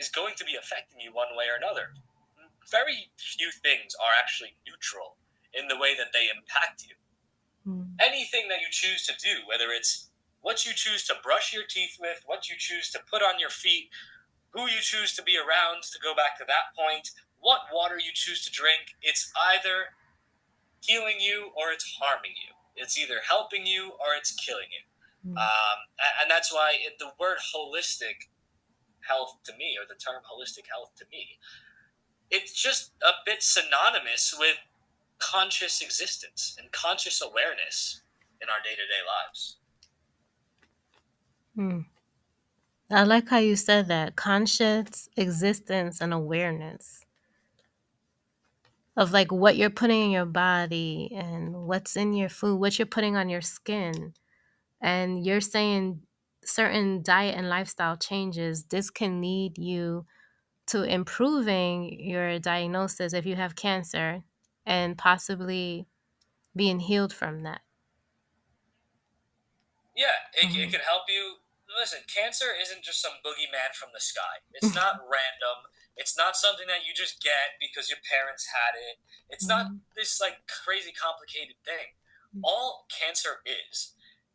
is 0.00 0.08
going 0.08 0.32
to 0.40 0.44
be 0.48 0.56
affecting 0.56 0.98
you 1.04 1.12
one 1.12 1.36
way 1.36 1.52
or 1.52 1.60
another. 1.60 1.92
Very 2.72 3.12
few 3.20 3.52
things 3.62 3.94
are 4.00 4.16
actually 4.16 4.56
neutral 4.66 5.20
in 5.52 5.68
the 5.68 5.76
way 5.76 5.94
that 5.94 6.10
they 6.16 6.26
impact 6.32 6.88
you. 6.88 6.96
Mm. 7.68 7.94
Anything 8.00 8.48
that 8.48 8.60
you 8.60 8.66
choose 8.70 9.06
to 9.06 9.14
do, 9.22 9.46
whether 9.46 9.70
it's 9.70 10.10
what 10.46 10.64
you 10.64 10.70
choose 10.72 11.02
to 11.02 11.14
brush 11.24 11.52
your 11.52 11.64
teeth 11.68 11.98
with, 12.00 12.22
what 12.24 12.48
you 12.48 12.54
choose 12.56 12.88
to 12.92 13.00
put 13.10 13.20
on 13.20 13.34
your 13.40 13.50
feet, 13.50 13.90
who 14.50 14.62
you 14.70 14.78
choose 14.78 15.12
to 15.16 15.22
be 15.24 15.34
around, 15.36 15.82
to 15.82 15.98
go 15.98 16.14
back 16.14 16.38
to 16.38 16.44
that 16.46 16.70
point, 16.78 17.10
what 17.40 17.62
water 17.74 17.96
you 17.98 18.14
choose 18.14 18.44
to 18.44 18.52
drink, 18.52 18.94
it's 19.02 19.32
either 19.50 19.90
healing 20.82 21.18
you 21.18 21.50
or 21.58 21.72
it's 21.74 21.98
harming 21.98 22.30
you. 22.38 22.54
It's 22.76 22.96
either 22.96 23.16
helping 23.28 23.66
you 23.66 23.90
or 23.98 24.14
it's 24.16 24.36
killing 24.36 24.70
you. 24.70 25.32
Mm. 25.32 25.36
Um, 25.36 25.78
and 26.22 26.30
that's 26.30 26.54
why 26.54 26.78
it, 26.78 26.94
the 27.00 27.10
word 27.18 27.38
holistic 27.42 28.30
health 29.00 29.38
to 29.46 29.52
me, 29.58 29.74
or 29.74 29.82
the 29.82 29.98
term 29.98 30.22
holistic 30.22 30.70
health 30.70 30.94
to 30.98 31.04
me, 31.10 31.42
it's 32.30 32.52
just 32.52 32.92
a 33.02 33.18
bit 33.26 33.42
synonymous 33.42 34.32
with 34.38 34.58
conscious 35.18 35.82
existence 35.82 36.54
and 36.56 36.70
conscious 36.70 37.20
awareness 37.20 38.02
in 38.40 38.46
our 38.48 38.62
day 38.62 38.78
to 38.78 38.86
day 38.86 39.02
lives. 39.02 39.56
Hmm. 41.56 41.80
I 42.90 43.02
like 43.04 43.28
how 43.28 43.38
you 43.38 43.56
said 43.56 43.88
that 43.88 44.16
conscious 44.16 45.08
existence 45.16 46.00
and 46.00 46.12
awareness 46.12 47.04
of 48.96 49.12
like 49.12 49.32
what 49.32 49.56
you're 49.56 49.70
putting 49.70 50.04
in 50.06 50.10
your 50.10 50.26
body 50.26 51.10
and 51.14 51.54
what's 51.66 51.96
in 51.96 52.14
your 52.14 52.28
food, 52.28 52.56
what 52.58 52.78
you're 52.78 52.86
putting 52.86 53.16
on 53.16 53.28
your 53.28 53.42
skin. 53.42 54.14
And 54.80 55.24
you're 55.26 55.40
saying 55.40 56.02
certain 56.44 57.02
diet 57.02 57.36
and 57.36 57.48
lifestyle 57.48 57.96
changes, 57.96 58.64
this 58.64 58.90
can 58.90 59.20
lead 59.20 59.58
you 59.58 60.06
to 60.68 60.82
improving 60.84 62.00
your 62.00 62.38
diagnosis 62.38 63.14
if 63.14 63.26
you 63.26 63.36
have 63.36 63.56
cancer 63.56 64.22
and 64.66 64.98
possibly 64.98 65.86
being 66.56 66.80
healed 66.80 67.12
from 67.12 67.42
that. 67.44 67.62
Yeah, 69.96 70.06
it, 70.34 70.54
it 70.54 70.70
can 70.70 70.80
help 70.80 71.04
you. 71.08 71.36
Listen, 71.76 72.08
cancer 72.08 72.56
isn't 72.56 72.80
just 72.80 73.04
some 73.04 73.20
boogeyman 73.20 73.76
from 73.76 73.92
the 73.92 74.00
sky. 74.00 74.40
It's 74.56 74.72
not 74.72 75.04
random. 75.12 75.68
It's 75.96 76.16
not 76.16 76.36
something 76.36 76.64
that 76.72 76.88
you 76.88 76.96
just 76.96 77.20
get 77.20 77.60
because 77.60 77.92
your 77.92 78.00
parents 78.00 78.48
had 78.48 78.72
it. 78.76 78.96
It's 79.28 79.44
mm-hmm. 79.44 79.76
not 79.76 79.84
this 79.92 80.16
like 80.16 80.48
crazy 80.48 80.92
complicated 80.96 81.60
thing. 81.68 81.96
Mm-hmm. 82.32 82.48
All 82.48 82.88
cancer 82.88 83.44
is 83.44 83.92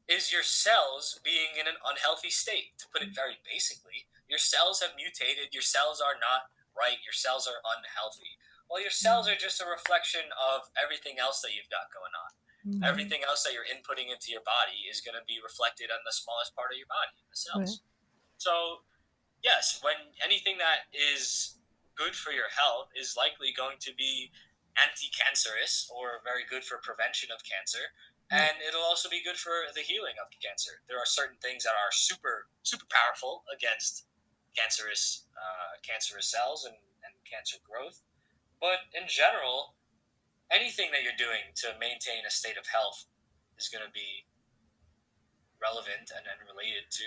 is 0.10 0.34
your 0.34 0.44
cells 0.44 1.22
being 1.24 1.58
in 1.58 1.66
an 1.66 1.82
unhealthy 1.82 2.30
state. 2.30 2.78
To 2.82 2.86
put 2.94 3.02
it 3.02 3.14
very 3.18 3.42
basically, 3.42 4.10
your 4.30 4.42
cells 4.42 4.82
have 4.86 4.98
mutated. 4.98 5.54
Your 5.54 5.66
cells 5.66 6.02
are 6.02 6.18
not 6.18 6.54
right. 6.78 7.02
Your 7.02 7.16
cells 7.16 7.50
are 7.50 7.62
unhealthy. 7.66 8.38
Well, 8.70 8.80
your 8.82 8.94
cells 8.94 9.28
are 9.28 9.36
just 9.36 9.60
a 9.60 9.68
reflection 9.68 10.32
of 10.32 10.72
everything 10.80 11.20
else 11.20 11.44
that 11.44 11.52
you've 11.52 11.68
got 11.68 11.92
going 11.92 12.16
on. 12.16 12.32
Mm-hmm. 12.66 12.84
Everything 12.84 13.22
else 13.26 13.44
that 13.44 13.54
you're 13.54 13.68
inputting 13.68 14.14
into 14.14 14.30
your 14.30 14.46
body 14.46 14.86
is 14.86 15.02
going 15.02 15.18
to 15.18 15.26
be 15.26 15.42
reflected 15.42 15.90
on 15.90 16.02
the 16.06 16.14
smallest 16.14 16.54
part 16.54 16.70
of 16.70 16.78
your 16.78 16.90
body, 16.90 17.14
the 17.30 17.38
cells. 17.38 17.82
Right. 17.82 17.90
So, 18.38 18.54
yes, 19.42 19.82
when 19.82 20.14
anything 20.22 20.58
that 20.62 20.90
is 20.94 21.58
good 21.98 22.14
for 22.14 22.32
your 22.32 22.50
health 22.54 22.90
is 22.94 23.18
likely 23.18 23.54
going 23.54 23.78
to 23.82 23.92
be 23.98 24.32
anti-cancerous 24.80 25.92
or 25.92 26.24
very 26.24 26.48
good 26.48 26.64
for 26.64 26.80
prevention 26.80 27.28
of 27.28 27.44
cancer 27.44 27.92
and 28.32 28.56
it'll 28.64 28.88
also 28.88 29.12
be 29.12 29.20
good 29.20 29.36
for 29.36 29.68
the 29.76 29.84
healing 29.84 30.16
of 30.16 30.32
cancer 30.40 30.80
there 30.88 30.96
are 30.96 31.06
certain 31.06 31.36
things 31.44 31.68
that 31.68 31.76
are 31.76 31.92
super 31.92 32.48
super 32.64 32.88
powerful 32.88 33.44
against 33.52 34.08
cancerous 34.56 35.28
uh, 35.36 35.76
cancerous 35.84 36.32
cells 36.32 36.64
and, 36.64 36.80
and 37.04 37.12
cancer 37.28 37.60
growth 37.68 38.00
but 38.62 38.86
in 38.94 39.10
general, 39.10 39.74
anything 40.52 40.90
that 40.92 41.04
you're 41.04 41.18
doing 41.18 41.42
to 41.56 41.68
maintain 41.80 42.26
a 42.28 42.32
state 42.32 42.58
of 42.58 42.66
health 42.68 43.06
is 43.58 43.70
going 43.70 43.84
to 43.86 43.92
be 43.92 44.26
relevant 45.62 46.12
and, 46.16 46.26
and 46.28 46.40
related 46.50 46.84
to 46.90 47.04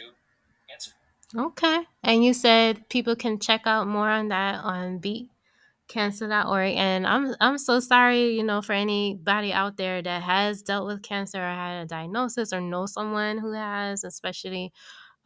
cancer. 0.68 0.92
Okay. 1.36 1.86
And 2.02 2.24
you 2.24 2.32
said 2.32 2.88
people 2.88 3.16
can 3.16 3.38
check 3.38 3.62
out 3.66 3.86
more 3.86 4.08
on 4.08 4.28
that 4.28 4.62
on 4.64 5.00
beatcancer.org. 5.00 6.74
And 6.76 7.06
I'm 7.06 7.34
I'm 7.40 7.58
so 7.58 7.80
sorry, 7.80 8.36
you 8.36 8.44
know, 8.44 8.62
for 8.62 8.72
anybody 8.72 9.52
out 9.52 9.76
there 9.76 10.00
that 10.00 10.22
has 10.22 10.62
dealt 10.62 10.86
with 10.86 11.02
cancer 11.02 11.38
or 11.38 11.54
had 11.54 11.82
a 11.82 11.86
diagnosis 11.86 12.52
or 12.52 12.60
know 12.60 12.86
someone 12.86 13.38
who 13.38 13.52
has, 13.52 14.04
especially 14.04 14.72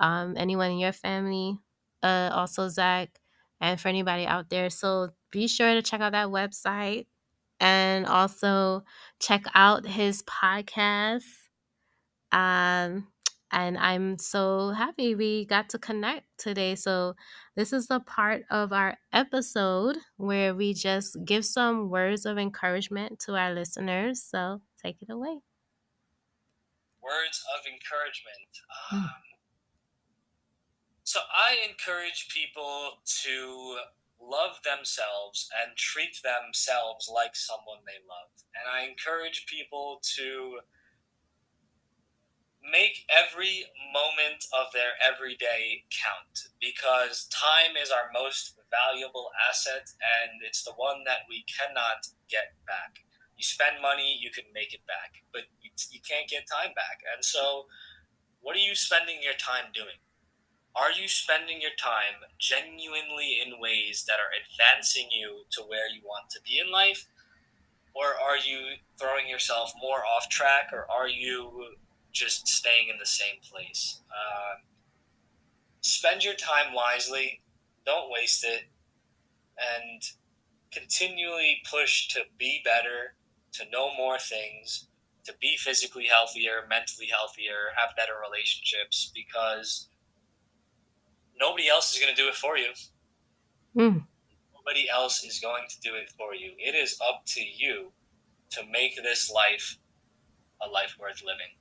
um, 0.00 0.34
anyone 0.36 0.70
in 0.70 0.78
your 0.78 0.92
family. 0.92 1.58
Uh, 2.02 2.30
also, 2.32 2.68
Zak, 2.68 3.10
and 3.60 3.80
for 3.80 3.88
anybody 3.88 4.24
out 4.24 4.50
there. 4.50 4.70
So 4.70 5.10
be 5.32 5.48
sure 5.48 5.74
to 5.74 5.82
check 5.82 6.00
out 6.00 6.12
that 6.12 6.28
website 6.28 7.06
and 7.60 8.06
also 8.06 8.84
check 9.20 9.44
out 9.54 9.86
his 9.86 10.22
podcast. 10.22 11.24
Um, 12.32 13.08
and 13.50 13.78
I'm 13.78 14.18
so 14.18 14.70
happy 14.70 15.14
we 15.14 15.46
got 15.46 15.70
to 15.70 15.78
connect 15.78 16.26
today. 16.36 16.74
So, 16.74 17.14
this 17.56 17.72
is 17.72 17.86
the 17.86 18.00
part 18.00 18.42
of 18.50 18.72
our 18.72 18.98
episode 19.12 19.96
where 20.16 20.54
we 20.54 20.74
just 20.74 21.16
give 21.24 21.44
some 21.44 21.88
words 21.88 22.26
of 22.26 22.38
encouragement 22.38 23.18
to 23.20 23.36
our 23.36 23.54
listeners. 23.54 24.22
So, 24.22 24.60
take 24.82 25.00
it 25.00 25.10
away. 25.10 25.38
Words 27.02 27.42
of 27.58 27.66
encouragement. 27.66 28.50
Hmm. 28.90 28.96
Um, 28.96 29.10
so, 31.04 31.20
I 31.32 31.56
encourage 31.68 32.28
people 32.28 32.98
to 33.22 33.78
love 34.20 34.60
themselves 34.64 35.48
and 35.62 35.76
treat 35.76 36.20
themselves 36.22 37.10
like 37.12 37.34
someone 37.34 37.82
they 37.86 38.02
love. 38.04 38.30
And 38.54 38.66
I 38.66 38.88
encourage 38.88 39.46
people 39.46 40.02
to 40.18 40.60
make 42.60 43.06
every 43.08 43.64
moment 43.94 44.44
of 44.52 44.68
their 44.74 44.98
everyday 45.00 45.86
count 45.88 46.52
because 46.60 47.30
time 47.30 47.78
is 47.80 47.90
our 47.90 48.10
most 48.12 48.58
valuable 48.68 49.30
asset 49.48 49.88
and 50.20 50.42
it's 50.44 50.64
the 50.64 50.74
one 50.76 51.04
that 51.06 51.24
we 51.28 51.44
cannot 51.48 52.06
get 52.28 52.52
back. 52.66 53.00
You 53.36 53.44
spend 53.44 53.80
money, 53.80 54.18
you 54.20 54.30
can 54.30 54.44
make 54.52 54.74
it 54.74 54.84
back, 54.86 55.22
but 55.32 55.46
you, 55.62 55.70
you 55.90 56.00
can't 56.02 56.28
get 56.28 56.44
time 56.50 56.74
back. 56.74 57.00
And 57.14 57.24
so, 57.24 57.66
what 58.40 58.56
are 58.56 58.62
you 58.62 58.74
spending 58.74 59.22
your 59.22 59.38
time 59.38 59.70
doing? 59.72 60.02
Are 60.78 60.92
you 60.92 61.08
spending 61.08 61.60
your 61.60 61.74
time 61.76 62.22
genuinely 62.38 63.40
in 63.44 63.58
ways 63.58 64.04
that 64.06 64.20
are 64.20 64.30
advancing 64.30 65.08
you 65.10 65.44
to 65.50 65.62
where 65.62 65.88
you 65.92 66.02
want 66.04 66.30
to 66.30 66.40
be 66.46 66.60
in 66.64 66.70
life? 66.70 67.06
Or 67.94 68.06
are 68.06 68.36
you 68.36 68.76
throwing 68.96 69.28
yourself 69.28 69.72
more 69.80 70.06
off 70.06 70.28
track, 70.28 70.70
or 70.72 70.86
are 70.88 71.08
you 71.08 71.74
just 72.12 72.46
staying 72.46 72.88
in 72.88 72.98
the 72.98 73.06
same 73.06 73.40
place? 73.50 74.00
Uh, 74.08 74.60
spend 75.80 76.22
your 76.22 76.34
time 76.34 76.72
wisely, 76.72 77.40
don't 77.84 78.12
waste 78.12 78.44
it, 78.44 78.68
and 79.58 80.02
continually 80.70 81.60
push 81.68 82.06
to 82.08 82.20
be 82.38 82.60
better, 82.64 83.14
to 83.52 83.68
know 83.72 83.90
more 83.96 84.18
things, 84.18 84.86
to 85.24 85.34
be 85.40 85.56
physically 85.56 86.04
healthier, 86.04 86.66
mentally 86.68 87.08
healthier, 87.10 87.72
have 87.76 87.96
better 87.96 88.14
relationships, 88.24 89.10
because 89.12 89.88
nobody 91.40 91.68
else 91.68 91.94
is 91.94 92.00
going 92.00 92.14
to 92.14 92.20
do 92.20 92.28
it 92.28 92.34
for 92.34 92.56
you. 92.56 92.70
Mm. 93.76 94.04
Nobody 94.54 94.88
else 94.90 95.24
is 95.24 95.38
going 95.38 95.64
to 95.68 95.80
do 95.80 95.94
it 95.94 96.10
for 96.16 96.34
you. 96.34 96.52
It 96.58 96.74
is 96.74 96.98
up 97.06 97.22
to 97.26 97.40
you 97.40 97.92
to 98.50 98.62
make 98.70 98.96
this 98.96 99.30
life 99.30 99.78
a 100.60 100.68
life 100.68 100.96
worth 101.00 101.22
living. 101.24 101.54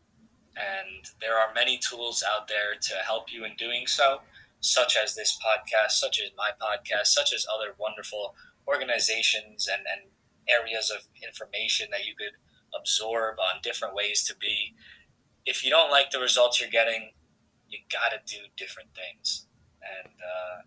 And 0.55 1.05
there 1.21 1.37
are 1.37 1.53
many 1.53 1.77
tools 1.77 2.23
out 2.27 2.47
there 2.47 2.79
to 2.79 2.95
help 3.05 3.31
you 3.31 3.45
in 3.45 3.55
doing 3.57 3.85
so, 3.85 4.21
such 4.59 4.97
as 4.97 5.13
this 5.13 5.37
podcast, 5.37 5.91
such 5.91 6.19
as 6.19 6.31
my 6.35 6.49
podcast, 6.59 7.07
such 7.07 7.33
as 7.33 7.45
other 7.53 7.75
wonderful 7.77 8.35
organizations 8.67 9.67
and, 9.71 9.83
and 9.91 10.09
areas 10.49 10.89
of 10.89 11.07
information 11.25 11.89
that 11.91 12.05
you 12.05 12.15
could 12.15 12.33
absorb 12.77 13.37
on 13.39 13.61
different 13.61 13.93
ways 13.93 14.23
to 14.25 14.35
be. 14.35 14.73
If 15.45 15.63
you 15.63 15.69
don't 15.69 15.91
like 15.91 16.09
the 16.09 16.19
results 16.19 16.59
you're 16.59 16.69
getting, 16.69 17.11
you 17.69 17.79
got 17.91 18.09
to 18.11 18.35
do 18.35 18.43
different 18.57 18.89
things 18.95 19.46
and 20.01 20.13
uh, 20.19 20.61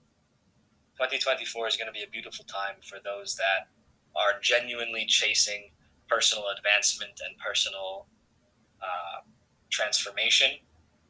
2024 1.00 1.68
is 1.68 1.76
going 1.76 1.86
to 1.86 1.92
be 1.92 2.02
a 2.02 2.10
beautiful 2.10 2.44
time 2.44 2.76
for 2.82 2.98
those 3.02 3.36
that 3.36 3.68
are 4.16 4.40
genuinely 4.42 5.04
chasing 5.06 5.70
personal 6.08 6.44
advancement 6.56 7.20
and 7.24 7.38
personal 7.38 8.06
uh, 8.82 9.24
transformation. 9.70 10.50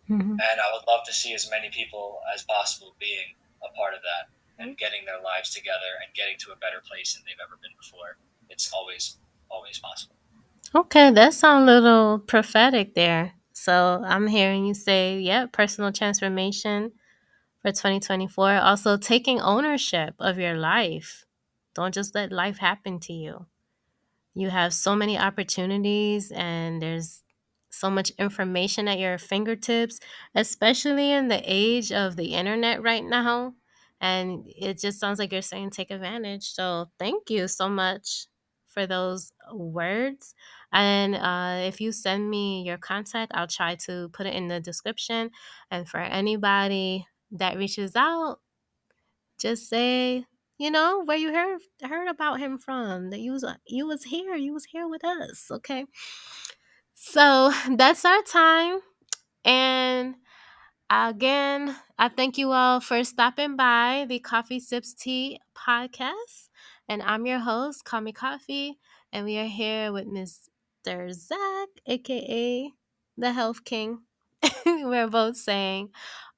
Mm-hmm. 0.08 0.32
And 0.32 0.56
I 0.60 0.68
would 0.74 0.86
love 0.86 1.06
to 1.06 1.12
see 1.12 1.34
as 1.34 1.50
many 1.50 1.70
people 1.70 2.20
as 2.34 2.42
possible 2.42 2.94
being 3.00 3.34
a 3.62 3.72
part 3.74 3.94
of 3.94 4.00
that 4.02 4.30
and 4.62 4.76
getting 4.76 5.04
their 5.06 5.20
lives 5.22 5.50
together 5.50 5.98
and 6.04 6.14
getting 6.14 6.36
to 6.38 6.52
a 6.52 6.56
better 6.56 6.82
place 6.86 7.14
than 7.14 7.22
they've 7.26 7.42
ever 7.42 7.58
been 7.62 7.72
before. 7.80 8.18
It's 8.48 8.70
always, 8.72 9.18
always 9.50 9.78
possible. 9.78 10.16
Okay, 10.74 11.10
that 11.10 11.34
sounds 11.34 11.68
a 11.68 11.72
little 11.72 12.18
prophetic 12.18 12.94
there. 12.94 13.32
So 13.52 14.02
I'm 14.04 14.26
hearing 14.26 14.66
you 14.66 14.74
say, 14.74 15.18
yeah, 15.18 15.46
personal 15.46 15.92
transformation 15.92 16.92
for 17.62 17.72
2024. 17.72 18.56
Also, 18.56 18.96
taking 18.96 19.40
ownership 19.40 20.14
of 20.18 20.38
your 20.38 20.54
life. 20.56 21.24
Don't 21.74 21.94
just 21.94 22.14
let 22.14 22.32
life 22.32 22.58
happen 22.58 22.98
to 23.00 23.12
you. 23.12 23.46
You 24.34 24.50
have 24.50 24.72
so 24.72 24.94
many 24.94 25.18
opportunities, 25.18 26.30
and 26.32 26.80
there's 26.80 27.22
so 27.70 27.90
much 27.90 28.10
information 28.18 28.88
at 28.88 28.98
your 28.98 29.18
fingertips, 29.18 30.00
especially 30.34 31.12
in 31.12 31.28
the 31.28 31.42
age 31.44 31.92
of 31.92 32.16
the 32.16 32.34
internet 32.34 32.82
right 32.82 33.04
now. 33.04 33.54
And 34.00 34.44
it 34.48 34.78
just 34.80 34.98
sounds 35.00 35.18
like 35.18 35.32
you're 35.32 35.42
saying 35.42 35.70
take 35.70 35.90
advantage. 35.90 36.52
So, 36.52 36.86
thank 36.98 37.28
you 37.30 37.48
so 37.48 37.68
much 37.68 38.26
for 38.68 38.86
those 38.86 39.32
words. 39.52 40.34
And 40.72 41.16
uh, 41.16 41.66
if 41.66 41.80
you 41.80 41.90
send 41.92 42.30
me 42.30 42.62
your 42.62 42.78
contact, 42.78 43.32
I'll 43.34 43.48
try 43.48 43.74
to 43.86 44.08
put 44.12 44.26
it 44.26 44.34
in 44.34 44.48
the 44.48 44.60
description. 44.60 45.30
And 45.70 45.88
for 45.88 45.98
anybody 45.98 47.06
that 47.32 47.56
reaches 47.56 47.96
out, 47.96 48.38
just 49.38 49.68
say, 49.68 50.24
you 50.58 50.70
know, 50.70 51.02
where 51.04 51.16
you 51.16 51.32
heard 51.32 51.60
heard 51.82 52.08
about 52.08 52.38
him 52.38 52.58
from. 52.58 53.10
That 53.10 53.20
you 53.20 53.32
was 53.32 53.44
uh, 53.44 53.54
you 53.66 53.86
was 53.86 54.04
here, 54.04 54.34
you 54.34 54.52
was 54.52 54.66
here 54.66 54.88
with 54.88 55.04
us. 55.04 55.50
Okay. 55.50 55.86
So 56.94 57.50
that's 57.76 58.04
our 58.04 58.22
time. 58.22 58.80
And 59.44 60.16
again, 60.90 61.76
I 61.98 62.08
thank 62.08 62.36
you 62.36 62.52
all 62.52 62.80
for 62.80 63.02
stopping 63.04 63.56
by 63.56 64.04
the 64.08 64.20
KoffeeSipsTea 64.20 65.38
podcast. 65.56 66.48
And 66.88 67.02
I'm 67.02 67.24
your 67.24 67.38
host, 67.38 67.84
Call 67.84 68.02
Me 68.02 68.12
Coffee. 68.12 68.78
And 69.12 69.24
we 69.24 69.38
are 69.38 69.46
here 69.46 69.92
with 69.92 70.06
Mr. 70.06 71.12
Zak, 71.12 71.68
aka 71.86 72.70
the 73.16 73.32
Health 73.32 73.64
King. 73.64 74.00
We're 74.66 75.08
both 75.08 75.36
saying 75.36 75.90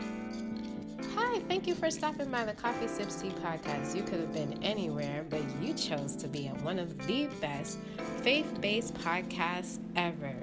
Hi, 0.00 1.40
thank 1.48 1.66
you 1.66 1.74
for 1.74 1.90
stopping 1.90 2.30
by 2.30 2.44
the 2.44 2.52
KoffeeSipsTea 2.52 3.32
podcast. 3.40 3.96
You 3.96 4.02
could 4.02 4.20
have 4.20 4.32
been 4.32 4.62
anywhere, 4.62 5.24
but 5.28 5.42
you 5.60 5.74
chose 5.74 6.14
to 6.16 6.28
be 6.28 6.46
at 6.48 6.60
one 6.62 6.78
of 6.78 7.06
the 7.06 7.26
best 7.40 7.78
faith 8.22 8.60
based 8.60 8.94
podcasts 8.94 9.78
ever. 9.96 10.34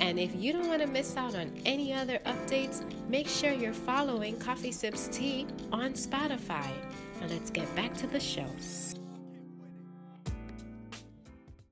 And 0.00 0.18
if 0.18 0.34
you 0.34 0.52
don't 0.52 0.68
want 0.68 0.82
to 0.82 0.88
miss 0.88 1.16
out 1.16 1.34
on 1.34 1.52
any 1.64 1.92
other 1.92 2.18
updates, 2.26 2.82
make 3.08 3.28
sure 3.28 3.52
you're 3.52 3.72
following 3.72 4.36
KoffeeSipsTea 4.36 5.72
on 5.72 5.92
Spotify. 5.92 6.68
Now 7.20 7.28
let's 7.28 7.50
get 7.50 7.72
back 7.76 7.94
to 7.98 8.06
the 8.06 8.20
show. 8.20 8.46